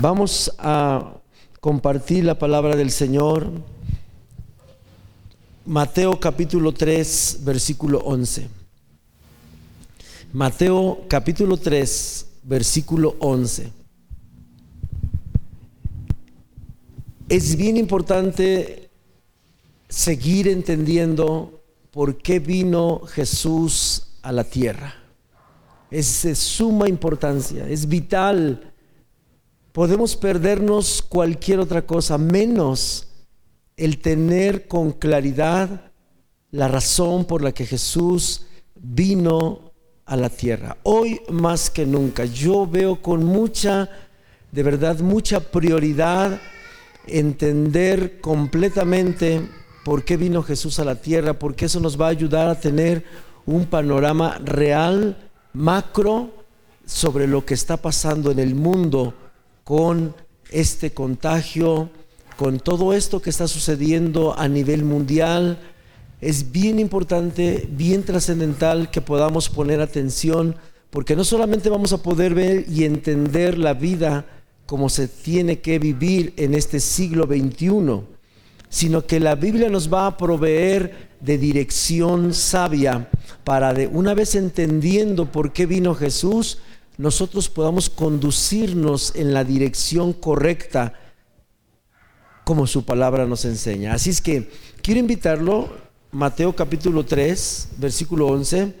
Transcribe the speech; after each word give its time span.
Vamos 0.00 0.54
a 0.58 1.20
compartir 1.60 2.24
la 2.24 2.38
palabra 2.38 2.76
del 2.76 2.92
Señor. 2.92 3.50
Mateo 5.66 6.20
capítulo 6.20 6.72
3, 6.72 7.40
versículo 7.40 7.98
11. 8.04 8.48
Mateo 10.32 11.00
capítulo 11.08 11.56
3, 11.56 12.26
versículo 12.44 13.16
11. 13.18 13.72
Es 17.28 17.56
bien 17.56 17.76
importante 17.76 18.90
seguir 19.88 20.46
entendiendo 20.46 21.60
por 21.90 22.18
qué 22.18 22.38
vino 22.38 23.00
Jesús 23.00 24.10
a 24.22 24.30
la 24.30 24.44
tierra. 24.44 24.94
Es 25.90 26.22
de 26.22 26.36
suma 26.36 26.88
importancia, 26.88 27.68
es 27.68 27.88
vital 27.88 28.67
podemos 29.72 30.16
perdernos 30.16 31.02
cualquier 31.02 31.60
otra 31.60 31.86
cosa, 31.86 32.18
menos 32.18 33.08
el 33.76 33.98
tener 33.98 34.66
con 34.66 34.92
claridad 34.92 35.92
la 36.50 36.68
razón 36.68 37.24
por 37.24 37.42
la 37.42 37.52
que 37.52 37.66
Jesús 37.66 38.46
vino 38.74 39.72
a 40.04 40.16
la 40.16 40.30
tierra. 40.30 40.76
Hoy 40.82 41.20
más 41.30 41.70
que 41.70 41.86
nunca, 41.86 42.24
yo 42.24 42.66
veo 42.66 43.00
con 43.02 43.24
mucha, 43.24 43.88
de 44.50 44.62
verdad, 44.62 44.98
mucha 45.00 45.40
prioridad 45.40 46.40
entender 47.06 48.20
completamente 48.20 49.48
por 49.84 50.04
qué 50.04 50.16
vino 50.16 50.42
Jesús 50.42 50.78
a 50.78 50.84
la 50.84 50.96
tierra, 50.96 51.38
porque 51.38 51.66
eso 51.66 51.80
nos 51.80 52.00
va 52.00 52.06
a 52.06 52.10
ayudar 52.10 52.48
a 52.48 52.60
tener 52.60 53.04
un 53.46 53.66
panorama 53.66 54.38
real, 54.44 55.30
macro, 55.52 56.30
sobre 56.84 57.26
lo 57.26 57.44
que 57.44 57.54
está 57.54 57.76
pasando 57.76 58.30
en 58.30 58.38
el 58.38 58.54
mundo 58.54 59.14
con 59.68 60.14
este 60.50 60.92
contagio, 60.92 61.90
con 62.38 62.58
todo 62.58 62.94
esto 62.94 63.20
que 63.20 63.28
está 63.28 63.46
sucediendo 63.46 64.34
a 64.38 64.48
nivel 64.48 64.82
mundial. 64.82 65.58
Es 66.22 66.52
bien 66.52 66.78
importante, 66.78 67.68
bien 67.70 68.02
trascendental 68.02 68.90
que 68.90 69.02
podamos 69.02 69.50
poner 69.50 69.82
atención, 69.82 70.56
porque 70.88 71.14
no 71.14 71.22
solamente 71.22 71.68
vamos 71.68 71.92
a 71.92 72.02
poder 72.02 72.32
ver 72.32 72.64
y 72.66 72.84
entender 72.84 73.58
la 73.58 73.74
vida 73.74 74.24
como 74.64 74.88
se 74.88 75.06
tiene 75.06 75.58
que 75.58 75.78
vivir 75.78 76.32
en 76.38 76.54
este 76.54 76.80
siglo 76.80 77.26
XXI, 77.26 78.04
sino 78.70 79.04
que 79.04 79.20
la 79.20 79.34
Biblia 79.34 79.68
nos 79.68 79.92
va 79.92 80.06
a 80.06 80.16
proveer 80.16 81.10
de 81.20 81.36
dirección 81.36 82.32
sabia 82.32 83.10
para 83.44 83.74
de 83.74 83.86
una 83.86 84.14
vez 84.14 84.34
entendiendo 84.34 85.30
por 85.30 85.52
qué 85.52 85.66
vino 85.66 85.94
Jesús, 85.94 86.56
nosotros 86.98 87.48
podamos 87.48 87.88
conducirnos 87.88 89.14
en 89.14 89.32
la 89.32 89.44
dirección 89.44 90.12
correcta 90.12 90.94
como 92.44 92.66
su 92.66 92.84
palabra 92.84 93.24
nos 93.24 93.44
enseña. 93.44 93.94
Así 93.94 94.10
es 94.10 94.20
que 94.20 94.50
quiero 94.82 94.98
invitarlo, 94.98 95.70
Mateo 96.10 96.56
capítulo 96.56 97.04
3, 97.04 97.68
versículo 97.78 98.26
11, 98.26 98.74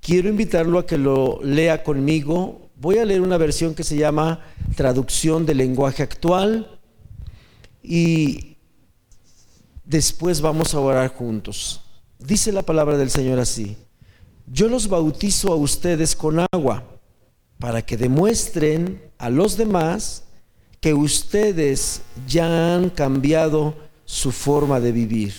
quiero 0.00 0.28
invitarlo 0.28 0.78
a 0.78 0.86
que 0.86 0.96
lo 0.96 1.40
lea 1.42 1.82
conmigo. 1.82 2.70
Voy 2.76 2.98
a 2.98 3.04
leer 3.04 3.20
una 3.20 3.36
versión 3.36 3.74
que 3.74 3.82
se 3.82 3.96
llama 3.96 4.44
Traducción 4.76 5.44
del 5.44 5.56
lenguaje 5.58 6.04
actual 6.04 6.78
y 7.82 8.58
después 9.84 10.40
vamos 10.40 10.72
a 10.72 10.78
orar 10.78 11.12
juntos. 11.12 11.80
Dice 12.20 12.52
la 12.52 12.62
palabra 12.62 12.96
del 12.96 13.10
Señor 13.10 13.40
así, 13.40 13.76
yo 14.46 14.68
los 14.68 14.88
bautizo 14.88 15.52
a 15.52 15.56
ustedes 15.56 16.14
con 16.14 16.46
agua 16.52 16.95
para 17.58 17.82
que 17.82 17.96
demuestren 17.96 19.02
a 19.18 19.30
los 19.30 19.56
demás 19.56 20.24
que 20.80 20.94
ustedes 20.94 22.02
ya 22.28 22.74
han 22.74 22.90
cambiado 22.90 23.74
su 24.04 24.30
forma 24.32 24.80
de 24.80 24.92
vivir. 24.92 25.34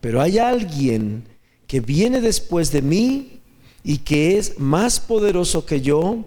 Pero 0.00 0.20
hay 0.20 0.38
alguien 0.38 1.24
que 1.66 1.80
viene 1.80 2.20
después 2.20 2.72
de 2.72 2.82
mí 2.82 3.40
y 3.82 3.98
que 3.98 4.38
es 4.38 4.58
más 4.58 5.00
poderoso 5.00 5.64
que 5.66 5.80
yo. 5.80 6.24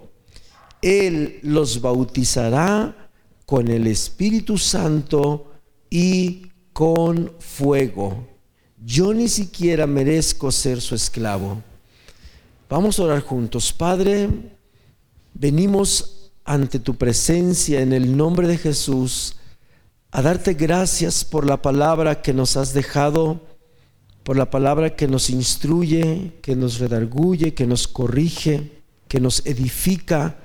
Él 0.81 1.39
los 1.41 1.81
bautizará 1.81 3.09
con 3.45 3.67
el 3.67 3.87
Espíritu 3.87 4.57
Santo 4.57 5.51
y 5.89 6.51
con 6.73 7.33
fuego. 7.39 8.27
Yo 8.83 9.13
ni 9.13 9.27
siquiera 9.27 9.87
merezco 9.87 10.51
ser 10.51 10.79
su 10.79 10.95
esclavo. 10.95 11.61
Vamos 12.69 12.99
a 12.99 13.03
orar 13.03 13.21
juntos. 13.21 13.73
Padre, 13.73 14.29
Venimos 15.39 16.31
ante 16.45 16.79
tu 16.79 16.95
presencia 16.95 17.81
en 17.81 17.93
el 17.93 18.17
nombre 18.17 18.47
de 18.47 18.57
Jesús 18.57 19.35
a 20.09 20.23
darte 20.23 20.55
gracias 20.55 21.23
por 21.23 21.45
la 21.45 21.61
palabra 21.61 22.23
que 22.23 22.33
nos 22.33 22.57
has 22.57 22.73
dejado, 22.73 23.41
por 24.23 24.35
la 24.35 24.49
palabra 24.49 24.95
que 24.95 25.07
nos 25.07 25.29
instruye, 25.29 26.33
que 26.41 26.55
nos 26.55 26.79
redarguye, 26.79 27.53
que 27.53 27.67
nos 27.67 27.87
corrige, 27.87 28.81
que 29.07 29.19
nos 29.19 29.45
edifica, 29.45 30.37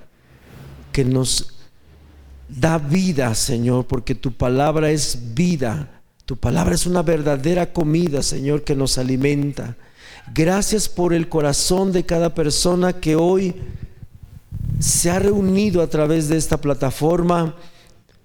que 0.93 1.07
nos 1.07 1.55
da 2.51 2.77
vida, 2.77 3.35
Señor, 3.35 3.87
porque 3.87 4.15
tu 4.15 4.33
palabra 4.33 4.91
es 4.91 5.35
vida. 5.35 6.03
Tu 6.27 6.37
palabra 6.37 6.75
es 6.75 6.85
una 6.85 7.01
verdadera 7.01 7.73
comida, 7.73 8.23
Señor, 8.23 8.63
que 8.63 8.77
nos 8.77 8.99
alimenta. 8.99 9.75
Gracias 10.35 10.87
por 10.87 11.15
el 11.15 11.31
corazón 11.31 11.93
de 11.93 12.05
cada 12.05 12.35
persona 12.35 12.93
que 12.93 13.17
hoy 13.17 13.55
se 14.79 15.11
ha 15.11 15.19
reunido 15.19 15.83
a 15.83 15.87
través 15.87 16.29
de 16.29 16.37
esta 16.37 16.61
plataforma 16.61 17.57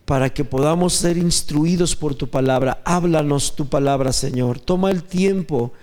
para 0.05 0.33
que 0.33 0.45
podamos 0.45 0.93
ser 0.93 1.17
instruidos 1.17 1.95
por 1.95 2.15
tu 2.15 2.29
palabra. 2.29 2.81
Háblanos 2.85 3.55
tu 3.55 3.67
palabra, 3.67 4.13
Señor. 4.13 4.59
Toma 4.59 4.89
el 4.89 5.03
tiempo, 5.03 5.73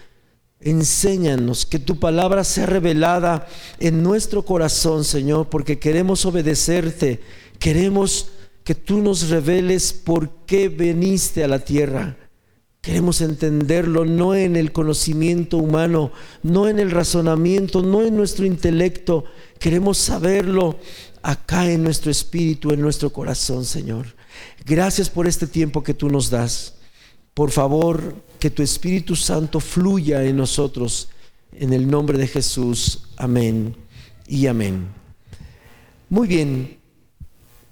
enséñanos 0.61 1.67
que 1.67 1.79
tu 1.79 1.99
palabra 1.99 2.43
sea 2.43 2.67
revelada 2.67 3.47
en 3.79 4.03
nuestro 4.03 4.43
corazón, 4.45 5.05
Señor, 5.05 5.51
porque 5.51 5.79
queremos 5.79 6.25
obedecerte, 6.25 7.21
queremos 7.59 8.29
que 8.65 8.75
tú 8.75 9.03
nos 9.03 9.29
reveles 9.29 9.93
por 9.93 10.31
qué 10.47 10.71
veniste 10.71 11.45
a 11.45 11.49
la 11.49 11.59
tierra. 11.59 12.17
Queremos 12.84 13.22
entenderlo 13.22 14.05
no 14.05 14.34
en 14.34 14.56
el 14.56 14.71
conocimiento 14.71 15.56
humano, 15.56 16.12
no 16.43 16.69
en 16.69 16.78
el 16.78 16.91
razonamiento, 16.91 17.81
no 17.81 18.03
en 18.03 18.15
nuestro 18.15 18.45
intelecto. 18.45 19.25
Queremos 19.59 19.97
saberlo 19.97 20.78
acá 21.22 21.71
en 21.71 21.83
nuestro 21.83 22.11
espíritu, 22.11 22.72
en 22.72 22.83
nuestro 22.83 23.11
corazón, 23.11 23.65
Señor. 23.65 24.09
Gracias 24.67 25.09
por 25.09 25.27
este 25.27 25.47
tiempo 25.47 25.83
que 25.83 25.95
tú 25.95 26.11
nos 26.11 26.28
das. 26.28 26.75
Por 27.33 27.53
favor, 27.53 28.17
que 28.39 28.50
tu 28.50 28.62
Espíritu 28.62 29.16
Santo 29.16 29.61
fluya 29.61 30.22
en 30.22 30.37
nosotros. 30.37 31.09
En 31.53 31.72
el 31.72 31.91
nombre 31.91 32.19
de 32.19 32.27
Jesús. 32.27 33.05
Amén 33.16 33.75
y 34.27 34.47
amén. 34.47 34.89
Muy 36.11 36.28
bien. 36.28 36.77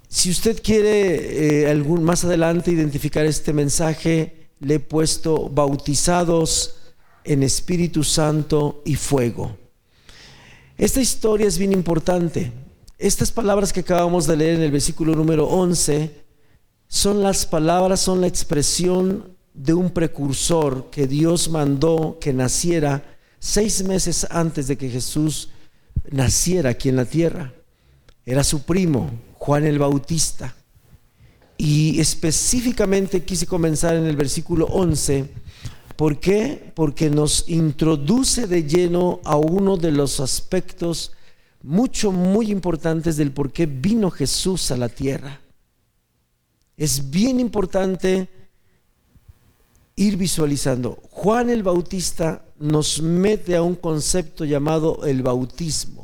Si 0.07 0.31
usted 0.31 0.59
quiere 0.63 1.65
eh, 1.65 1.69
algún, 1.69 2.03
más 2.03 2.25
adelante 2.25 2.71
identificar 2.71 3.27
este 3.27 3.53
mensaje, 3.53 4.42
le 4.63 4.75
he 4.75 4.79
puesto 4.79 5.49
bautizados 5.49 6.75
en 7.23 7.43
Espíritu 7.43 8.03
Santo 8.03 8.81
y 8.85 8.95
fuego. 8.95 9.55
Esta 10.77 11.01
historia 11.01 11.47
es 11.47 11.57
bien 11.57 11.71
importante. 11.71 12.51
Estas 12.97 13.31
palabras 13.31 13.73
que 13.73 13.81
acabamos 13.81 14.25
de 14.25 14.37
leer 14.37 14.55
en 14.55 14.63
el 14.63 14.71
versículo 14.71 15.15
número 15.15 15.45
11 15.47 16.23
son 16.87 17.21
las 17.21 17.45
palabras, 17.45 17.99
son 17.99 18.21
la 18.21 18.27
expresión 18.27 19.35
de 19.53 19.73
un 19.73 19.91
precursor 19.91 20.89
que 20.89 21.07
Dios 21.07 21.49
mandó 21.49 22.17
que 22.19 22.33
naciera 22.33 23.17
seis 23.39 23.83
meses 23.83 24.25
antes 24.29 24.67
de 24.67 24.77
que 24.77 24.89
Jesús 24.89 25.49
naciera 26.09 26.71
aquí 26.71 26.89
en 26.89 26.95
la 26.95 27.05
tierra. 27.05 27.53
Era 28.25 28.43
su 28.43 28.63
primo, 28.63 29.11
Juan 29.33 29.65
el 29.65 29.79
Bautista. 29.79 30.55
Y 31.57 31.99
específicamente 31.99 33.23
quise 33.23 33.45
comenzar 33.45 33.95
en 33.95 34.05
el 34.05 34.15
versículo 34.15 34.65
11. 34.65 35.29
¿Por 35.95 36.19
qué? 36.19 36.71
Porque 36.75 37.09
nos 37.09 37.47
introduce 37.47 38.47
de 38.47 38.63
lleno 38.63 39.21
a 39.23 39.37
uno 39.37 39.77
de 39.77 39.91
los 39.91 40.19
aspectos 40.19 41.11
mucho, 41.61 42.11
muy 42.11 42.51
importantes 42.51 43.15
del 43.15 43.31
por 43.31 43.51
qué 43.51 43.65
vino 43.65 44.11
Jesús 44.11 44.69
a 44.71 44.77
la 44.77 44.89
tierra. 44.89 45.39
Es 46.75 47.09
bien 47.09 47.39
importante 47.39 48.27
ir 49.95 50.17
visualizando. 50.17 50.99
Juan 51.09 51.49
el 51.49 51.63
Bautista 51.63 52.43
nos 52.59 53.01
mete 53.01 53.55
a 53.55 53.61
un 53.61 53.75
concepto 53.75 54.43
llamado 54.43 55.05
el 55.05 55.23
bautismo. 55.23 56.02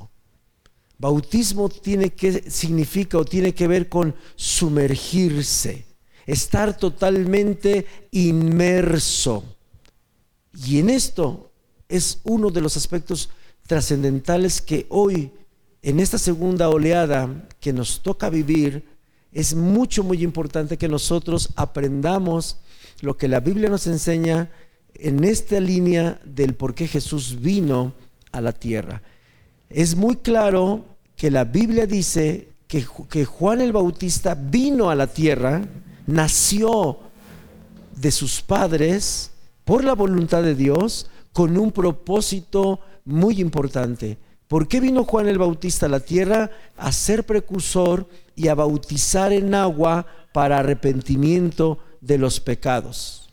Bautismo 1.00 1.70
tiene 1.70 2.10
que 2.10 2.52
significa 2.52 3.18
o 3.18 3.24
tiene 3.26 3.54
que 3.54 3.70
ver 3.70 3.88
con 3.88 4.14
sumergirse, 4.36 5.86
estar 6.26 6.76
totalmente 6.76 7.86
inmerso. 8.12 9.46
Y 10.54 10.80
en 10.80 10.90
esto 10.90 11.52
es 11.88 12.20
uno 12.26 12.50
de 12.50 12.60
los 12.60 12.76
aspectos 12.76 13.30
trascendentales 13.66 14.62
que 14.62 14.88
hoy, 14.90 15.32
en 15.82 16.02
esta 16.02 16.18
segunda 16.18 16.68
oleada 16.68 17.48
que 17.62 17.72
nos 17.72 18.02
toca 18.02 18.30
vivir, 18.30 18.84
es 19.32 19.56
mucho, 19.56 20.04
muy 20.04 20.22
importante 20.22 20.78
que 20.78 20.90
nosotros 20.90 21.50
aprendamos 21.56 22.58
lo 23.00 23.16
que 23.16 23.30
la 23.30 23.40
Biblia 23.40 23.70
nos 23.70 23.88
enseña 23.88 24.52
en 24.96 25.24
esta 25.24 25.62
línea 25.62 26.20
del 26.26 26.56
por 26.56 26.76
qué 26.76 26.90
Jesús 26.90 27.40
vino 27.40 27.94
a 28.34 28.42
la 28.42 28.52
tierra. 28.52 29.02
Es 29.70 29.96
muy 29.96 30.18
claro 30.18 30.86
que 31.16 31.30
la 31.30 31.44
Biblia 31.44 31.86
dice 31.86 32.50
que, 32.68 33.26
Juan 33.26 33.62
el 33.62 33.72
Bautista 33.72 34.36
vino 34.36 34.90
a 34.90 34.96
la 34.96 35.08
tierra, 35.08 35.62
nació 36.08 37.00
de 37.96 38.12
sus 38.12 38.42
padres 38.42 39.32
por 39.66 39.84
la 39.84 39.94
voluntad 39.94 40.42
de 40.42 40.56
Dios 40.56 41.10
con 41.34 41.58
un 41.58 41.72
propósito 41.72 42.80
muy 43.06 43.40
importante. 43.40 44.18
¿Por 44.48 44.68
qué 44.68 44.80
vino 44.80 45.04
Juan 45.04 45.28
el 45.28 45.38
Bautista 45.38 45.86
a 45.86 45.90
la 45.90 46.00
tierra? 46.00 46.50
A 46.78 46.92
ser 46.92 47.26
precursor 47.26 48.08
y 48.36 48.48
a 48.48 48.56
bautizar 48.56 49.32
en 49.32 49.54
agua 49.54 50.08
para 50.34 50.60
arrepentimiento 50.60 51.80
de 52.02 52.18
los 52.18 52.40
pecados. 52.40 53.30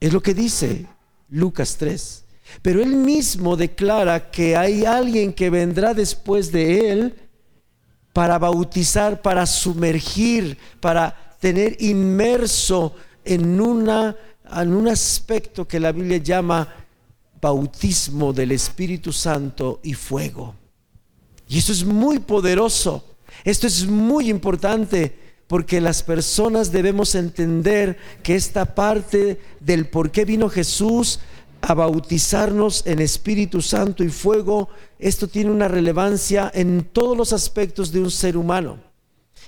Es 0.00 0.12
lo 0.12 0.20
que 0.20 0.34
dice 0.34 0.86
Lucas 1.28 1.76
3. 1.76 2.23
Pero 2.62 2.82
él 2.82 2.96
mismo 2.96 3.56
declara 3.56 4.30
que 4.30 4.56
hay 4.56 4.84
alguien 4.84 5.32
que 5.32 5.50
vendrá 5.50 5.94
después 5.94 6.50
de 6.52 6.90
él 6.90 7.14
para 8.12 8.38
bautizar, 8.38 9.20
para 9.22 9.44
sumergir, 9.46 10.56
para 10.80 11.36
tener 11.40 11.76
inmerso 11.80 12.94
en, 13.24 13.60
una, 13.60 14.16
en 14.50 14.72
un 14.72 14.88
aspecto 14.88 15.66
que 15.66 15.80
la 15.80 15.92
Biblia 15.92 16.18
llama 16.18 16.68
bautismo 17.40 18.32
del 18.32 18.52
Espíritu 18.52 19.12
Santo 19.12 19.80
y 19.82 19.94
fuego. 19.94 20.54
Y 21.48 21.58
eso 21.58 21.72
es 21.72 21.84
muy 21.84 22.18
poderoso. 22.20 23.04
Esto 23.44 23.66
es 23.66 23.86
muy 23.86 24.30
importante 24.30 25.18
porque 25.46 25.80
las 25.80 26.02
personas 26.02 26.72
debemos 26.72 27.14
entender 27.14 27.98
que 28.22 28.34
esta 28.34 28.74
parte 28.74 29.40
del 29.60 29.88
por 29.88 30.10
qué 30.10 30.24
vino 30.24 30.48
Jesús 30.48 31.20
a 31.66 31.72
bautizarnos 31.72 32.82
en 32.86 33.00
Espíritu 33.00 33.62
Santo 33.62 34.04
y 34.04 34.10
fuego, 34.10 34.68
esto 34.98 35.28
tiene 35.28 35.50
una 35.50 35.66
relevancia 35.66 36.50
en 36.52 36.84
todos 36.92 37.16
los 37.16 37.32
aspectos 37.32 37.90
de 37.90 38.00
un 38.00 38.10
ser 38.10 38.36
humano. 38.36 38.78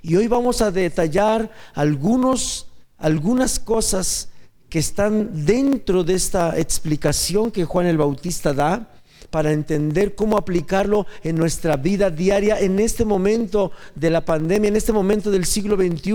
Y 0.01 0.17
hoy 0.17 0.27
vamos 0.27 0.63
a 0.63 0.71
detallar 0.71 1.51
algunos, 1.75 2.69
algunas 2.97 3.59
cosas 3.59 4.31
que 4.71 4.79
están 4.79 5.45
dentro 5.45 6.05
de 6.05 6.15
esta 6.15 6.59
explicación 6.59 7.51
que 7.51 7.67
Juan 7.67 7.87
el 7.87 7.99
Bautista 7.99 8.55
da 8.55 8.95
para 9.31 9.53
entender 9.53 10.15
cómo 10.15 10.39
aplicarlo 10.39 11.07
en 11.23 11.37
nuestra 11.37 11.77
vida 11.77 12.09
diaria 12.11 12.59
en 12.61 12.79
este 12.79 13.05
momento 13.05 13.73
de 13.95 14.09
la 14.09 14.25
pandemia, 14.25 14.69
en 14.69 14.77
este 14.77 14.93
momento 14.93 15.31
del 15.31 15.45
siglo 15.45 15.77
XXI 15.77 16.15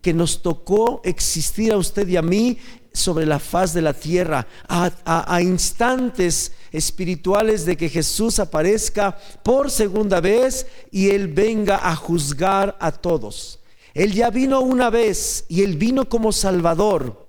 que 0.00 0.14
nos 0.14 0.42
tocó 0.42 1.00
existir 1.04 1.72
a 1.72 1.76
usted 1.76 2.06
y 2.06 2.16
a 2.16 2.22
mí 2.22 2.58
sobre 2.94 3.26
la 3.26 3.40
faz 3.40 3.74
de 3.74 3.82
la 3.82 3.92
tierra, 3.92 4.46
a, 4.68 5.42
instantes 5.42 6.52
espirituales 6.70 7.66
de 7.66 7.76
que 7.76 7.88
Jesús 7.88 8.38
aparezca 8.38 9.18
por 9.42 9.70
segunda 9.70 10.20
vez 10.20 10.66
y 10.92 11.10
Él 11.10 11.28
venga 11.28 11.90
a 11.90 11.96
juzgar 11.96 12.76
a 12.80 12.92
todos. 12.92 13.58
Él 13.94 14.12
ya 14.12 14.30
vino 14.30 14.60
una 14.60 14.90
vez 14.90 15.44
y 15.48 15.62
Él 15.62 15.76
vino 15.76 16.08
como 16.08 16.32
Salvador. 16.32 17.28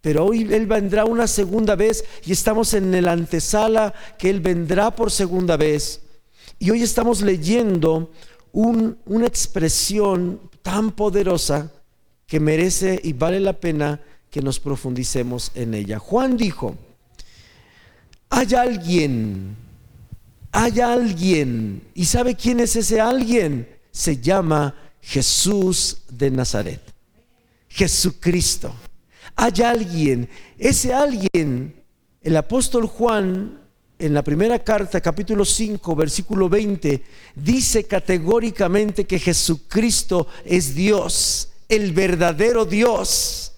Pero 0.00 0.26
hoy 0.26 0.48
Él 0.52 0.66
vendrá 0.66 1.04
una 1.04 1.28
segunda 1.28 1.76
vez 1.76 2.04
y 2.24 2.32
estamos 2.32 2.74
en 2.74 2.92
el 2.92 3.06
antesala 3.06 3.94
que 4.18 4.28
Él 4.28 4.40
vendrá 4.40 4.90
por 4.90 5.12
segunda 5.12 5.56
vez. 5.56 6.00
Y 6.58 6.70
hoy 6.70 6.82
estamos 6.82 7.22
leyendo 7.22 8.10
una 8.52 9.26
expresión 9.26 10.40
tan 10.62 10.90
poderosa 10.90 11.70
que 12.26 12.40
merece 12.40 13.00
y 13.02 13.12
vale 13.12 13.38
la 13.38 13.52
pena 13.52 14.00
que 14.30 14.42
nos 14.42 14.60
profundicemos 14.60 15.52
en 15.54 15.74
ella. 15.74 15.98
Juan 15.98 16.36
dijo, 16.36 16.76
hay 18.28 18.54
alguien, 18.54 19.56
hay 20.52 20.80
alguien, 20.80 21.82
y 21.94 22.04
¿sabe 22.04 22.36
quién 22.36 22.60
es 22.60 22.76
ese 22.76 23.00
alguien? 23.00 23.68
Se 23.90 24.18
llama 24.18 24.74
Jesús 25.00 26.02
de 26.08 26.30
Nazaret, 26.30 26.80
Jesucristo 27.68 28.74
hay 29.40 29.62
alguien, 29.62 30.28
ese 30.58 30.92
alguien, 30.92 31.74
el 32.20 32.36
apóstol 32.36 32.86
Juan 32.86 33.58
en 33.98 34.12
la 34.12 34.22
primera 34.22 34.58
carta, 34.58 35.00
capítulo 35.00 35.46
5, 35.46 35.96
versículo 35.96 36.50
20, 36.50 37.02
dice 37.36 37.84
categóricamente 37.84 39.06
que 39.06 39.18
Jesucristo 39.18 40.26
es 40.44 40.74
Dios, 40.74 41.52
el 41.70 41.92
verdadero 41.92 42.66
Dios. 42.66 43.49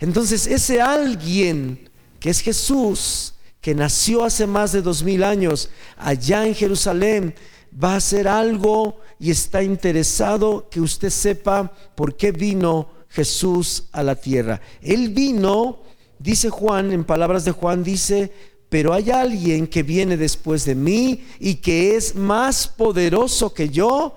Entonces 0.00 0.46
ese 0.46 0.80
alguien 0.80 1.88
que 2.20 2.30
es 2.30 2.40
Jesús, 2.40 3.34
que 3.60 3.74
nació 3.74 4.24
hace 4.24 4.46
más 4.46 4.72
de 4.72 4.82
dos 4.82 5.02
mil 5.02 5.22
años 5.22 5.70
allá 5.96 6.46
en 6.46 6.54
Jerusalén, 6.54 7.34
va 7.82 7.94
a 7.94 7.96
hacer 7.96 8.28
algo 8.28 9.00
y 9.18 9.30
está 9.30 9.62
interesado 9.62 10.68
que 10.70 10.80
usted 10.80 11.10
sepa 11.10 11.72
por 11.94 12.16
qué 12.16 12.32
vino 12.32 12.88
Jesús 13.08 13.84
a 13.92 14.02
la 14.02 14.16
tierra. 14.16 14.60
Él 14.82 15.10
vino, 15.10 15.82
dice 16.18 16.50
Juan, 16.50 16.92
en 16.92 17.04
palabras 17.04 17.44
de 17.44 17.52
Juan, 17.52 17.84
dice, 17.84 18.32
pero 18.68 18.92
hay 18.92 19.10
alguien 19.10 19.66
que 19.66 19.82
viene 19.82 20.16
después 20.16 20.64
de 20.64 20.74
mí 20.74 21.24
y 21.38 21.56
que 21.56 21.96
es 21.96 22.14
más 22.14 22.66
poderoso 22.66 23.54
que 23.54 23.68
yo. 23.68 24.16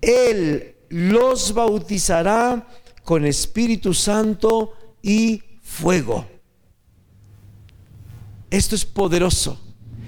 Él 0.00 0.74
los 0.88 1.54
bautizará 1.54 2.66
con 3.04 3.24
Espíritu 3.24 3.94
Santo 3.94 4.72
y 5.06 5.40
fuego. 5.62 6.26
Esto 8.50 8.74
es 8.74 8.84
poderoso. 8.84 9.60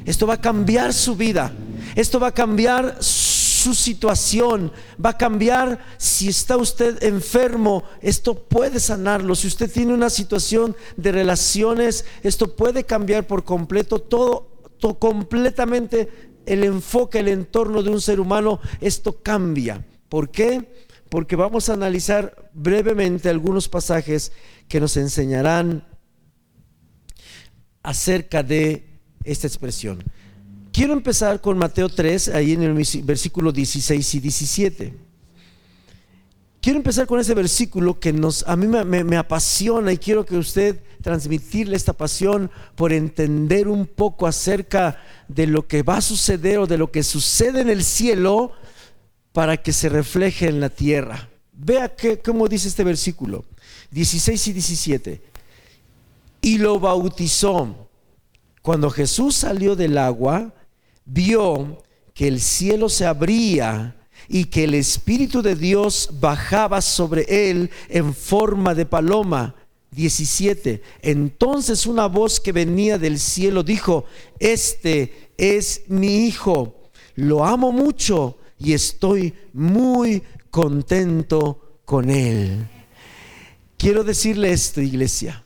Esto 0.04 0.26
va 0.26 0.34
a 0.34 0.40
cambiar 0.40 0.92
su 0.92 1.14
vida. 1.14 1.52
Esto 1.94 2.18
va 2.18 2.28
a 2.28 2.34
cambiar 2.34 2.96
su 3.00 3.74
situación, 3.74 4.72
va 5.04 5.10
a 5.10 5.16
cambiar. 5.16 5.78
Si 5.98 6.28
está 6.28 6.56
usted 6.56 7.00
enfermo, 7.04 7.84
esto 8.02 8.34
puede 8.34 8.80
sanarlo. 8.80 9.36
Si 9.36 9.46
usted 9.46 9.70
tiene 9.70 9.94
una 9.94 10.10
situación 10.10 10.74
de 10.96 11.12
relaciones, 11.12 12.04
esto 12.24 12.56
puede 12.56 12.82
cambiar 12.82 13.26
por 13.26 13.44
completo 13.44 14.00
todo 14.00 14.48
completamente 14.98 16.08
el 16.44 16.64
enfoque, 16.64 17.20
el 17.20 17.28
entorno 17.28 17.84
de 17.84 17.90
un 17.90 18.00
ser 18.00 18.18
humano, 18.18 18.58
esto 18.80 19.22
cambia. 19.22 19.84
¿Por 20.08 20.30
qué? 20.30 20.72
Porque 21.08 21.36
vamos 21.36 21.68
a 21.68 21.74
analizar 21.74 22.50
brevemente 22.52 23.28
algunos 23.28 23.68
pasajes 23.68 24.32
que 24.68 24.80
nos 24.80 24.96
enseñarán 24.96 25.84
acerca 27.82 28.42
de 28.42 29.00
esta 29.24 29.46
expresión. 29.46 30.02
Quiero 30.72 30.92
empezar 30.92 31.40
con 31.40 31.58
Mateo 31.58 31.88
3, 31.88 32.28
ahí 32.28 32.52
en 32.52 32.62
el 32.62 32.74
versículo 33.04 33.50
16 33.50 34.14
y 34.14 34.20
17. 34.20 34.94
Quiero 36.60 36.78
empezar 36.78 37.06
con 37.06 37.20
ese 37.20 37.34
versículo 37.34 38.00
que 38.00 38.12
nos, 38.12 38.46
a 38.46 38.56
mí 38.56 38.66
me, 38.66 39.16
apasiona 39.16 39.92
y 39.92 39.98
quiero 39.98 40.26
que 40.26 40.36
usted 40.36 40.82
transmitirle 41.02 41.76
esta 41.76 41.92
pasión 41.92 42.50
por 42.74 42.92
entender 42.92 43.68
un 43.68 43.86
poco 43.86 44.26
acerca 44.26 45.00
de 45.28 45.46
lo 45.46 45.66
que 45.66 45.82
va 45.82 45.98
a 45.98 46.02
suceder 46.02 46.58
o 46.58 46.66
de 46.66 46.76
lo 46.76 46.90
que 46.90 47.04
sucede 47.04 47.60
en 47.60 47.70
el 47.70 47.84
cielo 47.84 48.52
para 49.32 49.56
que 49.56 49.72
se 49.72 49.88
refleje 49.88 50.48
en 50.48 50.60
la 50.60 50.68
tierra. 50.68 51.28
Vea 51.52 51.94
que, 51.94 52.18
cómo 52.18 52.48
dice 52.48 52.68
este 52.68 52.84
versículo, 52.84 53.44
16 53.90 54.48
y 54.48 54.52
17. 54.52 55.22
Y 56.42 56.58
lo 56.58 56.78
bautizó. 56.78 57.88
Cuando 58.62 58.90
Jesús 58.90 59.34
salió 59.34 59.76
del 59.76 59.98
agua, 59.98 60.52
vio 61.04 61.82
que 62.14 62.28
el 62.28 62.40
cielo 62.40 62.88
se 62.88 63.06
abría 63.06 63.96
y 64.28 64.44
que 64.44 64.64
el 64.64 64.74
Espíritu 64.74 65.40
de 65.42 65.54
Dios 65.54 66.10
bajaba 66.20 66.80
sobre 66.80 67.50
él 67.50 67.70
en 67.88 68.14
forma 68.14 68.74
de 68.74 68.86
paloma. 68.86 69.54
17. 69.90 70.82
Entonces 71.02 71.86
una 71.86 72.06
voz 72.06 72.40
que 72.40 72.52
venía 72.52 72.98
del 72.98 73.18
cielo 73.18 73.62
dijo, 73.62 74.04
este 74.38 75.30
es 75.38 75.82
mi 75.88 76.26
hijo, 76.26 76.90
lo 77.14 77.44
amo 77.44 77.72
mucho 77.72 78.36
y 78.58 78.74
estoy 78.74 79.34
muy 79.52 80.22
contento 80.50 81.80
con 81.84 82.10
él. 82.10 82.68
Quiero 83.78 84.02
decirle 84.02 84.52
esto, 84.52 84.80
iglesia. 84.80 85.44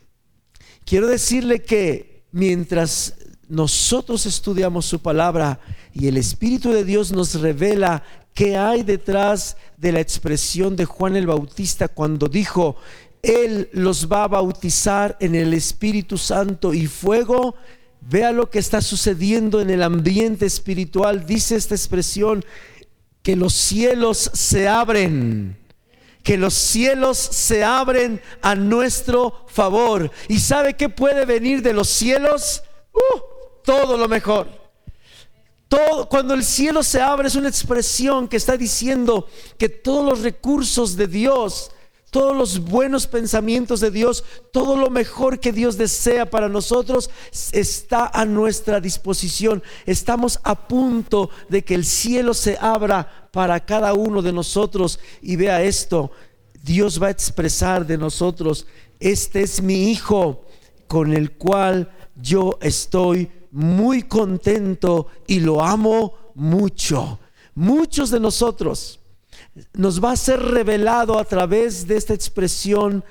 Quiero 0.85 1.07
decirle 1.07 1.61
que 1.61 2.23
mientras 2.31 3.13
nosotros 3.47 4.25
estudiamos 4.25 4.87
su 4.87 4.99
palabra 4.99 5.59
y 5.93 6.07
el 6.07 6.17
Espíritu 6.17 6.71
de 6.71 6.83
Dios 6.83 7.11
nos 7.11 7.35
revela 7.39 8.03
qué 8.33 8.57
hay 8.57 8.81
detrás 8.81 9.55
de 9.77 9.91
la 9.91 9.99
expresión 9.99 10.75
de 10.75 10.85
Juan 10.85 11.15
el 11.15 11.27
Bautista 11.27 11.87
cuando 11.87 12.27
dijo, 12.27 12.75
Él 13.21 13.69
los 13.71 14.11
va 14.11 14.23
a 14.23 14.29
bautizar 14.29 15.15
en 15.19 15.35
el 15.35 15.53
Espíritu 15.53 16.17
Santo 16.17 16.73
y 16.73 16.87
fuego. 16.87 17.55
Vea 18.01 18.31
lo 18.31 18.49
que 18.49 18.57
está 18.57 18.81
sucediendo 18.81 19.61
en 19.61 19.69
el 19.69 19.83
ambiente 19.83 20.47
espiritual. 20.47 21.27
Dice 21.27 21.55
esta 21.55 21.75
expresión, 21.75 22.43
que 23.21 23.35
los 23.35 23.53
cielos 23.53 24.31
se 24.33 24.67
abren 24.67 25.55
que 26.23 26.37
los 26.37 26.53
cielos 26.53 27.17
se 27.17 27.63
abren 27.63 28.21
a 28.41 28.55
nuestro 28.55 29.45
favor. 29.47 30.09
¿Y 30.29 30.39
sabe 30.39 30.75
qué 30.75 30.89
puede 30.89 31.25
venir 31.25 31.61
de 31.61 31.73
los 31.73 31.89
cielos? 31.89 32.63
Uh, 32.93 33.19
todo 33.63 33.97
lo 33.97 34.07
mejor. 34.07 34.47
Todo, 35.67 36.07
cuando 36.07 36.33
el 36.33 36.43
cielo 36.43 36.81
se 36.83 37.01
abre 37.01 37.27
es 37.27 37.35
una 37.35 37.49
expresión 37.49 38.27
que 38.27 38.37
está 38.37 38.55
diciendo 38.55 39.27
que 39.57 39.69
todos 39.69 40.05
los 40.05 40.21
recursos 40.21 40.95
de 40.95 41.07
Dios 41.07 41.71
todos 42.13 42.37
los 42.37 42.59
buenos 42.59 43.07
pensamientos 43.07 43.79
de 43.79 43.89
Dios, 43.89 44.23
todo 44.51 44.77
lo 44.77 44.91
mejor 44.91 45.39
que 45.39 45.51
Dios 45.51 45.77
desea 45.77 46.29
para 46.29 46.47
nosotros 46.47 47.09
está 47.51 48.05
a 48.05 48.23
nuestra 48.23 48.79
disposición. 48.79 49.63
Estamos 49.87 50.39
a 50.43 50.67
punto 50.67 51.31
de 51.49 51.63
que 51.63 51.73
el 51.73 51.83
cielo 51.83 52.35
se 52.35 52.55
abra 52.61 53.29
para 53.31 53.59
cada 53.65 53.95
uno 53.95 54.21
de 54.21 54.31
nosotros 54.31 54.99
y 55.23 55.35
vea 55.37 55.63
esto, 55.63 56.11
Dios 56.61 57.01
va 57.01 57.07
a 57.07 57.11
expresar 57.11 57.85
de 57.85 57.97
nosotros, 57.97 58.67
este 58.99 59.41
es 59.41 59.61
mi 59.61 59.91
hijo 59.91 60.45
con 60.87 61.13
el 61.13 61.31
cual 61.31 61.91
yo 62.15 62.59
estoy 62.61 63.29
muy 63.49 64.03
contento 64.03 65.07
y 65.25 65.39
lo 65.39 65.63
amo 65.63 66.13
mucho. 66.35 67.19
Muchos 67.55 68.11
de 68.11 68.19
nosotros 68.19 68.99
nos 69.73 70.03
va 70.03 70.11
a 70.11 70.17
ser 70.17 70.39
revelado 70.39 71.19
a 71.19 71.25
través 71.25 71.87
de 71.87 71.97
esta 71.97 72.13
expresión 72.13 73.03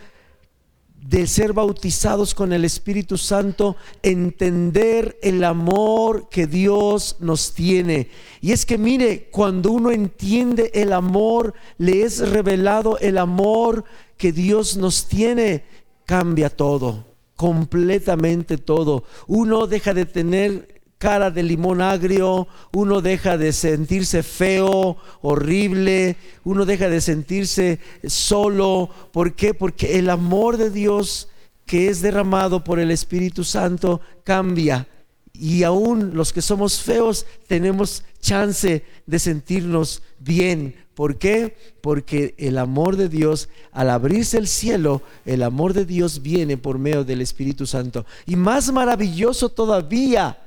de 1.03 1.27
ser 1.27 1.53
bautizados 1.53 2.35
con 2.35 2.53
el 2.53 2.65
Espíritu 2.65 3.19
Santo, 3.19 3.77
entender 4.03 5.19
el 5.23 5.43
amor 5.43 6.29
que 6.29 6.47
Dios 6.47 7.17
nos 7.19 7.53
tiene. 7.55 8.09
Y 8.41 8.53
es 8.53 8.65
que 8.65 8.79
mire, 8.79 9.29
cuando 9.31 9.73
uno 9.73 9.91
entiende 9.91 10.71
el 10.75 10.93
amor, 10.93 11.55
le 11.79 12.03
es 12.03 12.29
revelado 12.31 12.99
el 12.99 13.19
amor 13.19 13.85
que 14.17 14.33
Dios 14.33 14.77
nos 14.77 15.07
tiene, 15.09 15.65
cambia 16.07 16.49
todo, 16.49 17.05
completamente 17.35 18.57
todo. 18.57 19.03
Uno 19.27 19.67
deja 19.67 19.95
de 19.95 20.07
tener 20.07 20.72
cara 21.03 21.33
de 21.33 21.43
limón 21.43 21.83
agrio, 21.83 22.47
uno 22.73 23.01
deja 23.01 23.37
de 23.37 23.53
sentirse 23.53 24.23
feo, 24.23 24.97
horrible, 25.21 26.15
uno 26.45 26.65
deja 26.65 26.89
de 26.89 27.01
sentirse 27.01 27.81
solo. 28.07 28.89
¿Por 29.11 29.35
qué? 29.35 29.53
Porque 29.53 29.99
el 29.99 30.09
amor 30.09 30.59
de 30.59 30.71
Dios 30.71 31.29
que 31.67 31.89
es 31.89 32.03
derramado 32.03 32.63
por 32.63 32.79
el 32.79 32.93
Espíritu 32.93 33.43
Santo 33.43 34.01
cambia. 34.23 34.87
Y 35.33 35.65
aún 35.65 36.13
los 36.15 36.33
que 36.33 36.41
somos 36.41 36.81
feos 36.81 37.27
tenemos 37.49 38.05
chance 38.21 38.85
de 39.05 39.19
sentirnos 39.19 40.05
bien. 40.21 40.77
¿Por 40.95 41.19
qué? 41.19 41.57
Porque 41.81 42.37
el 42.39 42.59
amor 42.59 42.95
de 42.95 43.09
Dios, 43.09 43.49
al 43.73 43.91
abrirse 43.91 44.39
el 44.39 44.47
cielo, 44.47 45.03
el 45.25 45.43
amor 45.43 45.73
de 45.73 45.85
Dios 45.85 46.23
viene 46.23 46.57
por 46.59 46.79
medio 46.79 47.03
del 47.03 47.23
Espíritu 47.23 47.67
Santo. 47.67 48.07
Y 48.25 48.37
más 48.37 48.71
maravilloso 48.71 49.49
todavía, 49.49 50.39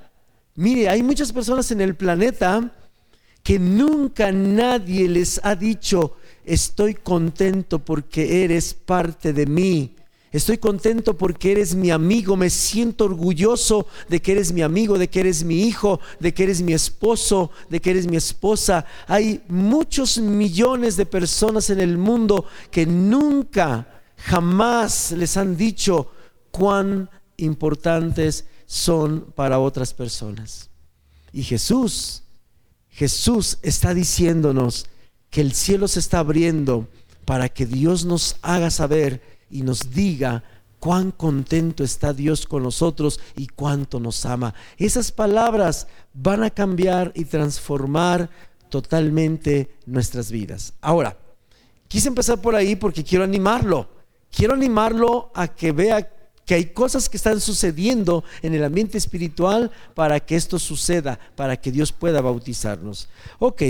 Mire, 0.55 0.87
hay 0.87 1.03
muchas 1.03 1.33
personas 1.33 1.69
en 1.71 1.81
el 1.81 1.95
planeta 1.95 2.71
que 3.43 3.59
nunca 3.59 4.31
nadie 4.31 5.07
les 5.09 5.39
ha 5.43 5.55
dicho, 5.55 6.15
estoy 6.45 6.95
contento 6.95 7.79
porque 7.79 8.43
eres 8.43 8.73
parte 8.73 9.33
de 9.33 9.45
mí. 9.45 9.95
Estoy 10.31 10.57
contento 10.57 11.17
porque 11.17 11.51
eres 11.51 11.75
mi 11.75 11.91
amigo, 11.91 12.35
me 12.35 12.49
siento 12.49 13.05
orgulloso 13.05 13.87
de 14.09 14.21
que 14.21 14.33
eres 14.33 14.51
mi 14.51 14.63
amigo, 14.63 14.97
de 14.97 15.09
que 15.09 15.21
eres 15.21 15.43
mi 15.43 15.61
hijo, 15.61 15.99
de 16.19 16.33
que 16.33 16.43
eres 16.43 16.61
mi 16.61 16.73
esposo, 16.73 17.51
de 17.69 17.79
que 17.79 17.91
eres 17.91 18.07
mi 18.07 18.17
esposa. 18.17 18.85
Hay 19.07 19.41
muchos 19.47 20.17
millones 20.17 20.97
de 20.97 21.05
personas 21.05 21.69
en 21.69 21.79
el 21.79 21.97
mundo 21.97 22.45
que 22.71 22.85
nunca, 22.85 23.87
jamás 24.17 25.11
les 25.11 25.37
han 25.37 25.55
dicho 25.55 26.11
cuán 26.51 27.09
importantes 27.37 28.45
son 28.75 29.31
para 29.35 29.57
otras 29.59 29.93
personas. 29.93 30.69
Y 31.31 31.43
Jesús, 31.43 32.23
Jesús 32.89 33.57
está 33.61 33.93
diciéndonos 33.93 34.87
que 35.29 35.39
el 35.39 35.53
cielo 35.53 35.87
se 35.87 36.01
está 36.01 36.19
abriendo 36.19 36.89
para 37.23 37.47
que 37.47 37.65
Dios 37.65 38.03
nos 38.03 38.35
haga 38.41 38.69
saber 38.69 39.21
y 39.49 39.61
nos 39.61 39.91
diga 39.91 40.43
cuán 40.81 41.11
contento 41.11 41.85
está 41.85 42.11
Dios 42.11 42.45
con 42.45 42.63
nosotros 42.63 43.21
y 43.37 43.47
cuánto 43.47 44.01
nos 44.01 44.25
ama. 44.25 44.53
Esas 44.77 45.13
palabras 45.13 45.87
van 46.13 46.43
a 46.43 46.49
cambiar 46.49 47.13
y 47.15 47.23
transformar 47.23 48.29
totalmente 48.69 49.73
nuestras 49.85 50.31
vidas. 50.31 50.73
Ahora, 50.81 51.17
quise 51.87 52.09
empezar 52.09 52.41
por 52.41 52.55
ahí 52.55 52.75
porque 52.75 53.05
quiero 53.05 53.23
animarlo. 53.23 53.87
Quiero 54.29 54.53
animarlo 54.53 55.31
a 55.33 55.47
que 55.47 55.71
vea 55.71 56.11
que 56.45 56.53
hay 56.53 56.65
cosas 56.65 57.09
que 57.09 57.17
están 57.17 57.41
sucediendo 57.41 58.23
en 58.41 58.53
el 58.53 58.63
ambiente 58.63 58.97
espiritual 58.97 59.71
para 59.93 60.19
que 60.19 60.35
esto 60.35 60.59
suceda, 60.59 61.19
para 61.35 61.59
que 61.59 61.71
Dios 61.71 61.91
pueda 61.91 62.21
bautizarnos. 62.21 63.09
Ok, 63.39 63.63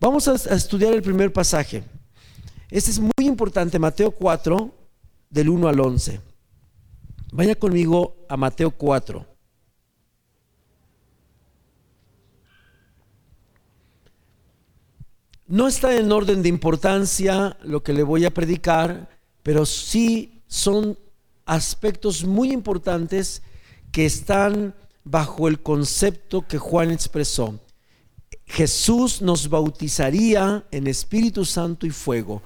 vamos 0.00 0.28
a, 0.28 0.34
estudiar 0.54 0.94
el 0.94 1.02
primer 1.02 1.32
pasaje. 1.32 1.82
Este 2.70 2.92
es 2.92 3.00
muy 3.00 3.12
importante, 3.18 3.78
Mateo 3.78 4.12
4, 4.12 4.70
del 5.30 5.48
1 5.48 5.68
al 5.68 5.80
11. 5.80 6.20
Vaya 7.32 7.56
conmigo 7.56 8.16
a 8.28 8.36
Mateo 8.36 8.70
4. 8.70 9.26
No 15.48 15.68
está 15.68 15.96
en 15.96 16.10
orden 16.10 16.42
de 16.42 16.48
importancia 16.48 17.56
lo 17.62 17.82
que 17.82 17.92
le 17.92 18.02
voy 18.02 18.24
a 18.24 18.34
predicar, 18.34 19.08
pero 19.44 19.64
sí 19.64 20.42
son 20.48 20.98
aspectos 21.46 22.24
muy 22.24 22.52
importantes 22.52 23.42
que 23.92 24.04
están 24.04 24.74
bajo 25.04 25.48
el 25.48 25.62
concepto 25.62 26.46
que 26.46 26.58
Juan 26.58 26.90
expresó. 26.90 27.60
Jesús 28.44 29.22
nos 29.22 29.48
bautizaría 29.48 30.66
en 30.70 30.86
Espíritu 30.86 31.44
Santo 31.44 31.86
y 31.86 31.90
fuego. 31.90 32.42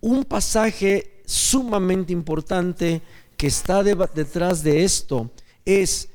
Un 0.00 0.24
pasaje 0.24 1.22
sumamente 1.26 2.12
importante 2.12 3.02
que 3.36 3.46
está 3.48 3.82
detrás 3.82 4.62
de 4.62 4.84
esto 4.84 5.30
es 5.64 6.10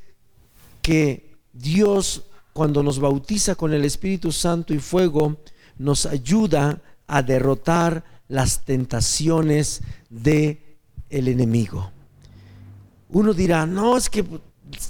que 0.81 1.35
Dios 1.51 2.23
cuando 2.53 2.83
nos 2.83 2.99
bautiza 2.99 3.55
con 3.55 3.73
el 3.73 3.85
Espíritu 3.85 4.31
Santo 4.31 4.73
y 4.73 4.79
fuego 4.79 5.37
nos 5.77 6.05
ayuda 6.05 6.81
a 7.07 7.21
derrotar 7.21 8.03
las 8.27 8.63
tentaciones 8.63 9.81
de 10.09 10.77
el 11.09 11.27
enemigo. 11.27 11.91
Uno 13.11 13.33
dirá, 13.33 13.65
no, 13.65 13.97
es 13.97 14.09
que 14.09 14.25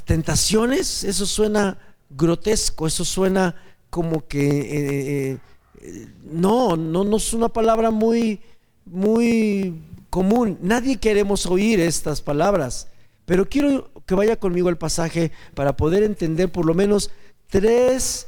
tentaciones, 0.05 1.03
eso 1.03 1.25
suena 1.25 1.77
grotesco, 2.09 2.87
eso 2.87 3.03
suena 3.03 3.55
como 3.89 4.27
que 4.27 4.47
eh, 4.47 5.39
eh, 5.81 6.07
no, 6.23 6.77
no, 6.77 7.03
no 7.03 7.17
es 7.17 7.33
una 7.33 7.49
palabra 7.49 7.91
muy, 7.91 8.39
muy 8.85 9.81
común. 10.09 10.57
Nadie 10.61 10.97
queremos 10.97 11.45
oír 11.45 11.79
estas 11.79 12.21
palabras, 12.21 12.87
pero 13.25 13.49
quiero 13.49 13.89
que 14.05 14.15
vaya 14.15 14.39
conmigo 14.39 14.69
al 14.69 14.77
pasaje 14.77 15.31
para 15.55 15.75
poder 15.75 16.03
entender 16.03 16.51
por 16.51 16.65
lo 16.65 16.73
menos 16.73 17.11
tres 17.47 18.27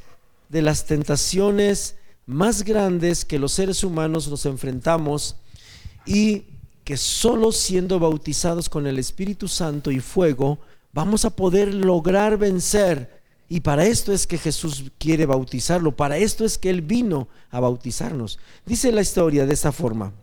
de 0.49 0.61
las 0.61 0.85
tentaciones 0.85 1.97
más 2.25 2.63
grandes 2.63 3.25
que 3.25 3.39
los 3.39 3.51
seres 3.51 3.83
humanos 3.83 4.27
nos 4.27 4.45
enfrentamos 4.45 5.35
y 6.05 6.45
que 6.83 6.97
solo 6.97 7.51
siendo 7.51 7.99
bautizados 7.99 8.69
con 8.69 8.87
el 8.87 8.99
Espíritu 8.99 9.47
Santo 9.47 9.91
y 9.91 9.99
fuego 9.99 10.59
vamos 10.91 11.25
a 11.25 11.35
poder 11.35 11.73
lograr 11.73 12.37
vencer. 12.37 13.21
Y 13.49 13.59
para 13.61 13.85
esto 13.85 14.13
es 14.13 14.25
que 14.25 14.37
Jesús 14.37 14.91
quiere 14.97 15.25
bautizarlo, 15.25 15.95
para 15.95 16.17
esto 16.17 16.45
es 16.45 16.57
que 16.57 16.69
Él 16.69 16.81
vino 16.81 17.27
a 17.51 17.59
bautizarnos. 17.59 18.39
Dice 18.65 18.91
la 18.91 19.01
historia 19.01 19.45
de 19.45 19.53
esta 19.53 19.71
forma. 19.71 20.13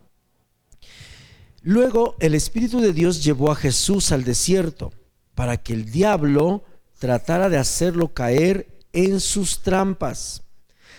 Luego 1.61 2.15
el 2.19 2.33
Espíritu 2.33 2.79
de 2.79 2.91
Dios 2.91 3.23
llevó 3.23 3.51
a 3.51 3.55
Jesús 3.55 4.11
al 4.11 4.23
desierto 4.23 4.91
para 5.35 5.57
que 5.57 5.73
el 5.73 5.91
diablo 5.91 6.63
tratara 6.99 7.49
de 7.49 7.57
hacerlo 7.57 8.13
caer 8.13 8.67
en 8.93 9.19
sus 9.19 9.61
trampas. 9.61 10.43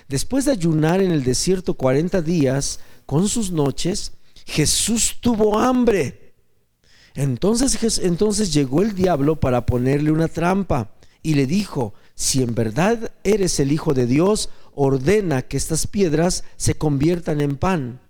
Después 0.08 0.44
de 0.44 0.52
ayunar 0.52 1.00
en 1.00 1.10
el 1.10 1.24
desierto 1.24 1.74
40 1.74 2.22
días 2.22 2.80
con 3.06 3.28
sus 3.28 3.50
noches, 3.50 4.12
Jesús 4.46 5.16
tuvo 5.20 5.58
hambre. 5.58 6.34
Entonces, 7.14 8.00
entonces 8.02 8.52
llegó 8.52 8.82
el 8.82 8.94
diablo 8.94 9.38
para 9.38 9.66
ponerle 9.66 10.10
una 10.10 10.28
trampa 10.28 10.94
y 11.22 11.34
le 11.34 11.46
dijo, 11.46 11.94
si 12.14 12.42
en 12.42 12.54
verdad 12.54 13.12
eres 13.24 13.60
el 13.60 13.72
Hijo 13.72 13.94
de 13.94 14.06
Dios, 14.06 14.50
ordena 14.74 15.42
que 15.42 15.56
estas 15.56 15.86
piedras 15.86 16.44
se 16.56 16.74
conviertan 16.74 17.40
en 17.40 17.56
pan. 17.56 18.00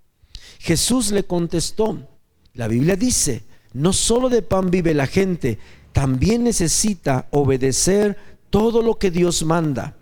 Jesús 0.59 1.11
le 1.11 1.25
contestó, 1.25 2.09
la 2.55 2.69
Biblia 2.69 2.97
dice, 2.97 3.43
no 3.73 3.93
solo 3.93 4.29
de 4.29 4.43
pan 4.43 4.71
vive 4.71 4.95
la 4.95 5.07
gente, 5.07 5.59
también 5.93 6.45
necesita 6.45 7.29
obedecer 7.31 8.17
todo 8.51 8.83
lo 8.83 8.99
que 8.99 9.11
Dios 9.11 9.45
manda. 9.45 9.97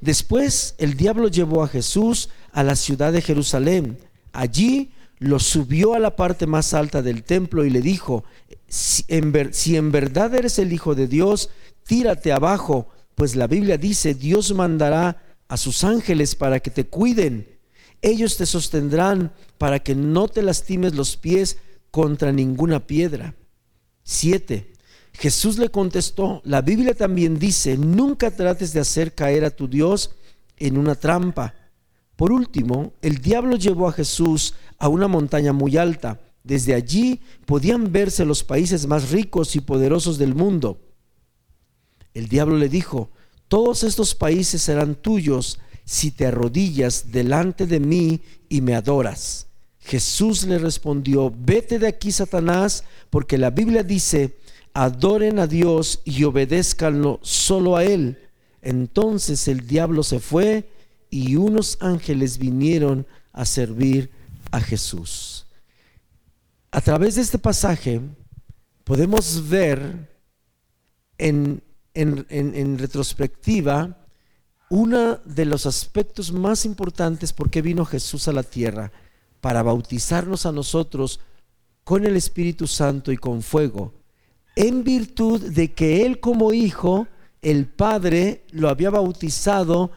Después 0.00 0.74
el 0.78 0.96
diablo 0.96 1.28
llevó 1.28 1.62
a 1.62 1.68
Jesús 1.68 2.30
a 2.52 2.62
la 2.62 2.74
ciudad 2.74 3.12
de 3.12 3.20
Jerusalén. 3.20 3.98
Allí 4.32 4.92
lo 5.20 5.38
subió 5.38 5.94
a 5.94 5.98
la 5.98 6.16
parte 6.16 6.46
más 6.46 6.74
alta 6.74 7.02
del 7.02 7.22
templo 7.22 7.64
y 7.64 7.70
le 7.70 7.82
dijo, 7.82 8.24
si 8.66 9.04
en, 9.08 9.52
si 9.52 9.76
en 9.76 9.92
verdad 9.92 10.34
eres 10.34 10.58
el 10.58 10.72
Hijo 10.72 10.94
de 10.94 11.06
Dios, 11.06 11.50
tírate 11.86 12.32
abajo, 12.32 12.88
pues 13.14 13.36
la 13.36 13.46
Biblia 13.46 13.76
dice, 13.76 14.14
Dios 14.14 14.52
mandará 14.54 15.22
a 15.46 15.56
sus 15.58 15.84
ángeles 15.84 16.34
para 16.34 16.60
que 16.60 16.70
te 16.70 16.86
cuiden. 16.86 17.58
Ellos 18.00 18.38
te 18.38 18.46
sostendrán 18.46 19.32
para 19.58 19.80
que 19.80 19.94
no 19.94 20.26
te 20.26 20.42
lastimes 20.42 20.94
los 20.94 21.18
pies 21.18 21.58
contra 21.90 22.32
ninguna 22.32 22.86
piedra. 22.86 23.34
7. 24.04 24.72
Jesús 25.12 25.58
le 25.58 25.68
contestó, 25.68 26.40
la 26.44 26.62
Biblia 26.62 26.94
también 26.94 27.38
dice, 27.38 27.76
nunca 27.76 28.30
trates 28.30 28.72
de 28.72 28.80
hacer 28.80 29.14
caer 29.14 29.44
a 29.44 29.50
tu 29.50 29.68
Dios 29.68 30.12
en 30.56 30.78
una 30.78 30.94
trampa. 30.94 31.54
Por 32.20 32.32
último, 32.32 32.92
el 33.00 33.22
diablo 33.22 33.56
llevó 33.56 33.88
a 33.88 33.92
Jesús 33.92 34.52
a 34.76 34.88
una 34.88 35.08
montaña 35.08 35.54
muy 35.54 35.78
alta. 35.78 36.20
Desde 36.44 36.74
allí 36.74 37.22
podían 37.46 37.92
verse 37.92 38.26
los 38.26 38.44
países 38.44 38.86
más 38.86 39.10
ricos 39.10 39.56
y 39.56 39.60
poderosos 39.62 40.18
del 40.18 40.34
mundo. 40.34 40.78
El 42.12 42.28
diablo 42.28 42.58
le 42.58 42.68
dijo, 42.68 43.08
todos 43.48 43.84
estos 43.84 44.14
países 44.14 44.60
serán 44.60 44.96
tuyos 44.96 45.60
si 45.86 46.10
te 46.10 46.26
arrodillas 46.26 47.10
delante 47.10 47.66
de 47.66 47.80
mí 47.80 48.20
y 48.50 48.60
me 48.60 48.74
adoras. 48.74 49.46
Jesús 49.78 50.44
le 50.44 50.58
respondió, 50.58 51.32
vete 51.34 51.78
de 51.78 51.86
aquí, 51.86 52.12
Satanás, 52.12 52.84
porque 53.08 53.38
la 53.38 53.48
Biblia 53.48 53.82
dice, 53.82 54.36
adoren 54.74 55.38
a 55.38 55.46
Dios 55.46 56.02
y 56.04 56.22
obedézcanlo 56.24 57.18
solo 57.22 57.76
a 57.76 57.84
Él. 57.86 58.18
Entonces 58.60 59.48
el 59.48 59.66
diablo 59.66 60.02
se 60.02 60.20
fue 60.20 60.68
y 61.10 61.36
unos 61.36 61.76
ángeles 61.80 62.38
vinieron 62.38 63.06
a 63.32 63.44
servir 63.44 64.10
a 64.50 64.60
Jesús. 64.60 65.46
A 66.70 66.80
través 66.80 67.16
de 67.16 67.22
este 67.22 67.38
pasaje 67.38 68.00
podemos 68.84 69.48
ver 69.48 70.08
en, 71.18 71.62
en, 71.94 72.78
retrospectiva 72.78 74.06
uno 74.70 75.16
de 75.24 75.44
los 75.44 75.66
aspectos 75.66 76.32
más 76.32 76.64
importantes 76.64 77.32
por 77.32 77.50
qué 77.50 77.60
vino 77.60 77.84
Jesús 77.84 78.28
a 78.28 78.32
la 78.32 78.44
tierra, 78.44 78.92
para 79.40 79.62
bautizarnos 79.62 80.46
a 80.46 80.52
nosotros 80.52 81.20
con 81.82 82.04
el 82.04 82.16
Espíritu 82.16 82.66
Santo 82.66 83.10
y 83.10 83.16
con 83.16 83.42
fuego, 83.42 83.94
en 84.54 84.84
virtud 84.84 85.40
de 85.40 85.72
que 85.72 86.04
Él 86.04 86.20
como 86.20 86.52
hijo, 86.52 87.08
el 87.42 87.66
Padre 87.66 88.44
lo 88.50 88.68
había 88.68 88.90
bautizado 88.90 89.90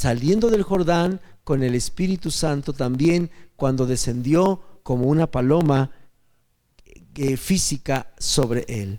saliendo 0.00 0.48
del 0.48 0.62
Jordán 0.62 1.20
con 1.44 1.62
el 1.62 1.74
Espíritu 1.74 2.30
Santo 2.30 2.72
también 2.72 3.30
cuando 3.54 3.84
descendió 3.84 4.62
como 4.82 5.04
una 5.08 5.30
paloma 5.30 5.90
eh, 7.16 7.36
física 7.36 8.10
sobre 8.18 8.64
él. 8.66 8.98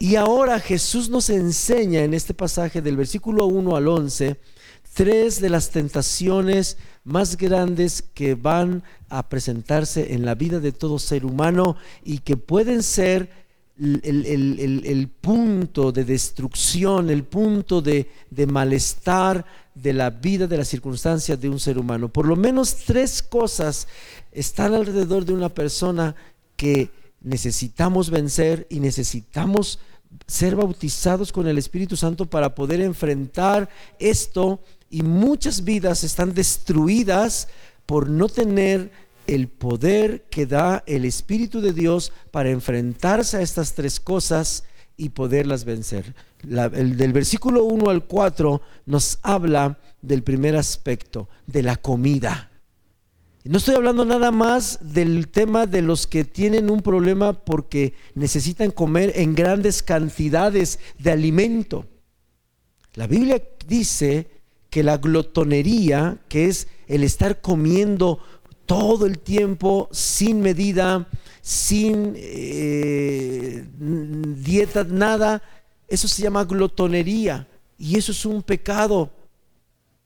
Y 0.00 0.16
ahora 0.16 0.58
Jesús 0.58 1.08
nos 1.10 1.30
enseña 1.30 2.00
en 2.00 2.12
este 2.12 2.34
pasaje 2.34 2.82
del 2.82 2.96
versículo 2.96 3.46
1 3.46 3.76
al 3.76 3.86
11 3.86 4.40
tres 4.94 5.40
de 5.40 5.48
las 5.48 5.70
tentaciones 5.70 6.76
más 7.04 7.36
grandes 7.36 8.02
que 8.02 8.34
van 8.34 8.82
a 9.08 9.28
presentarse 9.28 10.12
en 10.12 10.24
la 10.26 10.34
vida 10.34 10.60
de 10.60 10.72
todo 10.72 10.98
ser 10.98 11.24
humano 11.24 11.76
y 12.04 12.18
que 12.18 12.36
pueden 12.36 12.82
ser 12.82 13.41
el, 13.82 15.10
punto 15.20 15.90
de 15.90 16.04
destrucción, 16.04 17.10
el 17.10 17.24
punto 17.24 17.82
de, 17.82 18.08
de, 18.30 18.46
malestar 18.46 19.44
de 19.74 19.92
la 19.92 20.10
vida, 20.10 20.46
de 20.46 20.56
las 20.56 20.68
circunstancias 20.68 21.40
de 21.40 21.48
un 21.48 21.58
ser 21.58 21.78
humano. 21.78 22.08
Por 22.08 22.26
lo 22.26 22.36
menos 22.36 22.76
tres 22.86 23.22
cosas 23.22 23.88
están 24.30 24.74
alrededor 24.74 25.24
de 25.24 25.32
una 25.32 25.48
persona 25.48 26.14
que 26.56 26.90
necesitamos 27.20 28.10
vencer 28.10 28.66
y 28.70 28.80
necesitamos 28.80 29.80
ser 30.26 30.56
bautizados 30.56 31.32
con 31.32 31.48
el 31.48 31.58
Espíritu 31.58 31.96
Santo 31.96 32.26
para 32.26 32.54
poder 32.54 32.80
enfrentar 32.80 33.68
esto 33.98 34.60
y 34.90 35.02
muchas 35.02 35.64
vidas 35.64 36.04
están 36.04 36.34
destruidas 36.34 37.48
por 37.86 38.08
no 38.08 38.28
tener 38.28 38.90
el 39.26 39.48
poder 39.48 40.24
que 40.30 40.46
da 40.46 40.82
el 40.86 41.04
Espíritu 41.04 41.60
de 41.60 41.72
Dios 41.72 42.12
para 42.30 42.50
enfrentarse 42.50 43.36
a 43.36 43.42
estas 43.42 43.74
tres 43.74 44.00
cosas 44.00 44.64
y 44.96 45.10
poderlas 45.10 45.64
vencer. 45.64 46.14
el, 46.42 46.96
del 46.96 47.12
versículo 47.12 47.64
1 47.64 47.90
al 47.90 48.04
4 48.06 48.60
nos 48.86 49.18
habla 49.22 49.78
del 50.00 50.22
primer 50.22 50.56
aspecto, 50.56 51.28
de 51.46 51.62
la 51.62 51.76
comida. 51.76 52.50
No 53.44 53.58
estoy 53.58 53.74
hablando 53.74 54.04
nada 54.04 54.30
más 54.30 54.78
del 54.80 55.26
tema 55.28 55.66
de 55.66 55.82
los 55.82 56.06
que 56.06 56.24
tienen 56.24 56.70
un 56.70 56.80
problema 56.80 57.32
porque 57.32 57.94
necesitan 58.14 58.70
comer 58.70 59.12
en 59.16 59.34
grandes 59.34 59.82
cantidades 59.82 60.78
de 60.98 61.10
alimento. 61.10 61.86
La 62.94 63.08
Biblia 63.08 63.42
dice 63.66 64.28
que 64.70 64.84
la 64.84 64.98
glotonería, 64.98 66.18
que 66.28 66.46
es 66.46 66.68
el 66.86 67.02
estar 67.02 67.40
comiendo 67.40 68.20
todo 68.66 69.06
el 69.06 69.18
tiempo 69.18 69.88
sin 69.92 70.40
medida, 70.40 71.06
sin 71.40 72.14
eh, 72.16 73.66
dieta, 73.74 74.84
nada, 74.84 75.42
eso 75.88 76.08
se 76.08 76.22
llama 76.22 76.44
glotonería 76.44 77.46
y 77.78 77.98
eso 77.98 78.12
es 78.12 78.24
un 78.24 78.42
pecado. 78.42 79.10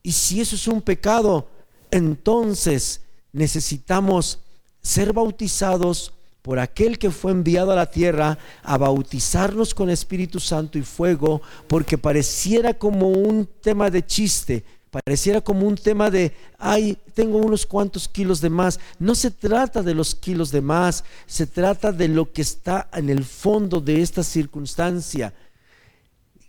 Y 0.03 0.13
si 0.13 0.41
eso 0.41 0.57
es 0.57 0.67
un 0.69 0.81
pecado, 0.81 1.49
entonces 1.91 3.03
necesitamos 3.33 4.41
ser 4.81 5.13
bautizados 5.13 6.13
por 6.43 6.61
aquel 6.61 6.97
que 6.97 7.11
fue 7.11 7.33
enviado 7.33 7.73
a 7.73 7.77
la 7.77 7.91
tierra 7.91 8.39
a 8.63 8.79
bautizarnos 8.79 9.75
con 9.75 9.91
Espíritu 9.91 10.39
Santo 10.39 10.79
y 10.79 10.83
fuego, 10.83 11.43
porque 11.67 11.99
pareciera 11.99 12.73
como 12.75 13.09
un 13.09 13.49
tema 13.61 13.91
de 13.91 14.07
chiste, 14.07 14.65
pareciera 14.91 15.41
como 15.41 15.67
un 15.67 15.77
tema 15.77 16.11
de, 16.11 16.33
ay, 16.59 16.97
tengo 17.15 17.39
unos 17.39 17.67
cuantos 17.67 18.09
kilos 18.09 18.41
de 18.41 18.51
más. 18.51 18.81
No 18.99 19.15
se 19.15 19.31
trata 19.31 19.83
de 19.83 19.95
los 19.95 20.15
kilos 20.15 20.51
de 20.51 20.61
más, 20.61 21.05
se 21.27 21.47
trata 21.47 21.93
de 21.93 22.09
lo 22.09 22.33
que 22.33 22.43
está 22.43 22.89
en 22.93 23.11
el 23.11 23.25
fondo 23.25 23.81
de 23.81 24.03
esta 24.03 24.23
circunstancia. 24.23 25.35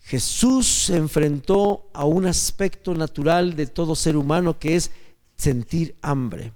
Jesús 0.04 0.68
se 0.68 0.96
enfrentó 0.96 1.90
a 1.94 2.06
un 2.06 2.26
aspecto 2.28 2.94
natural 2.94 3.56
de 3.56 3.68
todo 3.68 3.96
ser 3.96 4.16
humano 4.16 4.58
que 4.58 4.78
es 4.78 4.92
sentir 5.36 5.96
hambre. 6.02 6.54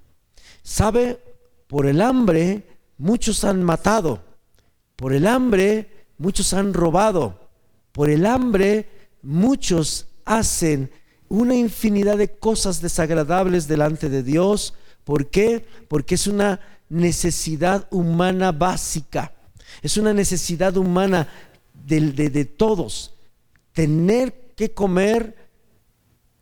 ¿Sabe? 0.62 1.20
Por 1.66 1.86
el 1.86 2.00
hambre 2.00 2.62
muchos 2.96 3.44
han 3.44 3.62
matado, 3.62 4.22
por 4.96 5.12
el 5.12 5.26
hambre 5.26 6.06
muchos 6.18 6.52
han 6.54 6.72
robado, 6.72 7.50
por 7.92 8.08
el 8.08 8.26
hambre 8.26 8.88
muchos 9.22 10.06
hacen 10.24 10.90
una 11.32 11.54
infinidad 11.54 12.18
de 12.18 12.28
cosas 12.28 12.82
desagradables 12.82 13.66
delante 13.66 14.10
de 14.10 14.22
Dios. 14.22 14.74
¿Por 15.02 15.30
qué? 15.30 15.64
Porque 15.88 16.16
es 16.16 16.26
una 16.26 16.60
necesidad 16.90 17.88
humana 17.90 18.52
básica. 18.52 19.32
Es 19.80 19.96
una 19.96 20.12
necesidad 20.12 20.76
humana 20.76 21.26
de, 21.86 22.12
de, 22.12 22.44
todos. 22.44 23.14
Tener 23.72 24.52
que 24.54 24.72
comer 24.72 25.34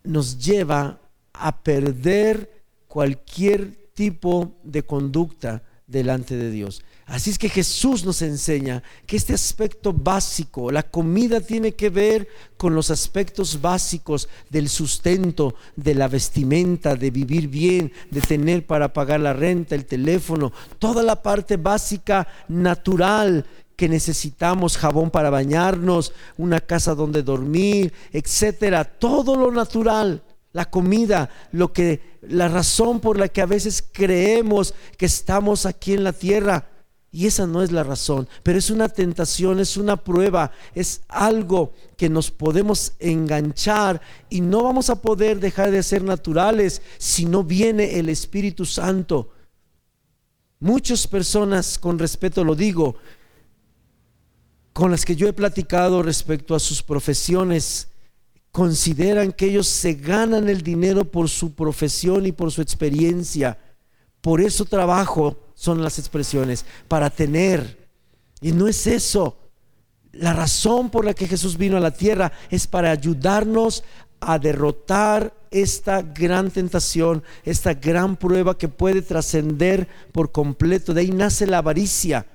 nos 0.03 0.37
lleva 0.37 0.99
a 1.31 1.63
perder 1.63 2.65
cualquier 2.89 3.91
tipo 3.93 4.57
de 4.61 4.83
conducta 4.83 5.63
delante 5.87 6.35
de 6.35 6.51
Dios. 6.51 6.83
Así 7.11 7.29
es 7.29 7.37
que 7.37 7.49
Jesús 7.49 8.05
nos 8.05 8.21
enseña 8.21 8.81
que 9.05 9.17
este 9.17 9.33
aspecto 9.33 9.91
básico, 9.91 10.71
la 10.71 10.83
comida 10.83 11.41
tiene 11.41 11.73
que 11.73 11.89
ver 11.89 12.29
con 12.55 12.73
los 12.73 12.89
aspectos 12.89 13.59
básicos 13.59 14.29
del 14.49 14.69
sustento, 14.69 15.55
de 15.75 15.93
la 15.93 16.07
vestimenta, 16.07 16.95
de 16.95 17.11
vivir 17.11 17.49
bien, 17.49 17.91
de 18.11 18.21
tener 18.21 18.65
para 18.65 18.93
pagar 18.93 19.19
la 19.19 19.33
renta, 19.33 19.75
el 19.75 19.87
teléfono, 19.87 20.53
toda 20.79 21.03
la 21.03 21.21
parte 21.21 21.57
básica 21.57 22.29
natural 22.47 23.45
que 23.75 23.89
necesitamos, 23.89 24.77
jabón 24.77 25.11
para 25.11 25.29
bañarnos, 25.29 26.13
una 26.37 26.61
casa 26.61 26.95
donde 26.95 27.23
dormir, 27.23 27.91
etcétera, 28.13 28.85
todo 28.85 29.35
lo 29.35 29.51
natural 29.51 30.23
la 30.53 30.69
comida, 30.69 31.29
lo 31.51 31.71
que 31.73 32.19
la 32.21 32.47
razón 32.47 32.99
por 33.01 33.17
la 33.17 33.27
que 33.27 33.41
a 33.41 33.45
veces 33.45 33.83
creemos 33.91 34.73
que 34.97 35.05
estamos 35.05 35.65
aquí 35.65 35.93
en 35.93 36.03
la 36.03 36.13
tierra. 36.13 36.70
Y 37.13 37.27
esa 37.27 37.45
no 37.45 37.61
es 37.61 37.73
la 37.73 37.83
razón, 37.83 38.29
pero 38.41 38.57
es 38.57 38.69
una 38.69 38.87
tentación, 38.87 39.59
es 39.59 39.75
una 39.75 39.97
prueba, 39.97 40.51
es 40.73 41.01
algo 41.09 41.73
que 41.97 42.07
nos 42.07 42.31
podemos 42.31 42.93
enganchar 42.99 44.01
y 44.29 44.39
no 44.39 44.63
vamos 44.63 44.89
a 44.89 45.01
poder 45.01 45.41
dejar 45.41 45.71
de 45.71 45.83
ser 45.83 46.03
naturales 46.03 46.81
si 46.97 47.25
no 47.25 47.43
viene 47.43 47.99
el 47.99 48.07
Espíritu 48.07 48.65
Santo. 48.65 49.29
Muchas 50.61 51.05
personas, 51.05 51.77
con 51.77 51.99
respeto 51.99 52.45
lo 52.45 52.55
digo, 52.55 52.95
con 54.71 54.89
las 54.89 55.03
que 55.03 55.17
yo 55.17 55.27
he 55.27 55.33
platicado 55.33 56.01
respecto 56.01 56.55
a 56.55 56.59
sus 56.59 56.81
profesiones, 56.81 57.89
consideran 58.53 59.33
que 59.33 59.47
ellos 59.47 59.67
se 59.67 59.95
ganan 59.95 60.47
el 60.47 60.61
dinero 60.61 61.03
por 61.03 61.27
su 61.27 61.55
profesión 61.55 62.25
y 62.25 62.31
por 62.31 62.51
su 62.51 62.61
experiencia. 62.61 63.57
Por 64.21 64.39
eso 64.39 64.63
trabajo 64.63 65.50
son 65.61 65.83
las 65.83 65.99
expresiones, 65.99 66.65
para 66.87 67.11
tener. 67.11 67.87
Y 68.41 68.51
no 68.51 68.67
es 68.67 68.87
eso. 68.87 69.37
La 70.11 70.33
razón 70.33 70.89
por 70.89 71.05
la 71.05 71.13
que 71.13 71.27
Jesús 71.27 71.55
vino 71.55 71.77
a 71.77 71.79
la 71.79 71.91
tierra 71.91 72.31
es 72.49 72.65
para 72.65 72.89
ayudarnos 72.89 73.83
a 74.19 74.39
derrotar 74.39 75.31
esta 75.51 76.01
gran 76.01 76.49
tentación, 76.49 77.21
esta 77.43 77.75
gran 77.75 78.15
prueba 78.15 78.57
que 78.57 78.69
puede 78.69 79.03
trascender 79.03 79.87
por 80.11 80.31
completo. 80.31 80.95
De 80.95 81.01
ahí 81.01 81.11
nace 81.11 81.45
la 81.45 81.59
avaricia. 81.59 82.25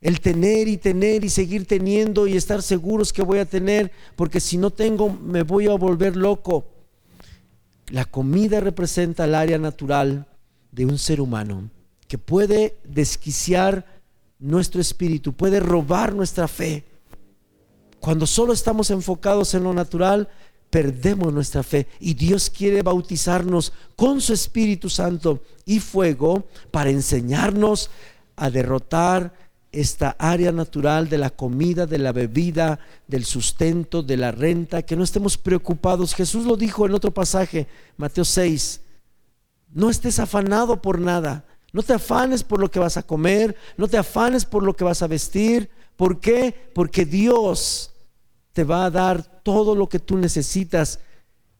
El 0.00 0.22
tener 0.22 0.68
y 0.68 0.78
tener 0.78 1.24
y 1.24 1.28
seguir 1.28 1.66
teniendo 1.66 2.26
y 2.26 2.34
estar 2.34 2.62
seguros 2.62 3.12
que 3.12 3.20
voy 3.20 3.40
a 3.40 3.44
tener, 3.44 3.92
porque 4.16 4.40
si 4.40 4.56
no 4.56 4.70
tengo 4.70 5.10
me 5.10 5.42
voy 5.42 5.66
a 5.66 5.74
volver 5.74 6.16
loco. 6.16 6.64
La 7.88 8.06
comida 8.06 8.60
representa 8.60 9.26
el 9.26 9.34
área 9.34 9.58
natural 9.58 10.26
de 10.72 10.86
un 10.86 10.96
ser 10.96 11.20
humano 11.20 11.68
que 12.08 12.18
puede 12.18 12.78
desquiciar 12.84 13.86
nuestro 14.38 14.80
espíritu, 14.80 15.32
puede 15.32 15.60
robar 15.60 16.14
nuestra 16.14 16.48
fe. 16.48 16.84
Cuando 18.00 18.26
solo 18.26 18.52
estamos 18.52 18.90
enfocados 18.90 19.54
en 19.54 19.64
lo 19.64 19.74
natural, 19.74 20.28
perdemos 20.70 21.32
nuestra 21.32 21.62
fe 21.62 21.86
y 22.00 22.14
Dios 22.14 22.50
quiere 22.50 22.82
bautizarnos 22.82 23.72
con 23.96 24.20
su 24.20 24.32
Espíritu 24.32 24.90
Santo 24.90 25.42
y 25.64 25.80
fuego 25.80 26.46
para 26.70 26.90
enseñarnos 26.90 27.90
a 28.36 28.50
derrotar 28.50 29.32
esta 29.72 30.16
área 30.18 30.52
natural 30.52 31.08
de 31.08 31.18
la 31.18 31.30
comida, 31.30 31.86
de 31.86 31.98
la 31.98 32.12
bebida, 32.12 32.78
del 33.06 33.24
sustento, 33.24 34.02
de 34.02 34.16
la 34.16 34.30
renta, 34.32 34.82
que 34.82 34.96
no 34.96 35.04
estemos 35.04 35.36
preocupados. 35.36 36.14
Jesús 36.14 36.46
lo 36.46 36.56
dijo 36.56 36.86
en 36.86 36.94
otro 36.94 37.12
pasaje, 37.12 37.66
Mateo 37.96 38.24
6, 38.24 38.80
no 39.74 39.90
estés 39.90 40.18
afanado 40.18 40.80
por 40.80 40.98
nada, 40.98 41.44
no 41.78 41.84
te 41.84 41.92
afanes 41.92 42.42
por 42.42 42.58
lo 42.58 42.68
que 42.72 42.80
vas 42.80 42.96
a 42.96 43.04
comer, 43.04 43.54
no 43.76 43.86
te 43.86 43.96
afanes 43.96 44.44
por 44.44 44.64
lo 44.64 44.74
que 44.74 44.82
vas 44.82 45.00
a 45.00 45.06
vestir. 45.06 45.70
¿Por 45.94 46.18
qué? 46.18 46.52
Porque 46.74 47.04
Dios 47.04 47.92
te 48.52 48.64
va 48.64 48.84
a 48.84 48.90
dar 48.90 49.22
todo 49.44 49.76
lo 49.76 49.88
que 49.88 50.00
tú 50.00 50.18
necesitas 50.18 50.98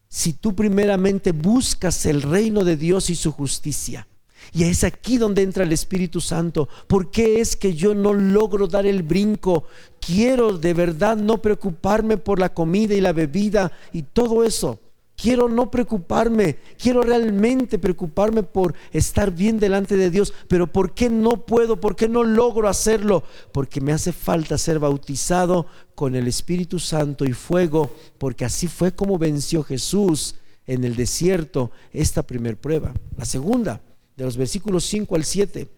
si 0.09 0.33
tú 0.33 0.57
primeramente 0.57 1.31
buscas 1.31 2.05
el 2.05 2.23
reino 2.23 2.65
de 2.65 2.77
Dios 2.77 3.11
y 3.11 3.15
su 3.15 3.31
justicia. 3.31 4.09
Y 4.53 4.65
es 4.65 4.83
aquí 4.83 5.19
donde 5.19 5.43
entra 5.43 5.63
el 5.63 5.71
Espíritu 5.71 6.21
Santo. 6.21 6.69
¿Por 6.89 7.13
qué 7.13 7.41
es 7.41 7.55
que 7.55 7.75
yo 7.75 7.95
no 7.95 8.13
logro 8.13 8.67
dar 8.67 8.87
el 8.87 9.05
brinco? 9.05 9.67
Quiero 10.01 10.59
de 10.59 10.75
verdad 10.75 11.17
no 11.17 11.41
preocuparme 11.41 12.17
por 12.17 12.41
la 12.41 12.53
comida 12.53 12.93
y 12.93 13.01
la 13.01 13.13
bebida 13.13 13.71
y 13.93 14.03
todo 14.03 14.43
eso. 14.43 14.81
Quiero 15.21 15.49
no 15.49 15.69
preocuparme, 15.69 16.59
quiero 16.81 17.03
realmente 17.03 17.81
preocuparme 17.81 18.45
por 18.45 18.77
estar 18.93 19.33
bien 19.33 19.59
delante 19.59 19.97
de 19.97 20.11
Dios, 20.11 20.33
pero 20.47 20.69
¿por 20.69 20.95
qué 20.95 21.11
no 21.11 21.45
puedo? 21.45 21.81
¿Por 21.81 21.97
qué 21.97 22.09
no 22.09 22.23
logro 22.23 22.69
hacerlo? 22.69 23.25
Porque 23.51 23.81
me 23.81 23.93
hace 23.93 24.13
falta 24.13 24.57
ser 24.57 24.79
bautizado 24.79 25.67
con 25.97 26.15
el 26.15 26.29
Espíritu 26.29 26.79
Santo 26.79 27.25
y 27.25 27.33
fuego, 27.33 27.93
porque 28.17 28.45
así 28.45 28.69
fue 28.69 28.95
como 28.95 29.19
venció 29.19 29.65
Jesús 29.65 30.37
en 30.69 30.85
el 30.85 30.95
desierto 30.95 31.73
esta 31.93 32.23
primer 32.23 32.57
prueba. 32.57 32.95
La 33.17 33.25
segunda, 33.25 33.81
de 34.17 34.25
los 34.25 34.37
versículos 34.37 34.85
5 34.85 35.17
al 35.17 35.25
7. 35.25 35.69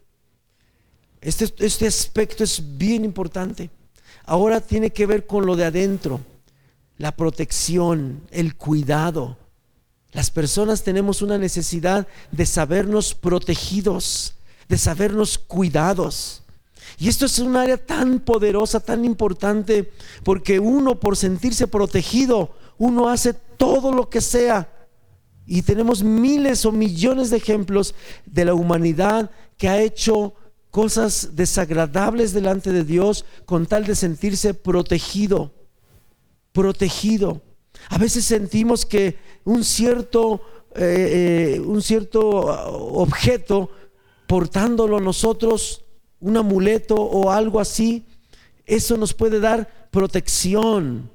Este, 1.23 1.65
este 1.65 1.87
aspecto 1.87 2.45
es 2.45 2.63
bien 2.77 3.07
importante. 3.07 3.71
Ahora 4.27 4.61
tiene 4.61 4.91
que 4.91 5.07
ver 5.07 5.27
con 5.27 5.47
lo 5.47 5.57
de 5.57 5.65
adentro 5.65 6.21
la 7.01 7.17
protección, 7.17 8.21
el 8.31 8.57
cuidado. 8.57 9.39
Las 10.13 10.31
personas 10.31 10.83
tenemos 10.83 11.23
una 11.23 11.39
necesidad 11.39 12.07
de 12.31 12.45
sabernos 12.45 13.15
protegidos, 13.15 14.35
de 14.69 14.77
sabernos 14.77 15.39
cuidados. 15.39 16.43
Y 16.99 17.09
esto 17.09 17.25
es 17.25 17.39
un 17.39 17.57
área 17.57 17.79
tan 17.79 18.21
poderosa, 18.21 18.81
tan 18.81 19.07
importante, 19.07 19.91
porque 20.25 20.61
uno 20.61 21.01
por 21.01 21.17
sentirse 21.17 21.67
protegido, 21.67 22.55
uno 22.77 23.09
hace 23.09 23.33
todo 23.33 23.93
lo 23.93 24.11
que 24.11 24.21
sea. 24.21 24.71
Y 25.47 25.63
tenemos 25.63 26.03
miles 26.03 26.67
o 26.67 26.71
millones 26.71 27.31
de 27.31 27.39
ejemplos 27.39 27.95
de 28.27 28.45
la 28.45 28.53
humanidad 28.53 29.31
que 29.57 29.71
ha 29.71 29.81
hecho 29.81 30.35
cosas 30.71 31.31
desagradables 31.33 32.35
delante 32.35 32.73
de 32.73 32.85
Dios 32.85 33.25
con 33.47 33.65
tal 33.65 33.87
de 33.87 33.95
sentirse 33.95 34.53
protegido 34.53 35.55
protegido. 36.53 37.43
A 37.89 37.99
veces 37.99 38.25
sentimos 38.25 38.85
que 38.85 39.19
un 39.45 39.65
cierto, 39.65 40.43
eh, 40.75 41.57
eh, 41.57 41.61
un 41.61 41.83
cierto 41.83 42.21
objeto, 42.21 43.71
portándolo 44.27 45.01
nosotros, 45.01 45.85
un 46.21 46.37
amuleto 46.37 46.95
o 46.95 47.31
algo 47.31 47.61
así, 47.61 48.07
eso 48.67 48.97
nos 48.97 49.15
puede 49.15 49.41
dar 49.41 49.89
protección. 49.91 51.11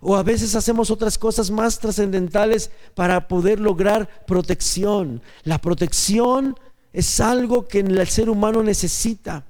O 0.00 0.16
a 0.16 0.22
veces 0.22 0.54
hacemos 0.54 0.90
otras 0.90 1.18
cosas 1.18 1.50
más 1.50 1.78
trascendentales 1.78 2.70
para 2.94 3.28
poder 3.28 3.60
lograr 3.60 4.24
protección. 4.26 5.22
La 5.44 5.58
protección 5.58 6.58
es 6.92 7.20
algo 7.20 7.68
que 7.68 7.80
el 7.80 8.08
ser 8.08 8.30
humano 8.30 8.62
necesita. 8.62 9.44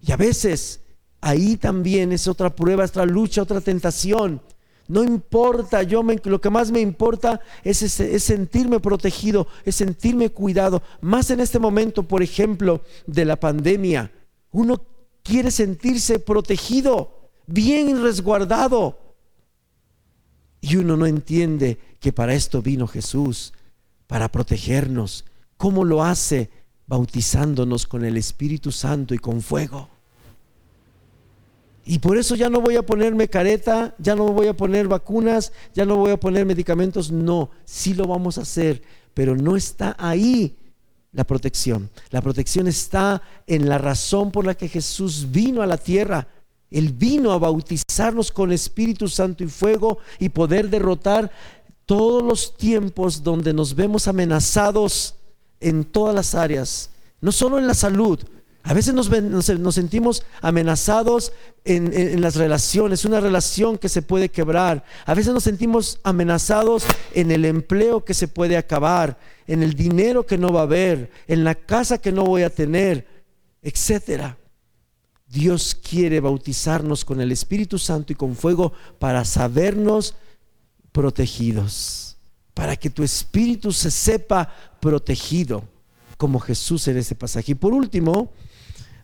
Y 0.00 0.10
a 0.10 0.16
veces 0.16 0.80
ahí 1.20 1.58
también 1.58 2.12
es 2.12 2.26
otra 2.26 2.56
prueba, 2.56 2.86
otra 2.86 3.04
lucha, 3.04 3.42
otra 3.42 3.60
tentación 3.60 4.40
no 4.90 5.04
importa, 5.04 5.84
yo 5.84 6.02
lo 6.24 6.40
que 6.40 6.50
más 6.50 6.72
me 6.72 6.80
importa 6.80 7.40
es, 7.62 8.00
es, 8.00 8.24
sentirme 8.24 8.80
protegido, 8.80 9.46
es 9.64 9.76
sentirme 9.76 10.30
cuidado. 10.30 10.82
Más 11.00 11.30
en 11.30 11.38
este 11.38 11.60
momento, 11.60 12.02
por 12.02 12.24
ejemplo, 12.24 12.82
de 13.06 13.24
la 13.24 13.38
pandemia. 13.38 14.10
Uno 14.50 14.82
quiere 15.22 15.52
sentirse 15.52 16.18
protegido, 16.18 17.30
bien 17.46 18.02
resguardado. 18.02 18.98
Y 20.60 20.74
uno 20.74 20.96
no 20.96 21.06
entiende 21.06 21.78
que 22.00 22.12
para 22.12 22.34
esto 22.34 22.60
vino 22.60 22.88
Jesús, 22.88 23.52
para 24.08 24.28
protegernos. 24.32 25.24
¿Cómo 25.56 25.84
lo 25.84 26.02
hace? 26.02 26.50
Bautizándonos 26.88 27.86
con 27.86 28.04
el 28.04 28.16
Espíritu 28.16 28.72
Santo 28.72 29.14
y 29.14 29.18
con 29.18 29.40
fuego. 29.40 29.88
Y 31.84 31.98
por 31.98 32.18
eso 32.18 32.34
ya 32.34 32.50
no 32.50 32.60
voy 32.60 32.76
a 32.76 32.82
ponerme 32.82 33.28
careta, 33.28 33.94
ya 33.98 34.14
no 34.14 34.26
voy 34.28 34.46
a 34.46 34.56
poner 34.56 34.86
vacunas, 34.86 35.52
ya 35.74 35.84
no 35.84 35.96
voy 35.96 36.12
a 36.12 36.20
poner 36.20 36.44
medicamentos. 36.44 37.10
No, 37.10 37.50
sí 37.64 37.94
lo 37.94 38.06
vamos 38.06 38.38
a 38.38 38.42
hacer, 38.42 38.82
pero 39.14 39.34
no 39.36 39.56
está 39.56 39.96
ahí 39.98 40.56
la 41.12 41.24
protección. 41.24 41.90
La 42.10 42.20
protección 42.20 42.66
está 42.66 43.22
en 43.46 43.68
la 43.68 43.78
razón 43.78 44.30
por 44.30 44.44
la 44.46 44.54
que 44.54 44.68
Jesús 44.68 45.26
vino 45.30 45.62
a 45.62 45.66
la 45.66 45.78
tierra. 45.78 46.28
Él 46.70 46.92
vino 46.92 47.32
a 47.32 47.38
bautizarnos 47.38 48.30
con 48.30 48.52
Espíritu 48.52 49.08
Santo 49.08 49.42
y 49.42 49.48
fuego 49.48 49.98
y 50.18 50.28
poder 50.28 50.68
derrotar 50.70 51.30
todos 51.86 52.22
los 52.22 52.56
tiempos 52.56 53.24
donde 53.24 53.52
nos 53.52 53.74
vemos 53.74 54.06
amenazados 54.06 55.16
en 55.58 55.84
todas 55.84 56.14
las 56.14 56.36
áreas, 56.36 56.90
no 57.20 57.32
solo 57.32 57.58
en 57.58 57.66
la 57.66 57.74
salud, 57.74 58.20
a 58.62 58.74
veces 58.74 58.92
nos, 58.94 59.74
sentimos 59.74 60.22
amenazados 60.42 61.32
en, 61.64 62.20
las 62.20 62.36
relaciones, 62.36 63.04
una 63.04 63.18
relación 63.20 63.78
que 63.78 63.88
se 63.88 64.02
puede 64.02 64.28
quebrar. 64.28 64.84
A 65.06 65.14
veces 65.14 65.32
nos 65.32 65.44
sentimos 65.44 65.98
amenazados 66.02 66.84
en 67.14 67.30
el 67.30 67.46
empleo 67.46 68.04
que 68.04 68.14
se 68.14 68.28
puede 68.28 68.56
acabar, 68.56 69.18
en 69.46 69.62
el 69.62 69.74
dinero 69.74 70.26
que 70.26 70.36
no 70.36 70.52
va 70.52 70.60
a 70.60 70.64
haber, 70.64 71.10
en 71.26 71.42
la 71.42 71.54
casa 71.54 71.98
que 71.98 72.12
no 72.12 72.24
voy 72.24 72.42
a 72.42 72.54
tener, 72.54 73.06
etcétera. 73.62 74.36
Dios 75.26 75.74
quiere 75.74 76.20
bautizarnos 76.20 77.04
con 77.04 77.20
el 77.20 77.32
Espíritu 77.32 77.78
Santo 77.78 78.12
y 78.12 78.16
con 78.16 78.36
fuego 78.36 78.72
para 78.98 79.24
sabernos 79.24 80.16
protegidos, 80.92 82.18
para 82.52 82.76
que 82.76 82.90
tu 82.90 83.02
espíritu 83.02 83.72
se 83.72 83.90
sepa 83.90 84.52
protegido 84.80 85.64
como 86.18 86.40
Jesús 86.40 86.86
en 86.88 86.98
este 86.98 87.14
pasaje. 87.14 87.52
Y 87.52 87.54
por 87.54 87.72
último, 87.72 88.32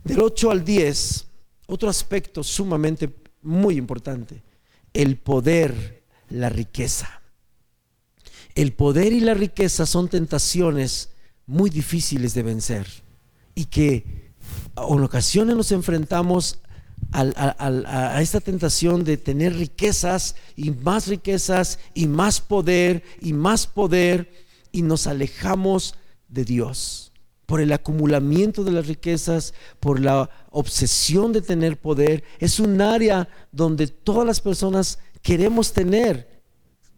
del 0.06 0.20
8 0.20 0.50
al 0.52 0.64
10, 0.64 1.26
otro 1.66 1.88
aspecto 1.88 2.44
sumamente 2.44 3.12
muy 3.42 3.76
importante, 3.76 4.42
el 4.92 5.16
poder, 5.16 6.04
la 6.28 6.48
riqueza. 6.48 7.22
El 8.54 8.72
poder 8.72 9.12
y 9.12 9.20
la 9.20 9.34
riqueza 9.34 9.84
son 9.84 10.08
tentaciones 10.08 11.10
muy 11.46 11.70
difíciles 11.70 12.34
de 12.34 12.42
vencer 12.42 12.86
y 13.54 13.66
que 13.66 14.32
en 14.76 15.02
ocasiones 15.02 15.56
nos 15.56 15.72
enfrentamos 15.72 16.60
a, 17.12 18.20
esta 18.22 18.40
tentación 18.40 19.04
de 19.04 19.16
tener 19.16 19.54
riquezas 19.56 20.36
y 20.54 20.70
más 20.70 21.08
riquezas 21.08 21.78
y 21.94 22.06
más 22.06 22.40
poder 22.40 23.02
y 23.20 23.32
más 23.32 23.66
poder 23.66 24.32
y 24.72 24.82
nos 24.82 25.06
alejamos 25.06 25.94
de 26.28 26.44
Dios 26.44 27.12
por 27.46 27.60
el 27.60 27.72
acumulamiento 27.72 28.64
de 28.64 28.72
las 28.72 28.86
riquezas, 28.86 29.54
por 29.80 30.00
la 30.00 30.28
obsesión 30.50 31.32
de 31.32 31.42
tener 31.42 31.80
poder. 31.80 32.24
Es 32.38 32.60
un 32.60 32.80
área 32.80 33.28
donde 33.52 33.86
todas 33.86 34.26
las 34.26 34.40
personas 34.40 34.98
queremos 35.22 35.72
tener. 35.72 36.36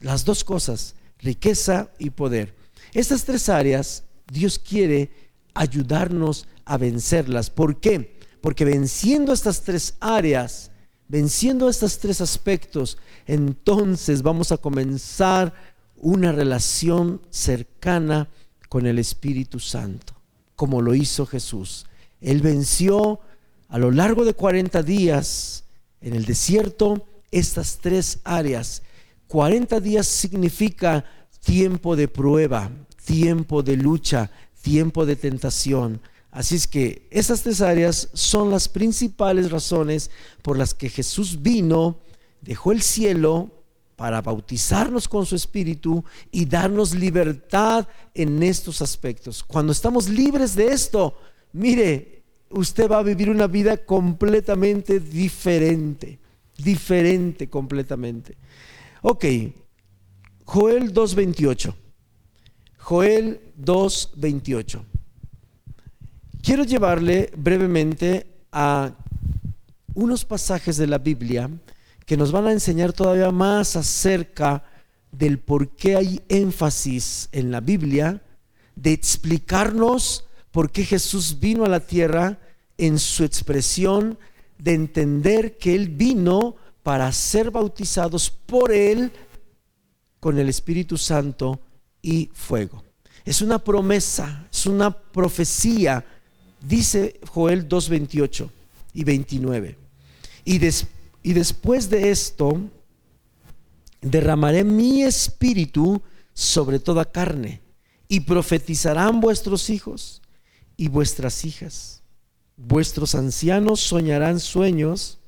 las 0.00 0.24
dos 0.24 0.44
cosas, 0.44 0.94
riqueza 1.18 1.90
y 1.98 2.10
poder. 2.10 2.54
Estas 2.94 3.24
tres 3.24 3.48
áreas 3.48 4.04
Dios 4.30 4.58
quiere 4.58 5.10
ayudarnos 5.54 6.46
a 6.64 6.76
vencerlas. 6.76 7.50
¿Por 7.50 7.80
qué? 7.80 8.18
Porque 8.40 8.64
venciendo 8.64 9.32
estas 9.32 9.62
tres 9.62 9.96
áreas, 10.00 10.70
venciendo 11.08 11.68
estos 11.68 11.98
tres 11.98 12.20
aspectos, 12.20 12.98
entonces 13.26 14.22
vamos 14.22 14.52
a 14.52 14.58
comenzar 14.58 15.52
una 15.96 16.30
relación 16.32 17.20
cercana 17.30 18.28
con 18.68 18.86
el 18.86 18.98
Espíritu 18.98 19.58
Santo, 19.58 20.14
como 20.58 20.82
lo 20.82 20.92
hizo 20.92 21.24
Jesús. 21.24 21.86
Él 22.20 22.42
venció 22.42 23.20
a 23.68 23.78
lo 23.78 23.92
largo 23.92 24.24
de 24.24 24.34
40 24.34 24.82
días 24.82 25.62
en 26.00 26.14
el 26.14 26.24
desierto 26.24 27.06
estas 27.30 27.78
tres 27.80 28.18
áreas. 28.24 28.82
40 29.28 29.78
días 29.78 30.08
significa 30.08 31.04
tiempo 31.44 31.94
de 31.94 32.08
prueba, 32.08 32.72
tiempo 33.04 33.62
de 33.62 33.76
lucha, 33.76 34.32
tiempo 34.60 35.06
de 35.06 35.14
tentación. 35.14 36.00
Así 36.32 36.56
es 36.56 36.66
que 36.66 37.06
esas 37.12 37.42
tres 37.42 37.60
áreas 37.60 38.08
son 38.12 38.50
las 38.50 38.68
principales 38.68 39.52
razones 39.52 40.10
por 40.42 40.58
las 40.58 40.74
que 40.74 40.88
Jesús 40.88 41.40
vino, 41.40 42.00
dejó 42.40 42.72
el 42.72 42.82
cielo 42.82 43.57
para 43.98 44.22
bautizarnos 44.22 45.08
con 45.08 45.26
su 45.26 45.34
espíritu 45.34 46.04
y 46.30 46.46
darnos 46.46 46.94
libertad 46.94 47.88
en 48.14 48.40
estos 48.44 48.80
aspectos. 48.80 49.42
Cuando 49.42 49.72
estamos 49.72 50.08
libres 50.08 50.54
de 50.54 50.68
esto, 50.68 51.18
mire, 51.52 52.22
usted 52.50 52.88
va 52.88 53.00
a 53.00 53.02
vivir 53.02 53.28
una 53.28 53.48
vida 53.48 53.76
completamente 53.76 55.00
diferente, 55.00 56.20
diferente 56.56 57.50
completamente. 57.50 58.36
Ok, 59.02 59.24
Joel 60.44 60.94
2.28. 60.94 61.74
Joel 62.78 63.40
2.28. 63.60 64.80
Quiero 66.40 66.62
llevarle 66.62 67.32
brevemente 67.36 68.28
a 68.52 68.92
unos 69.94 70.24
pasajes 70.24 70.76
de 70.76 70.86
la 70.86 70.98
Biblia 70.98 71.50
que 72.08 72.16
nos 72.16 72.32
van 72.32 72.46
a 72.46 72.52
enseñar 72.52 72.94
todavía 72.94 73.30
más 73.30 73.76
acerca 73.76 74.64
del 75.12 75.38
por 75.40 75.68
qué 75.68 75.94
hay 75.94 76.22
énfasis 76.30 77.28
en 77.32 77.50
la 77.50 77.60
Biblia, 77.60 78.22
de 78.76 78.94
explicarnos 78.94 80.24
por 80.50 80.70
qué 80.70 80.86
Jesús 80.86 81.38
vino 81.38 81.66
a 81.66 81.68
la 81.68 81.80
tierra 81.80 82.38
en 82.78 82.98
su 82.98 83.24
expresión, 83.24 84.18
de 84.56 84.72
entender 84.72 85.58
que 85.58 85.74
Él 85.74 85.90
vino 85.90 86.56
para 86.82 87.12
ser 87.12 87.50
bautizados 87.50 88.30
por 88.30 88.72
Él 88.72 89.12
con 90.18 90.38
el 90.38 90.48
Espíritu 90.48 90.96
Santo 90.96 91.60
y 92.00 92.30
fuego. 92.32 92.84
Es 93.26 93.42
una 93.42 93.58
promesa, 93.58 94.48
es 94.50 94.64
una 94.64 94.90
profecía, 94.90 96.06
dice 96.62 97.20
Joel 97.26 97.68
2.28 97.68 98.48
y 98.94 99.04
29. 99.04 99.76
Y 100.46 100.56
después 100.56 100.97
y 101.22 101.32
después 101.32 101.90
de 101.90 102.10
esto, 102.10 102.60
derramaré 104.00 104.64
mi 104.64 105.02
espíritu 105.02 106.00
sobre 106.32 106.78
toda 106.78 107.04
carne, 107.04 107.60
y 108.08 108.20
profetizarán 108.20 109.20
vuestros 109.20 109.68
hijos 109.68 110.22
y 110.76 110.88
vuestras 110.88 111.44
hijas. 111.44 112.02
Vuestros 112.56 113.14
ancianos 113.14 113.80
soñarán 113.80 114.40
sueños, 114.40 115.18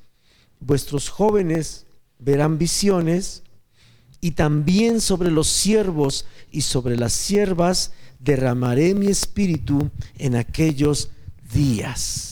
vuestros 0.59 1.09
jóvenes 1.09 1.85
verán 2.17 2.57
visiones, 2.57 3.43
y 4.19 4.31
también 4.31 5.01
sobre 5.01 5.31
los 5.31 5.47
siervos 5.47 6.25
y 6.51 6.61
sobre 6.61 6.95
las 6.95 7.13
siervas 7.13 7.91
derramaré 8.19 8.93
mi 8.93 9.07
espíritu 9.07 9.89
en 10.17 10.35
aquellos 10.35 11.09
días. 11.51 12.30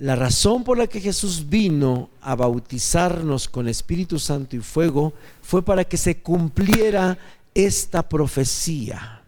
La 0.00 0.16
razón 0.16 0.64
por 0.64 0.78
la 0.78 0.86
que 0.86 0.98
Jesús 0.98 1.50
vino 1.50 2.08
a 2.22 2.34
bautizarnos 2.34 3.46
con 3.46 3.68
Espíritu 3.68 4.18
Santo 4.18 4.56
y 4.56 4.60
fuego 4.60 5.12
fue 5.42 5.62
para 5.62 5.84
que 5.84 5.98
se 5.98 6.22
cumpliera 6.22 7.18
esta 7.52 8.08
profecía. 8.08 9.22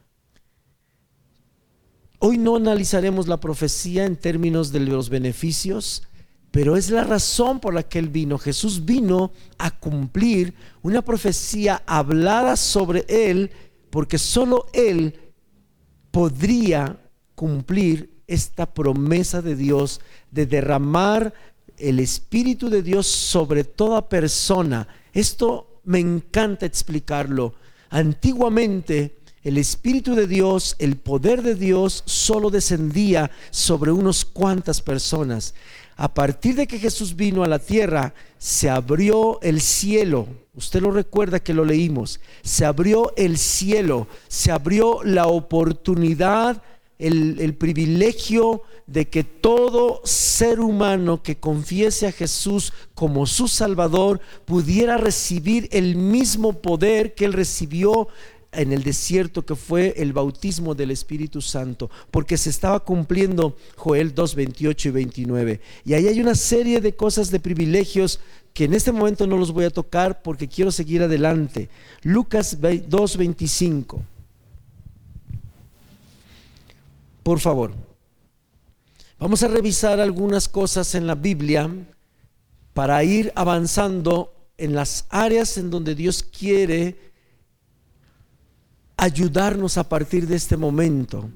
Hoy 2.21 2.39
no 2.39 2.57
analizaremos 2.57 3.29
la 3.29 3.39
profecía 3.39 4.07
en 4.07 4.17
términos 4.17 4.73
de 4.73 4.81
los 4.81 5.11
beneficios, 5.11 6.05
pero 6.51 6.79
es 6.79 6.89
la 6.89 7.05
razón 7.05 7.61
por 7.61 7.75
la 7.75 7.83
que 7.83 7.99
Él 7.99 8.09
vino. 8.09 8.39
Jesús 8.39 8.87
vino 8.87 9.31
a 9.59 9.79
cumplir 9.79 10.55
una 10.81 11.03
profecía 11.03 11.83
hablada 11.85 12.57
sobre 12.57 13.05
Él, 13.09 13.51
porque 13.91 14.17
solo 14.17 14.65
Él 14.73 15.21
podría 16.11 16.99
cumplir 17.35 18.22
esta 18.33 18.67
promesa 18.67 19.43
de 19.43 19.57
Dios 19.57 20.01
de 20.31 20.47
derramar 20.47 21.35
el 21.79 22.01
Espíritu 22.01 22.71
de 22.71 22.83
Dios 22.83 23.07
sobre 23.07 23.65
toda 23.65 24.09
persona. 24.09 24.89
Esto 25.13 25.81
me 25.85 25.99
encanta 25.99 26.67
explicarlo. 26.67 27.55
Antiguamente 27.91 29.19
el 29.43 29.59
Espíritu 29.59 30.15
de 30.15 30.27
Dios, 30.27 30.77
el 30.79 30.97
poder 30.97 31.43
de 31.43 31.57
Dios 31.57 32.05
solo 32.07 32.51
descendía 32.51 33.31
sobre 33.51 33.91
unos 33.91 34.25
cuantas 34.25 34.81
personas. 34.81 35.55
A 35.97 36.15
partir 36.15 36.55
de 36.55 36.67
que 36.67 36.79
Jesús 36.79 37.17
vino 37.17 37.43
a 37.43 37.49
la 37.49 37.59
tierra, 37.59 38.15
se 38.39 38.71
abrió 38.71 39.41
el 39.43 39.61
cielo. 39.61 40.27
Usted 40.55 40.81
lo 40.81 40.91
recuerda 40.91 41.41
que 41.41 41.55
lo 41.55 41.65
leímos. 41.65 42.21
Se 42.43 42.65
abrió 42.65 43.13
el 43.17 43.37
cielo, 43.37 44.07
se 44.29 44.53
abrió 44.53 45.03
la 45.03 45.27
oportunidad 45.27 46.63
el, 47.03 47.55
privilegio 47.55 48.63
de 48.87 49.09
que 49.09 49.25
todo 49.25 50.01
ser 50.05 50.61
humano 50.61 51.23
que 51.23 51.37
confiese 51.37 52.07
a 52.07 52.13
Jesús 52.13 52.73
como 52.95 53.27
su 53.27 53.49
Salvador 53.49 54.21
pudiera 54.45 54.97
recibir 54.97 55.69
el 55.73 55.97
mismo 55.97 56.61
poder 56.61 57.15
que 57.15 57.25
él 57.25 57.33
recibió 57.33 58.09
en 58.53 58.73
el 58.73 58.83
desierto 58.83 59.45
que 59.45 59.57
fue 59.57 59.95
el 59.97 60.13
bautismo 60.13 60.75
del 60.75 60.91
Espíritu 60.91 61.41
Santo, 61.41 61.91
porque 62.11 62.37
se 62.37 62.51
estaba 62.51 62.81
cumpliendo 62.81 63.57
Joel 63.77 64.15
2, 64.15 64.35
28 64.35 64.89
y 64.89 64.91
29. 64.93 65.61
Y 65.87 65.95
ahí 65.95 66.07
hay 66.07 66.21
una 66.21 66.35
serie 66.35 66.81
de 66.81 66.95
cosas, 66.95 67.31
de 67.31 67.41
privilegios 67.41 68.21
que 68.53 68.65
en 68.65 68.75
este 68.75 68.93
momento 68.93 69.27
no 69.27 69.39
los 69.39 69.53
voy 69.53 69.65
a 69.65 69.71
tocar 69.71 70.23
porque 70.23 70.49
quiero 70.49 70.71
seguir 70.71 71.03
adelante. 71.03 71.71
Lucas 72.03 72.59
2, 72.61 73.17
25. 73.17 74.03
Por 77.23 77.39
favor, 77.39 77.73
vamos 79.19 79.43
a 79.43 79.49
revisar 79.49 80.01
algunas 80.01 80.49
cosas 80.49 80.95
en 80.95 81.07
la 81.07 81.15
Biblia 81.15 81.71
para 82.75 83.05
ir 83.05 83.33
avanzando 83.37 84.35
en 84.59 84.75
las 84.75 85.07
áreas 85.09 85.57
en 85.57 85.71
donde 85.71 85.95
Dios 85.95 86.23
quiere 86.23 87.13
ayudarnos 88.97 89.79
a 89.79 89.89
partir 89.89 90.27
de 90.27 90.37
este 90.37 90.57
momento, 90.57 91.31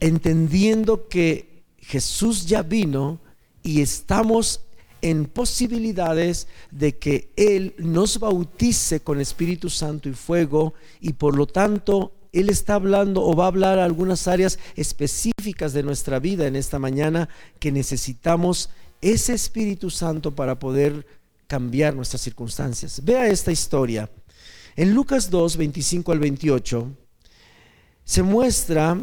entendiendo 0.00 1.08
que 1.08 1.64
Jesús 1.78 2.46
ya 2.46 2.62
vino 2.62 3.20
y 3.62 3.80
estamos 3.80 4.62
en 5.02 5.26
posibilidades 5.26 6.48
de 6.70 6.96
que 6.96 7.32
Él 7.36 7.74
nos 7.78 8.18
bautice 8.18 9.00
con 9.00 9.20
Espíritu 9.20 9.68
Santo 9.70 10.08
y 10.08 10.12
fuego 10.12 10.74
y 11.00 11.12
por 11.12 11.36
lo 11.36 11.46
tanto 11.46 12.15
él 12.36 12.50
está 12.50 12.74
hablando 12.74 13.22
o 13.24 13.34
va 13.34 13.44
a 13.44 13.48
hablar 13.48 13.78
algunas 13.78 14.28
áreas 14.28 14.58
específicas 14.74 15.72
de 15.72 15.82
nuestra 15.82 16.18
vida 16.18 16.46
en 16.46 16.54
esta 16.54 16.78
mañana 16.78 17.28
que 17.58 17.72
necesitamos 17.72 18.68
ese 19.00 19.32
Espíritu 19.32 19.88
Santo 19.90 20.34
para 20.34 20.58
poder 20.58 21.06
cambiar 21.46 21.94
nuestras 21.94 22.20
circunstancias. 22.20 23.02
Vea 23.04 23.26
esta 23.28 23.52
historia. 23.52 24.10
En 24.74 24.94
Lucas 24.94 25.30
2, 25.30 25.56
25 25.56 26.12
al 26.12 26.18
28, 26.18 26.90
se 28.04 28.22
muestra 28.22 29.00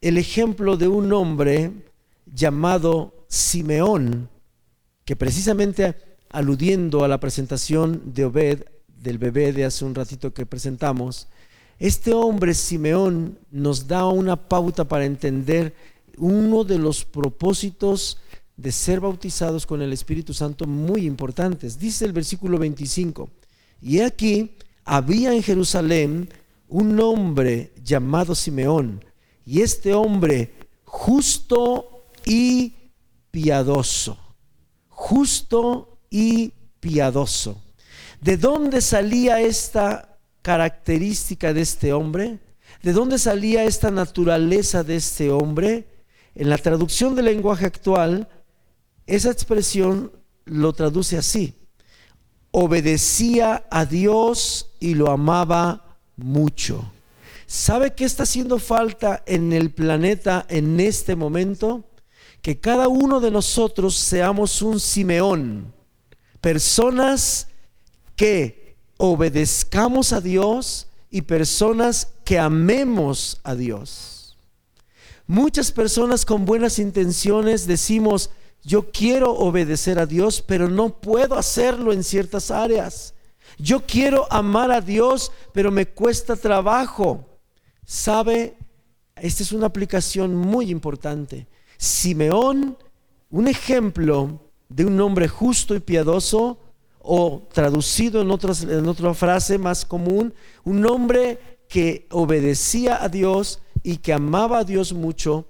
el 0.00 0.18
ejemplo 0.18 0.76
de 0.76 0.88
un 0.88 1.12
hombre 1.12 1.72
llamado 2.26 3.24
Simeón, 3.28 4.28
que 5.04 5.16
precisamente 5.16 5.96
aludiendo 6.30 7.04
a 7.04 7.08
la 7.08 7.18
presentación 7.18 8.12
de 8.12 8.26
Obed, 8.26 8.64
del 8.86 9.18
bebé 9.18 9.52
de 9.52 9.64
hace 9.64 9.84
un 9.84 9.94
ratito 9.94 10.34
que 10.34 10.44
presentamos, 10.44 11.28
este 11.78 12.12
hombre, 12.12 12.54
Simeón, 12.54 13.38
nos 13.50 13.86
da 13.86 14.06
una 14.06 14.36
pauta 14.36 14.86
para 14.86 15.04
entender 15.04 15.74
uno 16.16 16.64
de 16.64 16.78
los 16.78 17.04
propósitos 17.04 18.18
de 18.56 18.72
ser 18.72 19.00
bautizados 19.00 19.64
con 19.66 19.82
el 19.82 19.92
Espíritu 19.92 20.34
Santo 20.34 20.66
muy 20.66 21.06
importantes. 21.06 21.78
Dice 21.78 22.04
el 22.04 22.12
versículo 22.12 22.58
25, 22.58 23.30
y 23.80 24.00
aquí 24.00 24.56
había 24.84 25.32
en 25.32 25.42
Jerusalén 25.42 26.28
un 26.68 26.98
hombre 27.00 27.72
llamado 27.84 28.34
Simeón, 28.34 29.04
y 29.46 29.62
este 29.62 29.94
hombre 29.94 30.52
justo 30.84 32.04
y 32.24 32.74
piadoso, 33.30 34.18
justo 34.88 35.98
y 36.10 36.52
piadoso 36.80 37.62
¿De 38.20 38.36
dónde 38.36 38.80
salía 38.80 39.40
esta 39.40 40.17
característica 40.42 41.52
de 41.52 41.62
este 41.62 41.92
hombre? 41.92 42.38
¿De 42.82 42.92
dónde 42.92 43.18
salía 43.18 43.64
esta 43.64 43.90
naturaleza 43.90 44.84
de 44.84 44.96
este 44.96 45.30
hombre? 45.30 45.88
En 46.34 46.48
la 46.50 46.58
traducción 46.58 47.14
del 47.14 47.26
lenguaje 47.26 47.66
actual, 47.66 48.28
esa 49.06 49.30
expresión 49.30 50.12
lo 50.44 50.72
traduce 50.72 51.16
así. 51.16 51.54
Obedecía 52.50 53.66
a 53.70 53.84
Dios 53.84 54.70
y 54.80 54.94
lo 54.94 55.10
amaba 55.10 55.98
mucho. 56.16 56.92
¿Sabe 57.46 57.94
qué 57.94 58.04
está 58.04 58.24
haciendo 58.24 58.58
falta 58.58 59.22
en 59.26 59.52
el 59.52 59.70
planeta 59.70 60.46
en 60.48 60.78
este 60.80 61.16
momento? 61.16 61.84
Que 62.42 62.60
cada 62.60 62.88
uno 62.88 63.20
de 63.20 63.30
nosotros 63.30 63.94
seamos 63.94 64.60
un 64.62 64.78
Simeón, 64.78 65.72
personas 66.40 67.48
que 68.16 68.57
obedezcamos 68.98 70.12
a 70.12 70.20
Dios 70.20 70.88
y 71.10 71.22
personas 71.22 72.08
que 72.24 72.38
amemos 72.38 73.40
a 73.42 73.54
Dios. 73.54 74.36
Muchas 75.26 75.72
personas 75.72 76.26
con 76.26 76.44
buenas 76.44 76.78
intenciones 76.78 77.66
decimos, 77.66 78.30
yo 78.62 78.90
quiero 78.90 79.32
obedecer 79.32 79.98
a 79.98 80.06
Dios, 80.06 80.42
pero 80.42 80.68
no 80.68 81.00
puedo 81.00 81.36
hacerlo 81.36 81.92
en 81.92 82.04
ciertas 82.04 82.50
áreas. 82.50 83.14
Yo 83.58 83.86
quiero 83.86 84.30
amar 84.30 84.70
a 84.70 84.80
Dios, 84.80 85.32
pero 85.52 85.70
me 85.70 85.86
cuesta 85.86 86.36
trabajo. 86.36 87.24
¿Sabe? 87.84 88.56
Esta 89.16 89.42
es 89.42 89.52
una 89.52 89.66
aplicación 89.66 90.34
muy 90.34 90.70
importante. 90.70 91.46
Simeón, 91.76 92.76
un 93.30 93.48
ejemplo 93.48 94.40
de 94.68 94.84
un 94.84 95.00
hombre 95.00 95.28
justo 95.28 95.74
y 95.74 95.80
piadoso, 95.80 96.58
o 97.10 97.48
traducido 97.50 98.20
en, 98.20 98.30
otra 98.30 99.14
frase 99.14 99.56
más 99.56 99.86
común, 99.86 100.34
un 100.62 100.84
hombre 100.84 101.58
que 101.66 102.06
obedecía 102.10 103.02
a 103.02 103.08
Dios 103.08 103.62
y 103.82 103.96
que 103.96 104.12
amaba 104.12 104.58
a 104.58 104.64
Dios 104.64 104.92
mucho, 104.92 105.46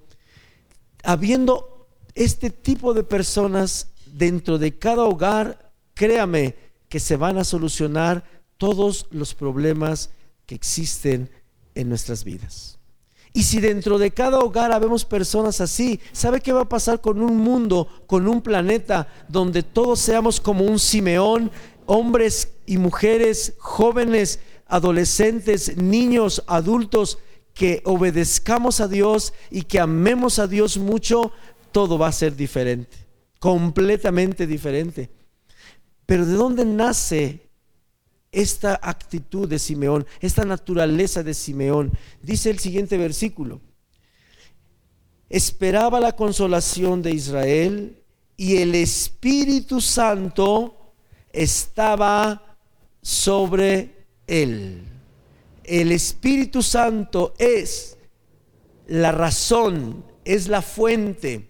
habiendo 1.03 1.89
este 2.15 2.49
tipo 2.49 2.93
de 2.93 3.03
personas 3.03 3.91
dentro 4.05 4.57
de 4.57 4.79
cada 4.79 5.03
hogar, 5.03 5.73
créame 5.95 6.55
que 6.87 7.01
se 7.01 7.17
van 7.17 7.37
a 7.37 7.43
solucionar 7.43 8.23
todos 8.57 9.07
los 9.11 9.33
problemas 9.33 10.11
que 10.45 10.55
existen 10.55 11.29
en 11.75 11.89
nuestras 11.89 12.23
vidas. 12.23 12.78
Y 13.33 13.43
si 13.43 13.59
dentro 13.59 13.99
de 13.99 14.11
cada 14.11 14.39
hogar 14.39 14.71
habemos 14.71 15.05
personas 15.05 15.61
así, 15.61 15.99
¿sabe 16.11 16.41
qué 16.41 16.51
va 16.51 16.61
a 16.61 16.69
pasar 16.69 16.99
con 16.99 17.21
un 17.21 17.37
mundo, 17.37 17.87
con 18.07 18.27
un 18.27 18.41
planeta 18.41 19.07
donde 19.27 19.61
todos 19.61 19.99
seamos 19.99 20.39
como 20.39 20.65
un 20.65 20.79
Simeón, 20.79 21.51
hombres 21.85 22.53
y 22.65 22.77
mujeres, 22.77 23.53
jóvenes, 23.59 24.39
adolescentes, 24.65 25.77
niños, 25.77 26.43
adultos, 26.47 27.19
que 27.53 27.81
obedezcamos 27.83 28.79
a 28.79 28.87
Dios 28.87 29.33
y 29.51 29.63
que 29.63 29.79
amemos 29.79 30.39
a 30.39 30.47
Dios 30.47 30.77
mucho, 30.77 31.31
todo 31.71 31.97
va 31.97 32.07
a 32.07 32.11
ser 32.11 32.35
diferente, 32.35 32.97
completamente 33.39 34.47
diferente. 34.47 35.09
Pero 36.05 36.25
¿de 36.25 36.33
dónde 36.33 36.65
nace 36.65 37.48
esta 38.31 38.79
actitud 38.81 39.47
de 39.47 39.59
Simeón, 39.59 40.05
esta 40.19 40.45
naturaleza 40.45 41.23
de 41.23 41.33
Simeón. 41.33 41.91
Dice 42.21 42.49
el 42.49 42.59
siguiente 42.59 42.97
versículo. 42.97 43.61
Esperaba 45.29 45.99
la 45.99 46.15
consolación 46.15 47.01
de 47.01 47.11
Israel 47.11 48.03
y 48.35 48.57
el 48.57 48.73
Espíritu 48.75 49.81
Santo 49.81 50.93
estaba 51.31 52.57
sobre 53.01 54.05
él. 54.27 54.83
El 55.63 55.91
Espíritu 55.91 56.63
Santo 56.63 57.33
es 57.37 57.97
la 58.87 59.11
razón, 59.11 60.03
es 60.25 60.47
la 60.47 60.63
fuente, 60.63 61.47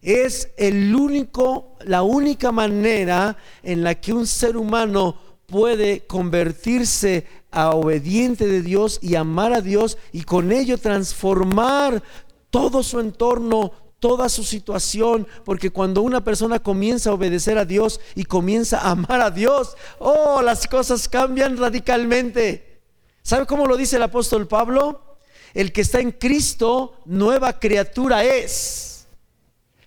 es 0.00 0.50
el 0.56 0.94
único, 0.94 1.76
la 1.84 2.02
única 2.02 2.50
manera 2.50 3.36
en 3.62 3.84
la 3.84 3.94
que 3.94 4.12
un 4.12 4.26
ser 4.26 4.56
humano 4.56 5.16
puede 5.52 6.06
convertirse 6.06 7.26
a 7.50 7.72
obediente 7.72 8.46
de 8.46 8.62
Dios 8.62 8.98
y 9.02 9.16
amar 9.16 9.52
a 9.52 9.60
Dios 9.60 9.98
y 10.10 10.22
con 10.22 10.50
ello 10.50 10.78
transformar 10.78 12.02
todo 12.48 12.82
su 12.82 12.98
entorno, 13.00 13.70
toda 14.00 14.30
su 14.30 14.44
situación, 14.44 15.28
porque 15.44 15.68
cuando 15.68 16.00
una 16.00 16.24
persona 16.24 16.58
comienza 16.58 17.10
a 17.10 17.12
obedecer 17.12 17.58
a 17.58 17.66
Dios 17.66 18.00
y 18.14 18.24
comienza 18.24 18.78
a 18.78 18.92
amar 18.92 19.20
a 19.20 19.30
Dios, 19.30 19.76
oh, 19.98 20.40
las 20.40 20.66
cosas 20.66 21.06
cambian 21.06 21.58
radicalmente. 21.58 22.80
¿Sabe 23.22 23.44
cómo 23.44 23.66
lo 23.66 23.76
dice 23.76 23.96
el 23.96 24.02
apóstol 24.02 24.48
Pablo? 24.48 25.18
El 25.52 25.70
que 25.70 25.82
está 25.82 26.00
en 26.00 26.12
Cristo, 26.12 26.98
nueva 27.04 27.60
criatura 27.60 28.24
es. 28.24 29.06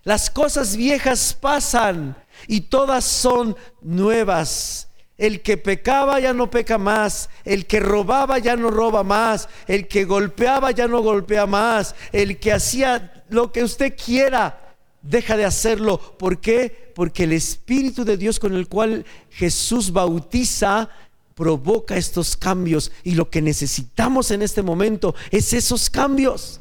Las 0.04 0.30
cosas 0.30 0.76
viejas 0.76 1.36
pasan 1.38 2.16
y 2.46 2.60
todas 2.60 3.04
son 3.04 3.56
nuevas. 3.82 4.86
El 5.18 5.40
que 5.40 5.56
pecaba 5.56 6.20
ya 6.20 6.34
no 6.34 6.50
peca 6.50 6.76
más, 6.76 7.30
el 7.44 7.66
que 7.66 7.80
robaba 7.80 8.38
ya 8.38 8.54
no 8.56 8.70
roba 8.70 9.02
más, 9.02 9.48
el 9.66 9.88
que 9.88 10.04
golpeaba 10.04 10.72
ya 10.72 10.88
no 10.88 11.00
golpea 11.00 11.46
más, 11.46 11.94
el 12.12 12.38
que 12.38 12.52
hacía 12.52 13.24
lo 13.30 13.50
que 13.50 13.64
usted 13.64 13.94
quiera, 13.96 14.76
deja 15.02 15.36
de 15.36 15.44
hacerlo. 15.44 15.98
¿Por 16.18 16.40
qué? 16.40 16.92
Porque 16.94 17.24
el 17.24 17.32
Espíritu 17.32 18.04
de 18.04 18.16
Dios 18.16 18.38
con 18.38 18.54
el 18.54 18.68
cual 18.68 19.06
Jesús 19.30 19.92
bautiza 19.92 20.90
provoca 21.34 21.96
estos 21.96 22.34
cambios 22.36 22.90
y 23.04 23.12
lo 23.12 23.28
que 23.28 23.42
necesitamos 23.42 24.30
en 24.30 24.40
este 24.42 24.62
momento 24.62 25.14
es 25.30 25.52
esos 25.52 25.90
cambios. 25.90 26.60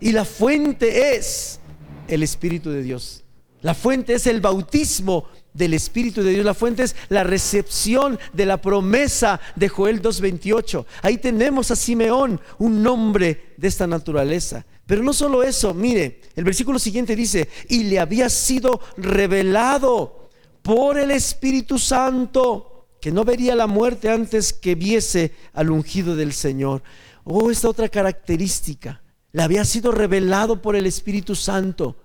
Y 0.00 0.12
la 0.12 0.24
fuente 0.24 1.16
es 1.16 1.60
el 2.08 2.22
Espíritu 2.22 2.70
de 2.70 2.82
Dios. 2.82 3.24
La 3.62 3.74
fuente 3.74 4.14
es 4.14 4.26
el 4.26 4.40
bautismo 4.40 5.28
del 5.56 5.74
Espíritu 5.74 6.22
de 6.22 6.30
Dios. 6.30 6.44
La 6.44 6.54
fuente 6.54 6.82
es 6.82 6.94
la 7.08 7.24
recepción 7.24 8.18
de 8.32 8.46
la 8.46 8.60
promesa 8.60 9.40
de 9.54 9.68
Joel 9.68 10.02
2.28. 10.02 10.84
Ahí 11.02 11.18
tenemos 11.18 11.70
a 11.70 11.76
Simeón, 11.76 12.40
un 12.58 12.82
nombre 12.82 13.54
de 13.56 13.68
esta 13.68 13.86
naturaleza. 13.86 14.64
Pero 14.86 15.02
no 15.02 15.12
solo 15.12 15.42
eso, 15.42 15.74
mire, 15.74 16.20
el 16.36 16.44
versículo 16.44 16.78
siguiente 16.78 17.16
dice, 17.16 17.48
y 17.68 17.84
le 17.84 17.98
había 17.98 18.28
sido 18.28 18.80
revelado 18.96 20.28
por 20.62 20.98
el 20.98 21.10
Espíritu 21.10 21.78
Santo 21.78 22.88
que 23.00 23.12
no 23.12 23.24
vería 23.24 23.54
la 23.54 23.66
muerte 23.66 24.08
antes 24.08 24.52
que 24.52 24.74
viese 24.74 25.32
al 25.52 25.70
ungido 25.70 26.16
del 26.16 26.32
Señor. 26.32 26.82
Oh, 27.24 27.50
esta 27.50 27.68
otra 27.68 27.88
característica, 27.88 29.02
le 29.32 29.42
había 29.42 29.64
sido 29.64 29.92
revelado 29.92 30.62
por 30.62 30.76
el 30.76 30.86
Espíritu 30.86 31.34
Santo. 31.34 31.96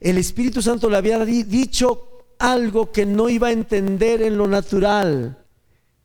El 0.00 0.18
Espíritu 0.18 0.62
Santo 0.62 0.88
le 0.88 0.96
había 0.96 1.24
dicho 1.24 2.07
algo 2.38 2.92
que 2.92 3.06
no 3.06 3.28
iba 3.28 3.48
a 3.48 3.52
entender 3.52 4.22
en 4.22 4.36
lo 4.36 4.46
natural. 4.46 5.44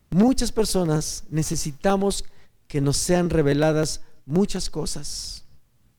Muchas 0.10 0.52
personas 0.52 1.24
necesitamos 1.30 2.26
que 2.68 2.82
nos 2.82 2.98
sean 2.98 3.30
reveladas 3.30 4.02
muchas 4.26 4.70
cosas, 4.70 5.46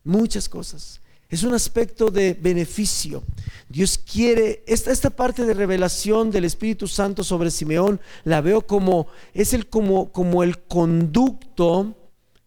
muchas 0.02 0.48
cosas. 0.48 1.00
Es 1.28 1.42
un 1.42 1.54
aspecto 1.54 2.10
de 2.10 2.34
beneficio. 2.34 3.22
Dios 3.68 3.98
quiere, 3.98 4.62
esta, 4.66 4.92
esta 4.92 5.10
parte 5.10 5.44
de 5.44 5.54
revelación 5.54 6.30
del 6.30 6.44
Espíritu 6.44 6.86
Santo 6.86 7.24
sobre 7.24 7.50
Simeón, 7.50 8.00
la 8.22 8.40
veo 8.40 8.66
como, 8.66 9.08
es 9.32 9.52
el, 9.52 9.68
como, 9.68 10.12
como 10.12 10.42
el 10.42 10.62
conducto 10.64 11.96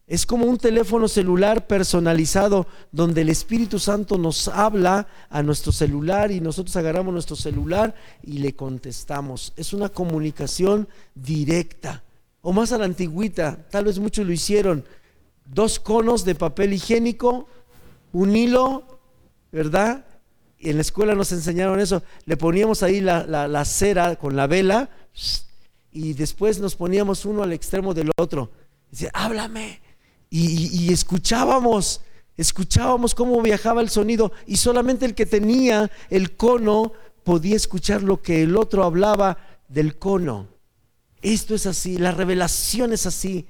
es 0.08 0.24
como 0.24 0.46
un 0.46 0.56
teléfono 0.56 1.06
celular 1.06 1.66
personalizado 1.66 2.66
donde 2.90 3.20
el 3.20 3.28
Espíritu 3.28 3.78
Santo 3.78 4.16
nos 4.16 4.48
habla 4.48 5.06
a 5.28 5.42
nuestro 5.42 5.70
celular 5.70 6.30
y 6.30 6.40
nosotros 6.40 6.74
agarramos 6.76 7.12
nuestro 7.12 7.36
celular 7.36 7.94
y 8.22 8.38
le 8.38 8.56
contestamos. 8.56 9.52
Es 9.54 9.74
una 9.74 9.90
comunicación 9.90 10.88
directa. 11.14 12.02
O 12.40 12.54
más 12.54 12.72
a 12.72 12.78
la 12.78 12.86
antigüita, 12.86 13.68
tal 13.68 13.84
vez 13.84 13.98
muchos 13.98 14.26
lo 14.26 14.32
hicieron. 14.32 14.82
Dos 15.44 15.78
conos 15.78 16.24
de 16.24 16.34
papel 16.34 16.72
higiénico, 16.72 17.46
un 18.12 18.34
hilo, 18.34 19.00
¿verdad? 19.52 20.06
Y 20.58 20.70
en 20.70 20.76
la 20.76 20.82
escuela 20.82 21.14
nos 21.14 21.32
enseñaron 21.32 21.80
eso. 21.80 22.02
Le 22.24 22.38
poníamos 22.38 22.82
ahí 22.82 23.02
la, 23.02 23.64
cera 23.66 24.16
con 24.16 24.36
la 24.36 24.46
vela 24.46 24.88
y 25.92 26.14
después 26.14 26.60
nos 26.60 26.76
poníamos 26.76 27.26
uno 27.26 27.42
al 27.42 27.52
extremo 27.52 27.92
del 27.92 28.10
otro. 28.16 28.50
Dice, 28.90 29.10
háblame 29.12 29.86
y, 30.30 30.92
escuchábamos, 30.92 32.02
escuchábamos 32.36 33.14
cómo 33.14 33.40
viajaba 33.42 33.80
el 33.80 33.88
sonido 33.88 34.32
y 34.46 34.56
solamente 34.56 35.06
el 35.06 35.14
que 35.14 35.26
tenía 35.26 35.90
el 36.10 36.36
cono 36.36 36.92
podía 37.24 37.56
escuchar 37.56 38.02
lo 38.02 38.22
que 38.22 38.42
el 38.42 38.56
otro 38.56 38.84
hablaba 38.84 39.38
del 39.68 39.98
cono. 39.98 40.48
Esto 41.20 41.54
es 41.54 41.66
así, 41.66 41.98
la 41.98 42.12
revelación 42.12 42.92
es 42.92 43.06
así. 43.06 43.46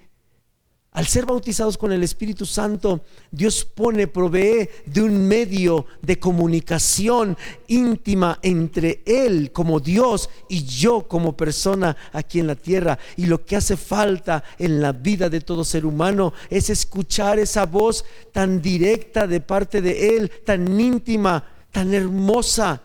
Al 0.99 1.07
ser 1.07 1.27
bautizados 1.27 1.79
con 1.79 1.93
el 1.93 2.03
Espíritu 2.03 2.45
Santo, 2.45 3.03
Dios 3.31 3.65
pone, 3.65 4.09
provee 4.09 4.69
de 4.85 5.01
un 5.01 5.29
medio 5.29 5.87
de 6.03 6.19
comunicación 6.19 7.37
íntima 7.69 8.41
entre 8.43 9.05
Él 9.07 9.53
como 9.53 9.79
Dios 9.79 10.29
y 10.49 10.65
yo 10.65 11.07
como 11.07 11.37
persona 11.37 11.97
aquí 12.13 12.41
en 12.41 12.49
la 12.49 12.57
tierra. 12.57 12.99
Y 13.17 13.27
lo 13.27 13.45
que 13.45 13.55
hace 13.55 13.77
falta 13.77 14.43
en 14.59 14.81
la 14.81 14.91
vida 14.91 15.31
de 15.31 15.41
todo 15.41 15.65
ser 15.65 15.87
humano 15.87 16.33
es 16.51 16.69
escuchar 16.69 17.39
esa 17.39 17.65
voz 17.65 18.05
tan 18.33 18.61
directa 18.61 19.29
de 19.29 19.41
parte 19.41 19.81
de 19.81 20.17
Él, 20.17 20.33
tan 20.45 20.81
íntima, 20.81 21.45
tan 21.71 21.95
hermosa. 21.95 22.83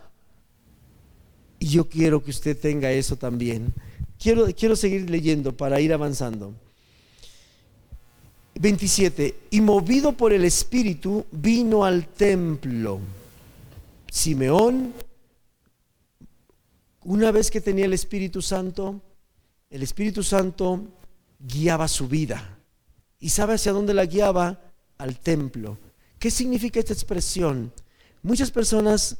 Y 1.57 1.65
yo 1.65 1.89
quiero 1.89 2.23
que 2.23 2.29
usted 2.29 2.55
tenga 2.59 2.91
eso 2.91 3.15
también. 3.15 3.73
Quiero, 4.19 4.45
quiero 4.55 4.75
seguir 4.75 5.09
leyendo 5.09 5.57
para 5.57 5.81
ir 5.81 5.91
avanzando. 5.91 6.53
27. 8.55 9.35
Y 9.51 9.61
movido 9.61 10.13
por 10.13 10.33
el 10.33 10.45
Espíritu, 10.45 11.25
vino 11.31 11.85
al 11.85 12.07
templo. 12.07 12.99
Simeón, 14.11 14.93
una 17.03 17.31
vez 17.31 17.49
que 17.49 17.61
tenía 17.61 17.85
el 17.85 17.93
Espíritu 17.93 18.41
Santo, 18.41 19.01
el 19.69 19.83
Espíritu 19.83 20.23
Santo 20.23 20.81
guiaba 21.39 21.87
su 21.87 22.07
vida. 22.07 22.57
¿Y 23.19 23.29
sabe 23.29 23.55
hacia 23.55 23.71
dónde 23.71 23.93
la 23.93 24.05
guiaba? 24.05 24.59
Al 24.97 25.17
templo. 25.17 25.77
¿Qué 26.19 26.29
significa 26.29 26.79
esta 26.79 26.93
expresión? 26.93 27.73
Muchas 28.21 28.51
personas 28.51 29.17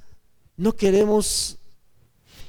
no 0.55 0.73
queremos 0.73 1.57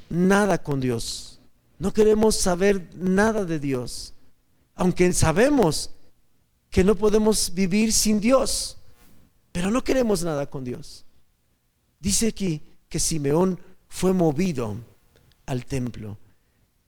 nada 0.08 0.62
con 0.62 0.80
Dios. 0.80 1.40
No 1.78 1.92
queremos 1.92 2.36
saber 2.36 2.88
nada 2.96 3.44
de 3.44 3.58
Dios. 3.58 4.12
Aunque 4.74 5.12
sabemos 5.12 5.93
que 6.74 6.82
no 6.82 6.96
podemos 6.96 7.54
vivir 7.54 7.92
sin 7.92 8.18
Dios, 8.18 8.78
pero 9.52 9.70
no 9.70 9.84
queremos 9.84 10.24
nada 10.24 10.50
con 10.50 10.64
Dios. 10.64 11.04
Dice 12.00 12.26
aquí 12.26 12.62
que 12.88 12.98
Simeón 12.98 13.60
fue 13.86 14.12
movido 14.12 14.74
al 15.46 15.66
templo. 15.66 16.18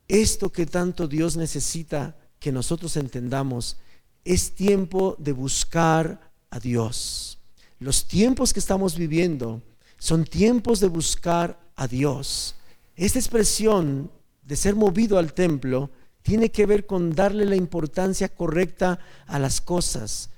Esto 0.08 0.50
que 0.50 0.66
tanto 0.66 1.06
Dios 1.06 1.36
necesita 1.36 2.16
que 2.40 2.50
nosotros 2.50 2.96
entendamos 2.96 3.76
es 4.24 4.56
tiempo 4.56 5.14
de 5.20 5.30
buscar 5.30 6.32
a 6.50 6.58
Dios. 6.58 7.38
Los 7.78 8.08
tiempos 8.08 8.52
que 8.52 8.58
estamos 8.58 8.96
viviendo 8.96 9.62
son 9.98 10.24
tiempos 10.24 10.80
de 10.80 10.88
buscar 10.88 11.60
a 11.76 11.86
Dios. 11.86 12.56
Esta 12.96 13.20
expresión 13.20 14.10
de 14.42 14.56
ser 14.56 14.74
movido 14.74 15.16
al 15.16 15.32
templo 15.32 15.92
tiene 16.26 16.50
que 16.50 16.66
ver 16.66 16.86
con 16.86 17.14
darle 17.14 17.44
la 17.44 17.54
importancia 17.54 18.28
correcta 18.28 18.98
a 19.28 19.38
las 19.38 19.60
cosas. 19.60 20.30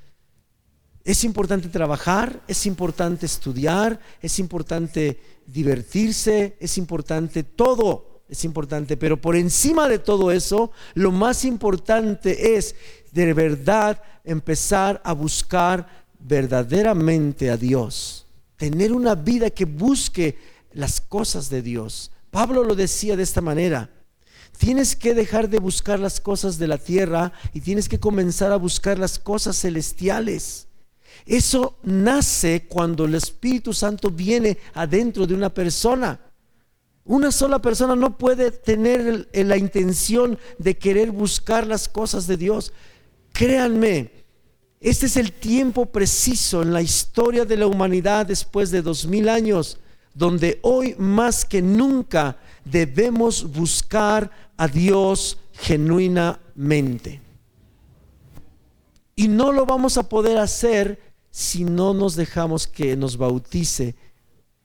Es 1.02 1.24
importante 1.24 1.70
trabajar, 1.70 2.42
es 2.46 2.66
importante 2.66 3.24
estudiar, 3.24 3.98
es 4.20 4.38
importante 4.38 5.18
divertirse, 5.46 6.58
es 6.60 6.76
importante 6.76 7.42
todo, 7.42 8.20
es 8.28 8.44
importante, 8.44 8.98
pero 8.98 9.18
por 9.18 9.34
encima 9.34 9.88
de 9.88 9.98
todo 9.98 10.30
eso, 10.30 10.72
lo 10.92 11.10
más 11.10 11.46
importante 11.46 12.58
es 12.58 12.76
de 13.12 13.32
verdad 13.32 14.02
empezar 14.24 15.00
a 15.02 15.14
buscar 15.14 16.04
verdaderamente 16.18 17.48
a 17.48 17.56
Dios, 17.56 18.26
tener 18.58 18.92
una 18.92 19.14
vida 19.14 19.48
que 19.48 19.64
busque 19.64 20.36
las 20.74 21.00
cosas 21.00 21.48
de 21.48 21.62
Dios. 21.62 22.10
Pablo 22.30 22.62
lo 22.62 22.74
decía 22.74 23.16
de 23.16 23.22
esta 23.22 23.40
manera, 23.40 23.88
Tienes 24.58 24.96
que 24.96 25.14
dejar 25.14 25.48
de 25.48 25.60
buscar 25.60 26.00
las 26.00 26.20
cosas 26.20 26.58
de 26.58 26.66
la 26.66 26.78
tierra 26.78 27.32
y 27.54 27.60
tienes 27.60 27.88
que 27.88 28.00
comenzar 28.00 28.50
a 28.50 28.56
buscar 28.56 28.98
las 28.98 29.18
cosas 29.18 29.56
celestiales. 29.56 30.66
Eso 31.24 31.78
nace 31.84 32.66
cuando 32.68 33.04
el 33.04 33.14
Espíritu 33.14 33.72
Santo 33.72 34.10
viene 34.10 34.58
adentro 34.74 35.26
de 35.26 35.34
una 35.34 35.48
persona. 35.54 36.20
Una 37.04 37.30
sola 37.30 37.60
persona 37.60 37.94
no 37.94 38.18
puede 38.18 38.50
tener 38.50 39.28
la 39.32 39.56
intención 39.56 40.38
de 40.58 40.76
querer 40.76 41.12
buscar 41.12 41.66
las 41.66 41.88
cosas 41.88 42.26
de 42.26 42.36
Dios. 42.36 42.72
Créanme, 43.32 44.10
este 44.80 45.06
es 45.06 45.16
el 45.16 45.32
tiempo 45.32 45.86
preciso 45.86 46.62
en 46.62 46.72
la 46.72 46.82
historia 46.82 47.44
de 47.44 47.56
la 47.56 47.66
humanidad 47.66 48.26
después 48.26 48.70
de 48.70 48.82
dos 48.82 49.06
mil 49.06 49.28
años, 49.28 49.78
donde 50.14 50.58
hoy 50.62 50.96
más 50.98 51.44
que 51.44 51.62
nunca 51.62 52.38
debemos 52.70 53.50
buscar 53.50 54.30
a 54.56 54.68
Dios 54.68 55.38
genuinamente. 55.52 57.20
Y 59.16 59.28
no 59.28 59.52
lo 59.52 59.66
vamos 59.66 59.98
a 59.98 60.08
poder 60.08 60.38
hacer 60.38 61.00
si 61.30 61.64
no 61.64 61.92
nos 61.94 62.14
dejamos 62.14 62.66
que 62.66 62.96
nos 62.96 63.16
bautice 63.16 63.94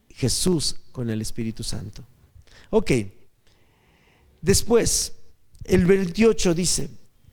Jesús 0.09 0.75
con 0.91 1.09
el 1.09 1.21
Espíritu 1.21 1.63
Santo. 1.63 2.03
Ok, 2.69 2.91
después, 4.41 5.13
el 5.63 5.85
28 5.85 6.53
dice, 6.53 6.89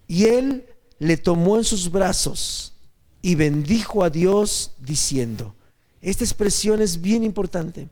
y 0.06 0.24
él 0.24 0.66
le 0.98 1.16
tomó 1.16 1.56
en 1.56 1.64
sus 1.64 1.90
brazos 1.90 2.74
y 3.22 3.34
bendijo 3.34 4.02
a 4.02 4.10
Dios 4.10 4.72
diciendo, 4.78 5.54
esta 6.00 6.24
expresión 6.24 6.80
es 6.80 7.00
bien 7.00 7.22
importante 7.22 7.88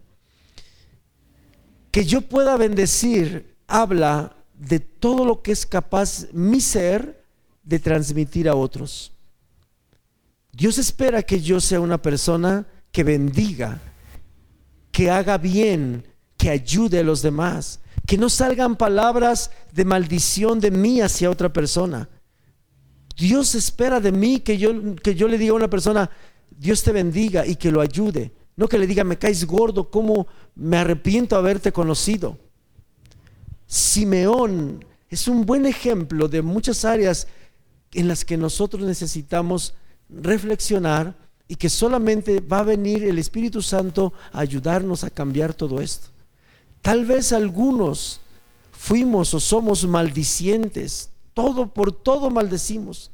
que 1.91 2.05
yo 2.05 2.23
pueda 2.23 2.57
bendecir 2.57 3.57
habla 3.67 4.37
de 4.55 4.81
todo 4.81 5.25
lo 5.25 5.43
que 5.43 5.53
es 5.53 5.67
capaz 5.67 6.27
mi 6.33 6.61
ser 6.61 7.25
de 7.63 7.79
transmitir 7.79 8.49
a 8.49 8.55
otros. 8.55 9.13
Dios 10.53 10.79
espera 10.79 11.23
que 11.23 11.41
yo 11.41 11.61
sea 11.61 11.81
una 11.81 12.03
persona 12.03 12.67
que 12.91 13.05
bendiga, 13.05 13.81
que 14.91 15.11
haga 15.11 15.39
bien, 15.39 16.05
que 16.37 16.51
ayude 16.51 17.01
a 17.01 17.05
los 17.05 17.23
demás, 17.23 17.81
que 18.07 18.19
no 18.19 18.29
salgan 18.29 18.77
palabras 18.77 19.51
de 19.73 19.85
maldición 19.85 20.61
de 20.61 20.71
mí 20.71 21.01
hacia 21.01 21.31
otra 21.31 21.53
persona. 21.53 22.09
Dios 23.17 23.55
espera 23.55 24.01
de 24.01 24.13
mí 24.13 24.41
que 24.41 24.57
yo, 24.57 24.97
que 24.97 25.15
yo 25.15 25.29
le 25.29 25.39
diga 25.39 25.53
a 25.53 25.57
una 25.57 25.71
persona, 25.71 26.11
Dios 26.51 26.83
te 26.83 26.93
bendiga 26.93 27.47
y 27.47 27.57
que 27.57 27.71
lo 27.71 27.81
ayude. 27.81 28.33
No 28.59 28.69
que 28.69 28.77
le 28.77 28.89
diga, 28.89 29.05
me 29.05 29.17
caes 29.17 29.47
gordo, 29.47 29.89
¿cómo 29.89 30.27
me 30.57 30.79
arrepiento 30.79 31.37
de 31.37 31.39
haberte 31.39 31.71
conocido? 31.71 32.37
Simeón 33.69 34.85
es 35.09 35.29
un 35.29 35.47
buen 35.47 35.65
ejemplo 35.65 36.27
de 36.27 36.43
muchas 36.43 36.85
áreas 36.85 37.29
en 37.93 38.09
las 38.09 38.25
que 38.25 38.37
nosotros 38.37 38.83
necesitamos 38.83 39.75
reflexionar 40.09 41.15
y 41.47 41.55
que 41.55 41.69
solamente 41.69 42.41
va 42.41 42.59
a 42.59 42.65
venir 42.65 43.05
el 43.05 43.21
Espíritu 43.21 43.63
Santo 43.63 44.13
a 44.33 44.41
ayudarnos 44.41 45.05
a 45.05 45.11
cambiar 45.11 45.55
todo 45.55 45.81
esto. 45.81 46.09
Tal 46.83 47.07
vez 47.07 47.33
algunos 47.33 48.21
fuimos 48.73 49.35
o 49.35 49.39
somos 49.39 49.87
maldicientes, 49.87 51.11
todo 51.33 51.73
por 51.73 51.93
todo 51.93 52.29
maldecimos 52.29 53.13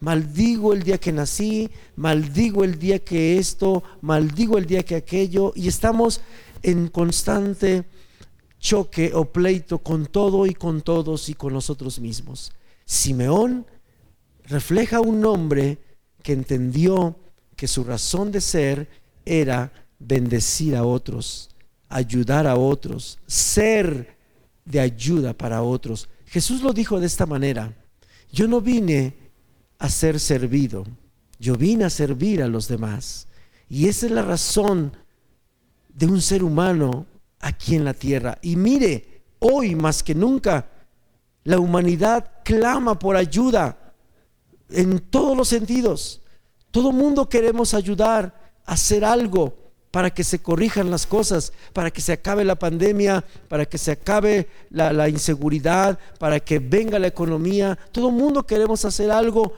maldigo 0.00 0.72
el 0.72 0.82
día 0.82 0.98
que 0.98 1.12
nací, 1.12 1.70
maldigo 1.96 2.64
el 2.64 2.78
día 2.78 2.98
que 2.98 3.38
esto, 3.38 3.82
maldigo 4.00 4.58
el 4.58 4.66
día 4.66 4.82
que 4.82 4.96
aquello, 4.96 5.52
y 5.54 5.68
estamos 5.68 6.20
en 6.62 6.88
constante 6.88 7.84
choque 8.58 9.12
o 9.14 9.24
pleito 9.24 9.78
con 9.78 10.06
todo 10.06 10.46
y 10.46 10.54
con 10.54 10.82
todos 10.82 11.28
y 11.28 11.34
con 11.34 11.52
nosotros 11.52 11.98
mismos. 11.98 12.52
Simeón 12.84 13.66
refleja 14.44 15.00
un 15.00 15.24
hombre 15.24 15.78
que 16.22 16.32
entendió 16.32 17.16
que 17.56 17.68
su 17.68 17.84
razón 17.84 18.32
de 18.32 18.40
ser 18.40 18.88
era 19.24 19.72
bendecir 19.98 20.76
a 20.76 20.84
otros, 20.84 21.50
ayudar 21.88 22.46
a 22.46 22.56
otros, 22.56 23.18
ser 23.26 24.16
de 24.64 24.80
ayuda 24.80 25.34
para 25.34 25.62
otros. 25.62 26.08
Jesús 26.26 26.62
lo 26.62 26.72
dijo 26.72 27.00
de 27.00 27.06
esta 27.06 27.26
manera, 27.26 27.74
yo 28.32 28.46
no 28.46 28.60
vine 28.60 29.14
a 29.80 29.88
ser 29.88 30.20
servido. 30.20 30.86
Yo 31.40 31.56
vine 31.56 31.86
a 31.86 31.90
servir 31.90 32.42
a 32.42 32.46
los 32.46 32.68
demás. 32.68 33.26
Y 33.68 33.88
esa 33.88 34.06
es 34.06 34.12
la 34.12 34.22
razón 34.22 34.92
de 35.88 36.06
un 36.06 36.20
ser 36.20 36.44
humano 36.44 37.06
aquí 37.40 37.74
en 37.74 37.84
la 37.84 37.94
tierra. 37.94 38.38
Y 38.42 38.56
mire, 38.56 39.22
hoy 39.38 39.74
más 39.74 40.02
que 40.02 40.14
nunca, 40.14 40.68
la 41.44 41.58
humanidad 41.58 42.30
clama 42.44 42.98
por 42.98 43.16
ayuda 43.16 43.94
en 44.68 44.98
todos 44.98 45.36
los 45.36 45.48
sentidos. 45.48 46.20
Todo 46.70 46.92
mundo 46.92 47.28
queremos 47.28 47.72
ayudar 47.72 48.52
a 48.66 48.74
hacer 48.74 49.04
algo 49.04 49.56
para 49.90 50.10
que 50.10 50.24
se 50.24 50.40
corrijan 50.40 50.90
las 50.90 51.06
cosas, 51.06 51.54
para 51.72 51.90
que 51.90 52.02
se 52.02 52.12
acabe 52.12 52.44
la 52.44 52.56
pandemia, 52.56 53.24
para 53.48 53.64
que 53.64 53.78
se 53.78 53.92
acabe 53.92 54.46
la, 54.68 54.92
la 54.92 55.08
inseguridad, 55.08 55.98
para 56.18 56.38
que 56.38 56.58
venga 56.58 56.98
la 56.98 57.06
economía. 57.08 57.78
Todo 57.90 58.10
mundo 58.10 58.46
queremos 58.46 58.84
hacer 58.84 59.10
algo 59.10 59.54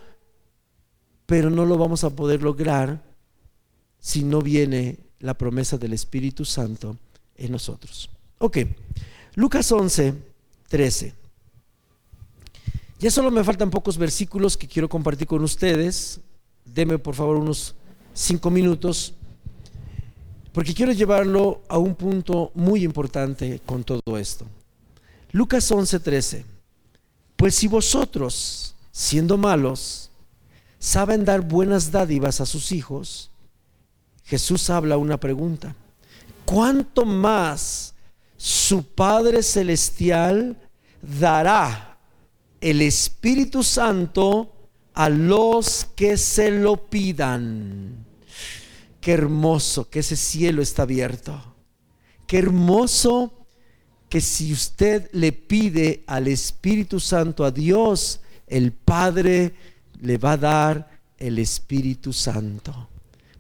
pero 1.27 1.51
no 1.51 1.65
lo 1.65 1.79
vamos 1.79 2.05
a 2.05 2.11
poder 2.11 2.43
lograr 2.43 3.03
si 3.99 4.25
no 4.25 4.41
viene 4.41 4.99
la 5.21 5.35
promesa 5.35 5.79
del 5.79 5.93
Espíritu 5.93 6.45
Santo 6.45 6.97
en 7.37 7.53
nosotros. 7.53 8.11
Ok, 8.39 8.59
Lucas 9.35 9.71
11, 9.71 10.15
13. 10.69 11.15
Ya 12.99 13.11
solo 13.11 13.31
me 13.31 13.43
faltan 13.43 13.71
pocos 13.71 13.99
versículos 13.99 14.57
que 14.57 14.69
quiero 14.69 14.89
compartir 14.89 15.27
con 15.27 15.43
ustedes. 15.43 16.21
Deme 16.65 16.99
por 16.99 17.15
favor 17.15 17.37
unos 17.37 17.75
cinco 18.15 18.51
minutos, 18.51 19.15
porque 20.53 20.75
quiero 20.75 20.93
llevarlo 20.93 21.63
a 21.69 21.79
un 21.79 21.95
punto 21.95 22.53
muy 22.55 22.85
importante 22.85 23.61
con 23.67 23.83
todo 23.83 24.19
esto. 24.19 24.47
Lucas 25.33 25.69
11:13. 25.71 26.45
Pues 27.37 27.57
si 27.57 27.67
vosotros, 27.67 28.77
siendo 28.93 29.37
malos, 29.37 30.12
saben 30.83 31.25
dar 31.25 31.43
buenas 31.43 31.93
dádivas 31.93 32.41
a 32.41 32.47
sus 32.47 32.73
hijos, 32.73 33.31
Jesús 34.25 34.69
habla 34.69 34.97
una 34.97 35.17
pregunta. 35.17 35.77
¿Cuánto 36.45 37.05
más 37.05 37.95
su 38.37 38.83
Padre 38.83 39.45
Celestial 39.45 40.61
dará 41.01 41.99
el 42.61 42.83
Espíritu 42.83 43.63
Santo 43.63 44.53
a 44.93 45.09
los 45.09 45.87
que 45.95 46.17
se 46.17 46.51
lo 46.51 46.91
pidan? 46.91 48.05
Qué 49.01 49.13
hermoso 49.13 49.89
que 49.89 50.01
ese 50.01 50.17
cielo 50.17 50.63
está 50.63 50.83
abierto. 50.83 51.55
Qué 52.27 52.39
hermoso 52.39 53.47
que 54.09 54.21
si 54.21 54.53
usted 54.53 55.09
le 55.13 55.31
pide 55.31 56.03
al 56.09 56.27
Espíritu 56.27 56.99
Santo 56.99 57.45
a 57.45 57.53
Dios, 57.53 58.21
el 58.49 58.73
Padre 58.73 59.55
le 60.03 60.19
va 60.19 60.33
a 60.33 60.37
dar 60.37 60.91
el 61.17 61.39
Espíritu 61.39 62.13
Santo. 62.13 62.89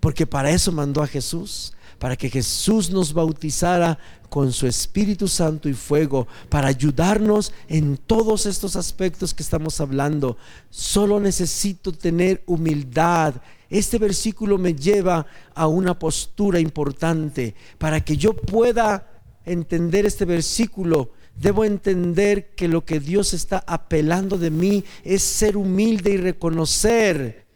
Porque 0.00 0.26
para 0.26 0.50
eso 0.50 0.72
mandó 0.72 1.02
a 1.02 1.06
Jesús, 1.06 1.74
para 1.98 2.16
que 2.16 2.30
Jesús 2.30 2.90
nos 2.90 3.12
bautizara 3.12 3.98
con 4.28 4.52
su 4.52 4.66
Espíritu 4.66 5.28
Santo 5.28 5.68
y 5.68 5.74
fuego, 5.74 6.26
para 6.48 6.68
ayudarnos 6.68 7.52
en 7.68 7.96
todos 7.96 8.46
estos 8.46 8.76
aspectos 8.76 9.34
que 9.34 9.42
estamos 9.42 9.80
hablando. 9.80 10.36
Solo 10.70 11.20
necesito 11.20 11.92
tener 11.92 12.42
humildad. 12.46 13.34
Este 13.68 13.98
versículo 13.98 14.58
me 14.58 14.74
lleva 14.74 15.26
a 15.54 15.66
una 15.66 15.98
postura 15.98 16.58
importante 16.58 17.54
para 17.78 18.00
que 18.00 18.16
yo 18.16 18.34
pueda 18.34 19.22
entender 19.44 20.06
este 20.06 20.24
versículo. 20.24 21.10
Debo 21.36 21.64
entender 21.64 22.54
que 22.54 22.68
lo 22.68 22.84
que 22.84 23.00
Dios 23.00 23.34
está 23.34 23.64
apelando 23.66 24.38
de 24.38 24.50
mí 24.50 24.84
es 25.02 25.22
ser 25.22 25.56
humilde 25.56 26.12
y 26.12 26.16
reconocer 26.18 27.46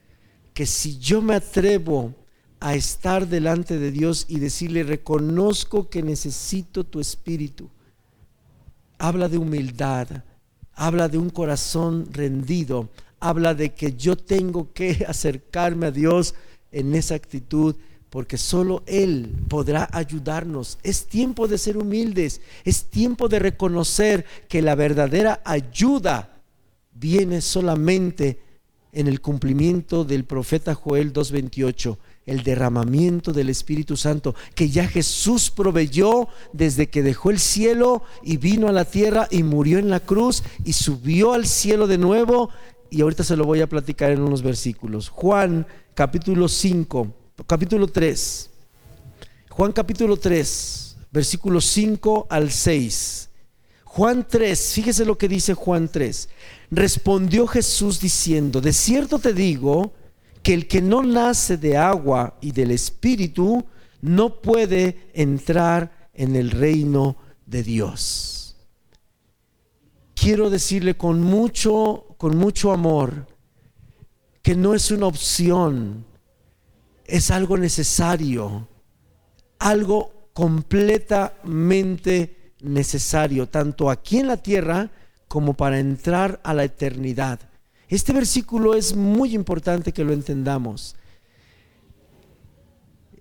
que 0.54 0.66
si 0.66 0.98
yo 0.98 1.20
me 1.20 1.34
atrevo 1.34 2.14
a 2.60 2.74
estar 2.74 3.28
delante 3.28 3.78
de 3.78 3.92
Dios 3.92 4.24
y 4.28 4.38
decirle, 4.38 4.82
reconozco 4.82 5.90
que 5.90 6.02
necesito 6.02 6.84
tu 6.84 7.00
espíritu. 7.00 7.68
Habla 8.98 9.28
de 9.28 9.36
humildad, 9.36 10.08
habla 10.72 11.08
de 11.08 11.18
un 11.18 11.30
corazón 11.30 12.08
rendido, 12.10 12.88
habla 13.20 13.54
de 13.54 13.74
que 13.74 13.94
yo 13.94 14.16
tengo 14.16 14.72
que 14.72 15.04
acercarme 15.08 15.86
a 15.86 15.90
Dios 15.90 16.34
en 16.72 16.94
esa 16.94 17.14
actitud 17.14 17.76
porque 18.10 18.38
solo 18.38 18.82
Él 18.86 19.30
podrá 19.48 19.88
ayudarnos. 19.92 20.78
Es 20.82 21.06
tiempo 21.06 21.48
de 21.48 21.58
ser 21.58 21.76
humildes, 21.76 22.40
es 22.64 22.84
tiempo 22.84 23.28
de 23.28 23.38
reconocer 23.38 24.24
que 24.48 24.62
la 24.62 24.74
verdadera 24.74 25.40
ayuda 25.44 26.40
viene 26.92 27.40
solamente 27.40 28.40
en 28.92 29.08
el 29.08 29.20
cumplimiento 29.20 30.04
del 30.04 30.24
profeta 30.24 30.74
Joel 30.74 31.12
2.28 31.12 31.98
el 32.26 32.42
derramamiento 32.42 33.32
del 33.32 33.48
Espíritu 33.48 33.96
Santo 33.96 34.34
que 34.54 34.68
ya 34.68 34.88
Jesús 34.88 35.50
proveyó 35.50 36.28
desde 36.52 36.88
que 36.88 37.02
dejó 37.02 37.30
el 37.30 37.38
cielo 37.38 38.02
y 38.22 38.36
vino 38.36 38.68
a 38.68 38.72
la 38.72 38.84
tierra 38.84 39.28
y 39.30 39.42
murió 39.42 39.78
en 39.78 39.90
la 39.90 40.00
cruz 40.00 40.42
y 40.64 40.72
subió 40.72 41.32
al 41.32 41.46
cielo 41.46 41.86
de 41.86 41.98
nuevo. 41.98 42.50
Y 42.90 43.00
ahorita 43.00 43.22
se 43.24 43.36
lo 43.36 43.44
voy 43.44 43.60
a 43.60 43.68
platicar 43.68 44.10
en 44.10 44.22
unos 44.22 44.42
versículos. 44.42 45.08
Juan 45.08 45.66
capítulo 45.94 46.48
5, 46.48 47.14
capítulo 47.44 47.86
3. 47.88 48.50
Juan 49.50 49.72
capítulo 49.72 50.16
3, 50.16 50.96
versículos 51.10 51.64
5 51.66 52.26
al 52.30 52.50
6. 52.50 53.30
Juan 53.84 54.26
3, 54.28 54.72
fíjese 54.72 55.04
lo 55.04 55.16
que 55.16 55.28
dice 55.28 55.54
Juan 55.54 55.88
3. 55.88 56.28
Respondió 56.70 57.46
Jesús 57.46 58.00
diciendo, 58.00 58.60
de 58.60 58.72
cierto 58.72 59.18
te 59.18 59.32
digo, 59.32 59.92
que 60.42 60.54
el 60.54 60.68
que 60.68 60.80
no 60.80 61.02
nace 61.02 61.56
de 61.56 61.76
agua 61.76 62.36
y 62.40 62.52
del 62.52 62.70
Espíritu 62.70 63.64
no 64.00 64.40
puede 64.40 65.10
entrar 65.12 66.10
en 66.14 66.36
el 66.36 66.50
reino 66.50 67.16
de 67.46 67.62
Dios. 67.62 68.56
Quiero 70.14 70.50
decirle 70.50 70.96
con 70.96 71.20
mucho, 71.20 72.14
con 72.16 72.36
mucho 72.36 72.72
amor 72.72 73.26
que 74.42 74.54
no 74.54 74.74
es 74.74 74.90
una 74.92 75.06
opción, 75.06 76.04
es 77.06 77.30
algo 77.30 77.56
necesario, 77.56 78.68
algo 79.58 80.30
completamente 80.32 82.52
necesario, 82.60 83.48
tanto 83.48 83.90
aquí 83.90 84.18
en 84.18 84.26
la 84.26 84.36
tierra 84.36 84.90
como 85.28 85.54
para 85.54 85.78
entrar 85.78 86.40
a 86.44 86.54
la 86.54 86.64
eternidad. 86.64 87.40
Este 87.88 88.12
versículo 88.12 88.74
es 88.74 88.94
muy 88.94 89.34
importante 89.34 89.92
que 89.92 90.04
lo 90.04 90.12
entendamos. 90.12 90.96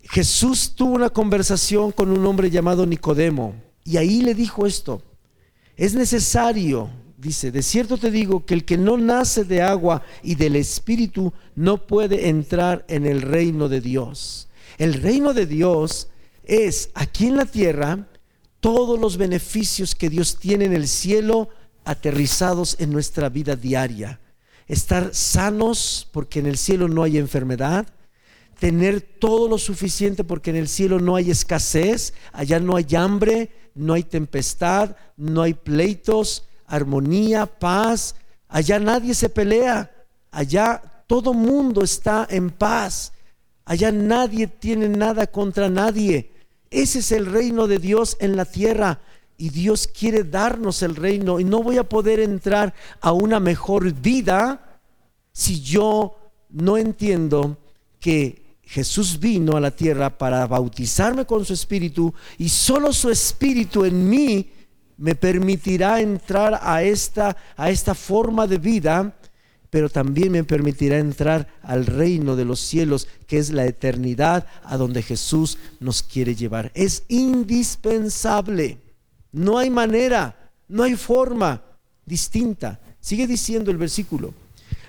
Jesús 0.04 0.74
tuvo 0.76 0.94
una 0.94 1.10
conversación 1.10 1.92
con 1.92 2.12
un 2.12 2.26
hombre 2.26 2.50
llamado 2.50 2.86
Nicodemo 2.86 3.56
y 3.84 3.98
ahí 3.98 4.22
le 4.22 4.36
dijo 4.36 4.66
esto, 4.66 5.02
es 5.76 5.94
necesario, 5.94 6.90
dice, 7.26 7.52
de 7.52 7.62
cierto 7.62 7.98
te 7.98 8.12
digo 8.12 8.46
que 8.46 8.54
el 8.54 8.66
que 8.66 8.78
no 8.78 8.98
nace 8.98 9.44
de 9.44 9.62
agua 9.62 10.04
y 10.24 10.36
del 10.36 10.56
Espíritu 10.56 11.34
no 11.56 11.86
puede 11.88 12.30
entrar 12.30 12.86
en 12.88 13.06
el 13.06 13.22
reino 13.22 13.68
de 13.68 13.82
Dios. 13.82 14.48
El 14.78 14.94
reino 14.94 15.34
de 15.34 15.46
Dios 15.46 16.10
es 16.44 16.90
aquí 16.94 17.28
en 17.28 17.38
la 17.38 17.46
tierra 17.46 18.08
todos 18.60 19.00
los 19.00 19.18
beneficios 19.18 19.96
que 19.96 20.10
Dios 20.10 20.38
tiene 20.38 20.66
en 20.66 20.74
el 20.74 20.88
cielo 20.88 21.50
aterrizados 21.84 22.78
en 22.80 22.92
nuestra 22.92 23.30
vida 23.30 23.56
diaria 23.56 24.20
estar 24.68 25.14
sanos 25.14 26.08
porque 26.12 26.40
en 26.40 26.48
el 26.48 26.58
cielo 26.58 26.88
no 26.88 27.04
hay 27.04 27.18
enfermedad, 27.18 27.88
tener 28.60 29.02
todo 29.02 29.48
lo 29.48 29.58
suficiente 29.58 30.24
porque 30.24 30.50
en 30.50 30.56
el 30.56 30.68
cielo 30.68 31.00
no 31.00 31.16
hay 31.16 31.32
escasez, 31.32 32.14
allá 32.32 32.60
no 32.60 32.76
hay 32.76 32.88
hambre, 32.96 33.52
no 33.76 33.94
hay 33.94 34.04
tempestad, 34.04 34.96
no 35.18 35.42
hay 35.42 35.54
pleitos, 35.54 36.48
armonía, 36.68 37.46
paz, 37.46 38.16
allá 38.48 38.80
nadie 38.80 39.14
se 39.14 39.30
pelea, 39.30 39.92
allá 40.32 40.82
todo 41.08 41.34
mundo 41.34 41.84
está 41.84 42.28
en 42.30 42.50
paz, 42.50 43.14
allá 43.66 43.92
nadie 43.92 44.48
tiene 44.48 44.90
nada 44.90 45.28
contra 45.28 45.70
nadie. 45.70 46.32
Ese 46.70 47.00
es 47.00 47.12
el 47.12 47.26
reino 47.26 47.68
de 47.68 47.80
Dios 47.80 48.18
en 48.20 48.36
la 48.36 48.46
tierra. 48.46 49.00
Y 49.38 49.50
Dios 49.50 49.88
quiere 49.88 50.24
darnos 50.24 50.82
el 50.82 50.96
reino. 50.96 51.40
Y 51.40 51.44
no 51.44 51.62
voy 51.62 51.78
a 51.78 51.88
poder 51.88 52.20
entrar 52.20 52.74
a 53.02 53.12
una 53.12 53.40
mejor 53.40 53.92
vida 53.94 54.80
si 55.32 55.62
yo 55.62 56.18
no 56.50 56.78
entiendo 56.78 57.58
que 58.00 58.58
Jesús 58.64 59.20
vino 59.20 59.56
a 59.56 59.62
la 59.62 59.72
tierra 59.72 60.18
para 60.18 60.48
bautizarme 60.48 61.26
con 61.26 61.46
su 61.46 61.54
espíritu 61.54 62.14
y 62.38 62.50
solo 62.50 62.92
su 62.94 63.10
espíritu 63.10 63.86
en 63.86 64.10
mí 64.10 64.50
me 64.98 65.16
permitirá 65.16 66.00
entrar 66.00 66.60
a 66.62 66.84
esta 66.84 67.36
a 67.58 67.70
esta 67.70 67.94
forma 67.96 68.48
de 68.48 68.58
vida 68.58 69.16
pero 69.76 69.90
también 69.90 70.32
me 70.32 70.46
permitirá 70.46 71.00
entrar 71.00 71.50
al 71.62 71.86
reino 71.86 72.38
de 72.38 72.46
los 72.46 72.62
cielos, 72.62 73.10
que 73.28 73.40
es 73.40 73.50
la 73.50 73.66
eternidad 73.66 74.48
a 74.64 74.78
donde 74.78 75.02
Jesús 75.02 75.58
nos 75.82 76.02
quiere 76.02 76.34
llevar. 76.34 76.72
Es 76.76 77.04
indispensable. 77.10 78.78
No 79.34 79.58
hay 79.58 79.70
manera, 79.70 80.54
no 80.70 80.84
hay 80.84 80.96
forma 80.96 81.62
distinta. 82.06 82.80
Sigue 83.02 83.28
diciendo 83.28 83.70
el 83.70 83.76
versículo. 83.76 84.34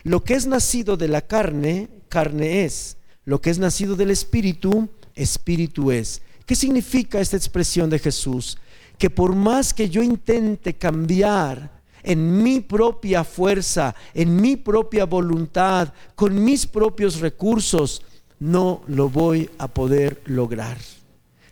Lo 0.04 0.22
que 0.22 0.34
es 0.34 0.46
nacido 0.46 0.96
de 0.96 1.08
la 1.08 1.22
carne, 1.22 1.88
carne 2.08 2.64
es. 2.64 2.96
Lo 3.24 3.40
que 3.40 3.50
es 3.50 3.58
nacido 3.58 3.96
del 3.96 4.12
espíritu, 4.12 4.88
espíritu 5.16 5.90
es. 5.90 6.22
¿Qué 6.46 6.54
significa 6.54 7.18
esta 7.18 7.36
expresión 7.36 7.90
de 7.90 7.98
Jesús? 7.98 8.56
Que 8.98 9.10
por 9.10 9.34
más 9.34 9.74
que 9.74 9.88
yo 9.88 10.02
intente 10.02 10.74
cambiar 10.74 11.70
en 12.02 12.42
mi 12.42 12.60
propia 12.60 13.24
fuerza, 13.24 13.94
en 14.14 14.40
mi 14.40 14.56
propia 14.56 15.04
voluntad, 15.04 15.92
con 16.14 16.44
mis 16.44 16.66
propios 16.66 17.20
recursos, 17.20 18.02
no 18.38 18.82
lo 18.86 19.08
voy 19.08 19.50
a 19.58 19.68
poder 19.68 20.22
lograr 20.26 20.78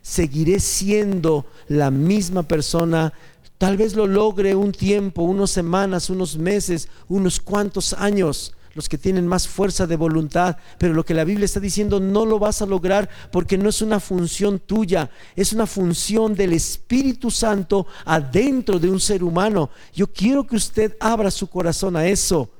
seguiré 0.04 0.60
siendo 0.60 1.46
la 1.66 1.90
misma 1.90 2.42
persona. 2.42 3.12
Tal 3.56 3.78
vez 3.78 3.96
lo 3.96 4.06
logre 4.06 4.54
un 4.54 4.70
tiempo, 4.70 5.22
unas 5.22 5.50
semanas, 5.50 6.10
unos 6.10 6.36
meses, 6.36 6.88
unos 7.08 7.40
cuantos 7.40 7.94
años. 7.94 8.54
Los 8.74 8.88
que 8.88 8.98
tienen 8.98 9.26
más 9.26 9.48
fuerza 9.48 9.86
de 9.86 9.96
voluntad, 9.96 10.56
pero 10.78 10.92
lo 10.92 11.04
que 11.04 11.14
la 11.14 11.24
Biblia 11.24 11.44
está 11.44 11.60
diciendo 11.60 12.00
no 12.00 12.26
lo 12.26 12.38
vas 12.38 12.60
a 12.60 12.66
lograr 12.66 13.08
porque 13.30 13.56
no 13.56 13.68
es 13.68 13.82
una 13.82 14.00
función 14.00 14.58
tuya, 14.58 15.10
es 15.36 15.52
una 15.52 15.66
función 15.66 16.34
del 16.34 16.52
Espíritu 16.52 17.30
Santo 17.30 17.86
adentro 18.04 18.78
de 18.78 18.90
un 18.90 19.00
ser 19.00 19.22
humano. 19.22 19.70
Yo 19.92 20.08
quiero 20.08 20.46
que 20.46 20.56
usted 20.56 20.96
abra 21.00 21.30
su 21.30 21.48
corazón 21.48 21.96
a 21.96 22.06
eso. 22.06 22.50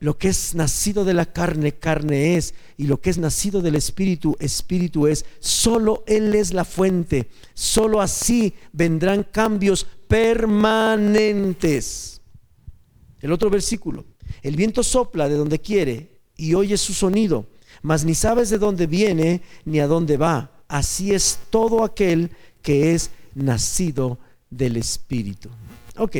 Lo 0.00 0.16
que 0.16 0.28
es 0.28 0.54
nacido 0.54 1.04
de 1.04 1.12
la 1.12 1.26
carne, 1.26 1.72
carne 1.72 2.36
es, 2.36 2.54
y 2.76 2.84
lo 2.84 3.00
que 3.00 3.10
es 3.10 3.18
nacido 3.18 3.62
del 3.62 3.74
Espíritu, 3.74 4.36
Espíritu 4.38 5.08
es. 5.08 5.24
Solo 5.40 6.04
Él 6.06 6.36
es 6.36 6.54
la 6.54 6.64
fuente. 6.64 7.28
Solo 7.52 8.00
así 8.00 8.54
vendrán 8.72 9.24
cambios 9.24 9.88
permanentes. 10.06 12.20
El 13.20 13.32
otro 13.32 13.50
versículo. 13.50 14.04
El 14.42 14.56
viento 14.56 14.82
sopla 14.82 15.28
de 15.28 15.36
donde 15.36 15.58
quiere 15.58 16.20
y 16.36 16.54
oye 16.54 16.76
su 16.76 16.94
sonido, 16.94 17.46
mas 17.82 18.04
ni 18.04 18.14
sabes 18.14 18.50
de 18.50 18.58
dónde 18.58 18.86
viene 18.86 19.42
ni 19.64 19.80
a 19.80 19.86
dónde 19.86 20.16
va. 20.16 20.50
Así 20.68 21.12
es 21.12 21.38
todo 21.50 21.84
aquel 21.84 22.30
que 22.62 22.94
es 22.94 23.10
nacido 23.34 24.18
del 24.50 24.76
Espíritu. 24.76 25.48
Ok, 25.96 26.16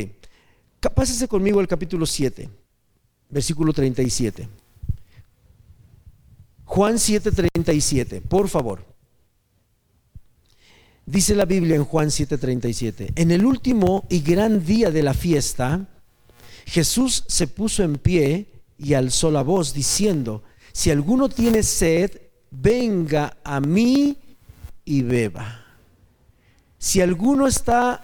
pásese 0.95 1.29
conmigo 1.29 1.61
al 1.61 1.69
capítulo 1.69 2.07
7 2.07 2.49
versículo 3.31 3.73
37. 3.73 4.49
Juan 6.65 6.97
7:37, 6.97 8.21
por 8.21 8.49
favor. 8.49 8.85
Dice 11.07 11.35
la 11.35 11.47
Biblia 11.47 11.77
en 11.77 11.85
Juan 11.85 12.11
7:37, 12.11 13.13
en 13.17 13.31
el 13.31 13.45
último 13.45 14.05
y 14.11 14.21
gran 14.21 14.65
día 14.65 14.91
de 14.91 15.03
la 15.03 15.15
fiesta, 15.15 15.89
Jesús 16.69 17.25
se 17.27 17.47
puso 17.47 17.83
en 17.83 17.97
pie 17.97 18.47
y 18.77 18.93
alzó 18.93 19.31
la 19.31 19.43
voz 19.43 19.73
diciendo, 19.73 20.43
si 20.71 20.91
alguno 20.91 21.31
tiene 21.31 21.63
sed, 21.63 22.21
venga 22.51 23.39
a 23.43 23.59
mí 23.59 24.19
y 24.85 25.01
beba. 25.03 25.65
Si 26.79 27.01
alguno 27.01 27.47
está 27.47 28.03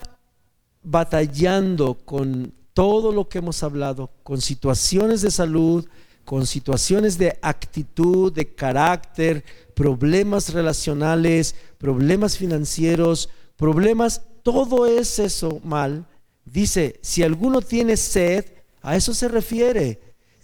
batallando 0.83 1.95
con 2.07 2.55
todo 2.73 3.13
lo 3.13 3.29
que 3.29 3.39
hemos 3.39 3.63
hablado, 3.63 4.11
con 4.23 4.41
situaciones 4.41 5.21
de 5.21 5.31
salud, 5.31 5.87
con 6.25 6.47
situaciones 6.47 7.19
de 7.19 7.39
actitud, 7.43 8.33
de 8.33 8.55
carácter, 8.55 9.45
problemas 9.75 10.55
relacionales, 10.55 11.55
problemas 11.77 12.39
financieros, 12.39 13.29
problemas, 13.57 14.23
todo 14.43 14.87
es 14.87 15.19
eso 15.19 15.61
mal. 15.63 16.07
Dice, 16.47 16.99
si 17.03 17.23
alguno 17.23 17.61
tiene 17.61 17.99
sed, 17.99 18.54
a 18.85 18.97
eso 18.97 19.15
se 19.15 19.29
refiere. 19.29 19.99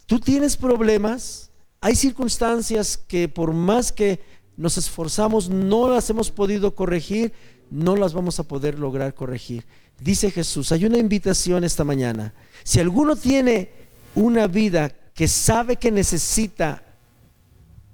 Tú 0.07 0.19
tienes 0.19 0.57
problemas, 0.57 1.53
hay 1.81 1.95
circunstancias 1.95 2.97
que 2.97 3.29
por 3.29 3.53
más 3.53 3.93
que 3.93 4.21
nos 4.57 4.79
esforzamos 4.79 5.51
no 5.51 5.89
las 5.91 6.09
hemos 6.09 6.31
podido 6.31 6.75
corregir, 6.75 7.33
no 7.71 7.97
las 7.97 8.15
vamos 8.15 8.41
a 8.41 8.45
poder 8.45 8.79
lograr 8.79 9.15
corregir. 9.15 9.67
Dice 10.01 10.31
Jesús, 10.31 10.73
hay 10.73 10.87
una 10.87 10.97
invitación 10.97 11.65
esta 11.65 11.85
mañana. 11.85 12.33
Si 12.65 12.81
alguno 12.81 13.15
tiene 13.15 13.71
una 14.15 14.47
vida 14.47 14.89
que 15.15 15.29
sabe 15.29 15.77
que 15.77 15.91
necesita 15.91 16.83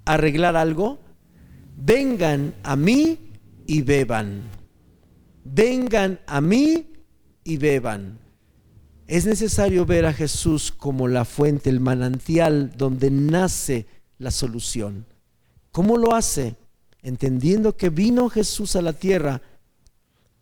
arreglar 0.05 0.55
algo, 0.55 0.99
vengan 1.75 2.55
a 2.63 2.77
mí 2.77 3.31
y 3.67 3.81
beban. 3.81 4.43
Vengan 5.43 6.21
a 6.25 6.39
mí 6.39 6.87
y 7.43 7.57
beban. 7.57 8.26
Es 9.07 9.25
necesario 9.25 9.85
ver 9.85 10.05
a 10.05 10.13
Jesús 10.13 10.71
como 10.71 11.07
la 11.07 11.23
fuente, 11.23 11.69
el 11.69 11.79
manantial 11.79 12.73
donde 12.75 13.09
nace 13.09 13.87
la 14.19 14.31
solución. 14.31 15.05
¿Cómo 15.71 15.97
lo 15.97 16.13
hace? 16.13 16.57
Entendiendo 17.01 17.77
que 17.77 17.89
vino 17.89 18.29
Jesús 18.29 18.75
a 18.75 18.81
la 18.81 18.93
tierra 18.93 19.41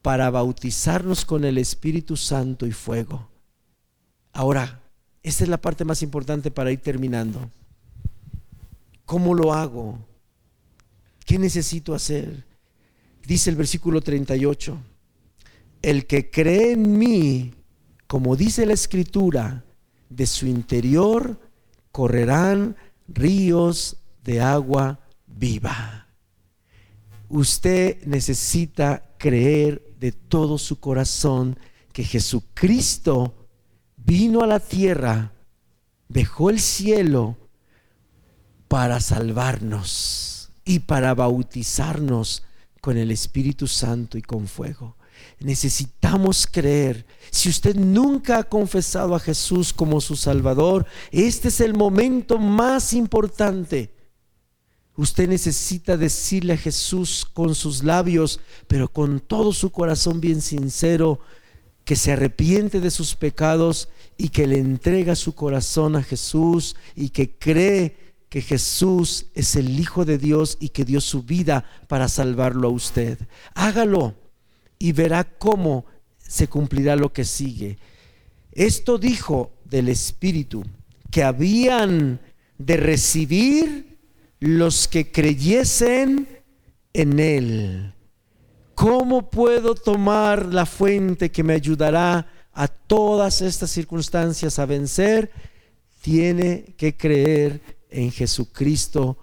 para 0.01 0.31
bautizarnos 0.31 1.25
con 1.25 1.45
el 1.45 1.59
Espíritu 1.59 2.17
Santo 2.17 2.65
y 2.65 2.71
fuego. 2.71 3.29
Ahora, 4.33 4.81
esta 5.21 5.43
es 5.43 5.49
la 5.49 5.61
parte 5.61 5.85
más 5.85 6.01
importante 6.01 6.49
para 6.49 6.71
ir 6.71 6.79
terminando. 6.79 7.49
¿Cómo 9.05 9.35
lo 9.35 9.53
hago? 9.53 9.99
¿Qué 11.25 11.37
necesito 11.37 11.93
hacer? 11.93 12.45
Dice 13.25 13.49
el 13.51 13.55
versículo 13.55 14.01
38, 14.01 14.77
el 15.81 16.05
que 16.05 16.29
cree 16.29 16.73
en 16.73 16.97
mí, 16.97 17.53
como 18.15 18.37
dice 18.37 18.65
la 18.65 18.71
escritura, 18.71 19.65
de 20.09 20.25
su 20.25 20.47
interior 20.47 21.37
correrán 21.91 22.77
ríos 23.09 23.97
de 24.23 24.39
agua 24.39 25.01
viva. 25.27 26.07
Usted 27.27 28.05
necesita 28.05 29.03
creer 29.17 29.83
de 29.99 30.13
todo 30.13 30.57
su 30.57 30.79
corazón 30.79 31.59
que 31.91 32.05
Jesucristo 32.05 33.35
vino 33.97 34.43
a 34.43 34.47
la 34.47 34.61
tierra, 34.61 35.33
dejó 36.07 36.49
el 36.49 36.61
cielo 36.61 37.35
para 38.69 39.01
salvarnos 39.01 40.53
y 40.63 40.79
para 40.79 41.13
bautizarnos 41.13 42.43
con 42.79 42.95
el 42.95 43.11
Espíritu 43.11 43.67
Santo 43.67 44.17
y 44.17 44.21
con 44.21 44.47
fuego. 44.47 44.95
Necesitamos 45.39 46.47
creer. 46.49 47.05
Si 47.31 47.49
usted 47.49 47.75
nunca 47.75 48.39
ha 48.39 48.43
confesado 48.43 49.15
a 49.15 49.19
Jesús 49.19 49.73
como 49.73 50.01
su 50.01 50.15
Salvador, 50.15 50.85
este 51.11 51.49
es 51.49 51.59
el 51.61 51.73
momento 51.73 52.37
más 52.37 52.93
importante 52.93 53.95
Usted 54.97 55.27
necesita 55.27 55.97
decirle 55.97 56.53
a 56.53 56.57
Jesús 56.57 57.27
con 57.33 57.53
sus 57.53 57.83
labios, 57.83 58.39
pero 58.67 58.87
con 58.87 59.19
todo 59.19 59.51
su 59.51 59.71
corazón 59.71 60.21
bien 60.21 60.41
sincero, 60.41 61.19
que 61.83 61.97
se 61.97 62.13
arrepiente 62.13 62.79
de 62.79 62.89
sus 62.89 63.15
pecados 63.15 63.89
y 64.17 64.29
que 64.29 64.47
le 64.47 64.57
entrega 64.57 65.15
su 65.15 65.35
corazón 65.35 65.97
a 65.97 66.03
Jesús 66.03 66.75
y 66.95 67.09
que 67.09 67.37
cree 67.37 68.15
que 68.29 68.41
Jesús 68.41 69.27
es 69.35 69.55
el 69.55 69.79
Hijo 69.79 70.05
de 70.05 70.17
Dios 70.17 70.57
y 70.59 70.69
que 70.69 70.85
dio 70.85 71.01
su 71.01 71.23
vida 71.23 71.65
para 71.87 72.07
salvarlo 72.07 72.69
a 72.69 72.71
usted. 72.71 73.19
Hágalo 73.53 74.15
y 74.79 74.91
verá 74.91 75.23
cómo 75.23 75.85
se 76.17 76.47
cumplirá 76.47 76.95
lo 76.95 77.13
que 77.13 77.25
sigue. 77.25 77.77
Esto 78.51 78.97
dijo 78.97 79.51
del 79.65 79.89
Espíritu, 79.89 80.63
que 81.11 81.23
habían 81.23 82.19
de 82.57 82.77
recibir 82.77 83.99
los 84.39 84.87
que 84.87 85.11
creyesen 85.11 86.27
en 86.93 87.19
Él. 87.19 87.93
¿Cómo 88.73 89.29
puedo 89.29 89.75
tomar 89.75 90.53
la 90.53 90.65
fuente 90.65 91.31
que 91.31 91.43
me 91.43 91.53
ayudará 91.53 92.27
a 92.51 92.67
todas 92.67 93.41
estas 93.41 93.71
circunstancias 93.71 94.59
a 94.59 94.65
vencer? 94.65 95.31
Tiene 96.01 96.75
que 96.77 96.95
creer 96.97 97.61
en 97.89 98.11
Jesucristo 98.11 99.17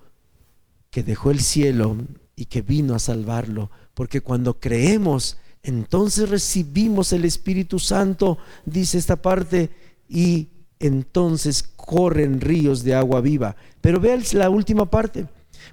que 0.90 1.02
dejó 1.02 1.30
el 1.30 1.40
cielo 1.40 1.96
y 2.34 2.46
que 2.46 2.62
vino 2.62 2.94
a 2.94 2.98
salvarlo. 2.98 3.70
Porque 3.94 4.20
cuando 4.20 4.58
creemos, 4.58 5.38
entonces 5.62 6.28
recibimos 6.28 7.12
el 7.12 7.24
Espíritu 7.24 7.78
Santo, 7.78 8.38
dice 8.64 8.98
esta 8.98 9.16
parte, 9.16 9.70
y 10.08 10.48
entonces 10.80 11.62
corren 11.62 12.40
ríos 12.40 12.82
de 12.82 12.94
agua 12.94 13.20
viva. 13.20 13.54
Pero 13.80 14.00
vean 14.00 14.22
la 14.32 14.50
última 14.50 14.90
parte. 14.90 15.26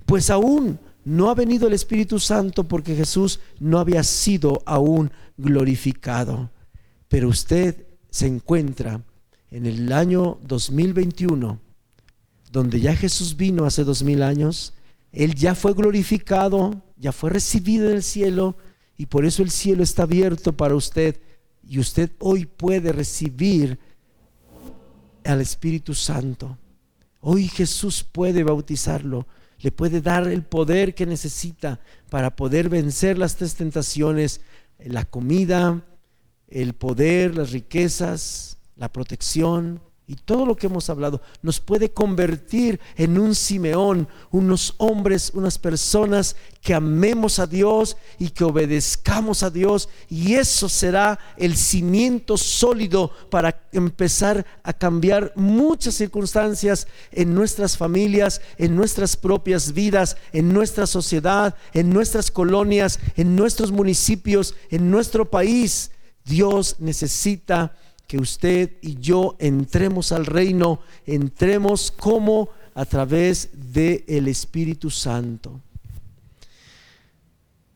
Pues 0.06 0.30
aún 0.30 0.80
no 1.04 1.30
ha 1.30 1.36
venido 1.36 1.68
el 1.68 1.74
Espíritu 1.74 2.20
Santo 2.20 2.66
porque 2.66 2.96
Jesús 2.96 3.40
no 3.60 3.80
había 3.80 4.04
sido 4.04 4.62
aún 4.66 5.12
glorificado. 5.38 6.52
Pero 7.08 7.30
usted 7.30 7.88
se 8.12 8.28
encuentra 8.28 9.02
en 9.50 9.66
el 9.66 9.92
año 9.92 10.38
2021, 10.44 11.60
donde 12.52 12.80
ya 12.80 12.96
Jesús 12.96 13.36
vino 13.36 13.66
hace 13.66 13.84
dos 13.84 14.04
mil 14.04 14.22
años, 14.22 14.74
Él 15.12 15.34
ya 15.34 15.56
fue 15.56 15.74
glorificado, 15.74 16.84
ya 16.98 17.12
fue 17.12 17.32
recibido 17.32 17.90
en 17.90 17.96
el 17.96 18.04
cielo, 18.04 18.56
y 19.00 19.06
por 19.06 19.26
eso 19.26 19.44
el 19.44 19.50
cielo 19.50 19.82
está 19.82 20.04
abierto 20.04 20.58
para 20.58 20.76
usted, 20.76 21.22
y 21.66 21.80
usted 21.80 22.12
hoy 22.20 22.46
puede 22.46 22.92
recibir 22.92 23.80
al 25.24 25.40
Espíritu 25.40 25.94
Santo. 25.94 26.58
Hoy 27.22 27.48
Jesús 27.48 28.04
puede 28.04 28.44
bautizarlo, 28.44 29.26
le 29.60 29.72
puede 29.72 30.02
dar 30.02 30.28
el 30.28 30.44
poder 30.44 30.96
que 30.96 31.06
necesita 31.06 31.80
para 32.10 32.36
poder 32.36 32.68
vencer 32.68 33.18
las 33.18 33.38
tres 33.38 33.56
tentaciones, 33.56 34.42
la 34.80 35.06
comida, 35.06 35.82
el 36.50 36.74
poder, 36.74 37.38
las 37.38 37.52
riquezas, 37.52 38.58
la 38.76 38.92
protección 38.92 39.80
y 40.10 40.16
todo 40.16 40.44
lo 40.44 40.58
que 40.58 40.66
hemos 40.66 40.90
hablado 40.90 41.22
nos 41.44 41.60
puede 41.60 41.92
convertir 41.92 42.80
en 42.96 43.20
un 43.20 43.36
Simeón, 43.36 44.08
unos 44.32 44.74
hombres, 44.78 45.30
unas 45.36 45.60
personas 45.60 46.36
que 46.64 46.74
amemos 46.74 47.38
a 47.38 47.46
Dios 47.46 47.96
y 48.18 48.32
que 48.32 48.44
obedezcamos 48.44 49.44
a 49.44 49.52
Dios. 49.52 49.88
Y 50.10 50.34
eso 50.34 50.68
será 50.68 51.20
el 51.38 51.56
cimiento 51.56 52.38
sólido 52.38 53.12
para 53.30 53.62
empezar 53.72 54.48
a 54.64 54.74
cambiar 54.74 55.32
muchas 55.36 55.94
circunstancias 55.94 56.88
en 57.12 57.36
nuestras 57.36 57.78
familias, 57.78 58.42
en 58.58 58.76
nuestras 58.76 59.16
propias 59.16 59.74
vidas, 59.74 60.18
en 60.34 60.52
nuestra 60.52 60.88
sociedad, 60.88 61.56
en 61.72 61.92
nuestras 61.92 62.32
colonias, 62.32 63.00
en 63.16 63.36
nuestros 63.36 63.72
municipios, 63.72 64.56
en 64.72 64.90
nuestro 64.90 65.30
país. 65.30 65.92
Dios 66.26 66.78
necesita 66.80 67.76
que 68.10 68.18
usted 68.18 68.72
y 68.82 69.00
yo 69.00 69.36
entremos 69.38 70.12
al 70.12 70.26
reino, 70.26 70.80
entremos 71.06 71.92
como 71.92 72.50
a 72.74 72.84
través 72.84 73.50
del 73.54 74.04
el 74.08 74.28
Espíritu 74.28 74.90
Santo. 74.90 75.62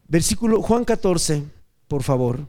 Versículo 0.07 0.59
Juan 0.63 0.85
14, 0.85 1.43
por 1.87 2.01
favor. 2.01 2.47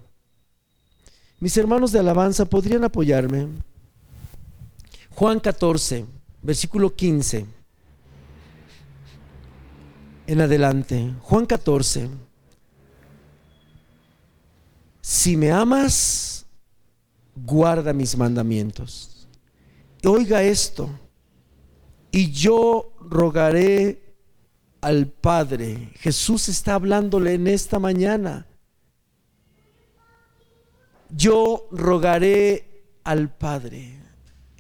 Mis 1.41 1.55
hermanos 1.59 1.93
de 1.93 1.99
alabanza 1.99 2.47
podrían 2.47 2.85
apoyarme. 2.85 3.49
Juan 5.11 5.39
14, 5.39 6.07
versículo 6.41 6.95
15. 6.95 7.45
En 10.27 10.41
adelante, 10.41 11.13
Juan 11.21 11.45
14. 11.45 12.09
Si 15.03 15.37
me 15.37 15.53
amas, 15.53 16.34
guarda 17.35 17.93
mis 17.93 18.17
mandamientos. 18.17 19.27
Oiga 20.05 20.43
esto, 20.43 20.91
y 22.11 22.31
yo 22.31 22.93
rogaré 23.01 24.15
al 24.81 25.09
Padre. 25.09 25.91
Jesús 25.95 26.49
está 26.49 26.75
hablándole 26.75 27.35
en 27.35 27.47
esta 27.47 27.79
mañana. 27.79 28.47
Yo 31.11 31.67
rogaré 31.71 32.85
al 33.03 33.35
Padre. 33.35 33.99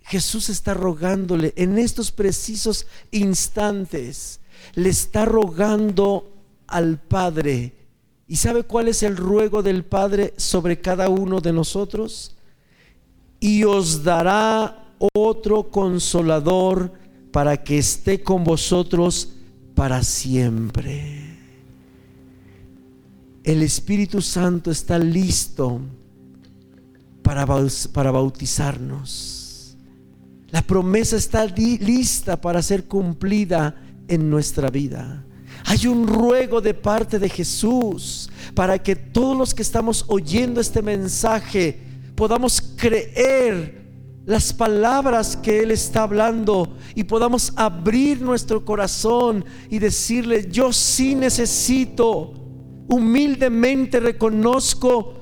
Jesús 0.02 0.48
está 0.48 0.74
rogándole 0.74 1.52
en 1.56 1.78
estos 1.78 2.10
precisos 2.10 2.86
instantes. 3.10 4.40
Le 4.74 4.88
está 4.88 5.24
rogando 5.24 6.32
al 6.66 6.98
Padre. 6.98 7.74
¿Y 8.26 8.36
sabe 8.36 8.64
cuál 8.64 8.88
es 8.88 9.02
el 9.02 9.16
ruego 9.16 9.62
del 9.62 9.84
Padre 9.84 10.34
sobre 10.36 10.80
cada 10.80 11.08
uno 11.08 11.40
de 11.40 11.52
nosotros? 11.52 12.33
Y 13.44 13.62
os 13.62 14.02
dará 14.02 14.88
otro 15.12 15.68
consolador 15.68 16.90
para 17.30 17.58
que 17.58 17.76
esté 17.76 18.22
con 18.22 18.42
vosotros 18.42 19.34
para 19.74 20.02
siempre. 20.02 21.36
El 23.42 23.62
Espíritu 23.62 24.22
Santo 24.22 24.70
está 24.70 24.98
listo 24.98 25.78
para, 27.22 27.44
bautizarnos. 27.44 29.76
La 30.50 30.62
promesa 30.62 31.16
está 31.16 31.44
lista 31.44 32.40
para 32.40 32.62
ser 32.62 32.84
cumplida 32.84 33.76
en 34.08 34.30
nuestra 34.30 34.70
vida. 34.70 35.22
Hay 35.66 35.86
un 35.86 36.06
ruego 36.06 36.62
de 36.62 36.72
parte 36.72 37.18
de 37.18 37.28
Jesús 37.28 38.30
para 38.54 38.78
que 38.78 38.96
todos 38.96 39.36
los 39.36 39.52
que 39.52 39.60
estamos 39.60 40.06
oyendo 40.08 40.62
este 40.62 40.80
mensaje 40.80 41.92
podamos 42.14 42.60
creer 42.76 43.84
las 44.26 44.52
palabras 44.52 45.36
que 45.36 45.60
Él 45.60 45.70
está 45.70 46.04
hablando 46.04 46.76
y 46.94 47.04
podamos 47.04 47.52
abrir 47.56 48.22
nuestro 48.22 48.64
corazón 48.64 49.44
y 49.68 49.78
decirle, 49.78 50.48
yo 50.50 50.72
sí 50.72 51.14
necesito, 51.14 52.32
humildemente 52.88 54.00
reconozco 54.00 55.14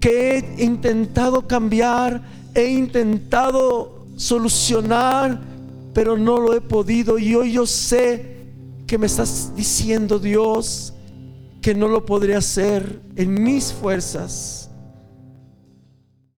que 0.00 0.38
he 0.58 0.64
intentado 0.64 1.46
cambiar, 1.46 2.22
he 2.54 2.70
intentado 2.70 4.06
solucionar, 4.16 5.40
pero 5.92 6.16
no 6.16 6.40
lo 6.40 6.54
he 6.54 6.60
podido. 6.60 7.18
Y 7.18 7.34
hoy 7.34 7.52
yo 7.52 7.66
sé 7.66 8.48
que 8.86 8.98
me 8.98 9.06
estás 9.06 9.52
diciendo 9.54 10.18
Dios 10.18 10.94
que 11.62 11.74
no 11.74 11.86
lo 11.86 12.04
podré 12.04 12.34
hacer 12.34 13.00
en 13.14 13.42
mis 13.42 13.72
fuerzas 13.72 14.69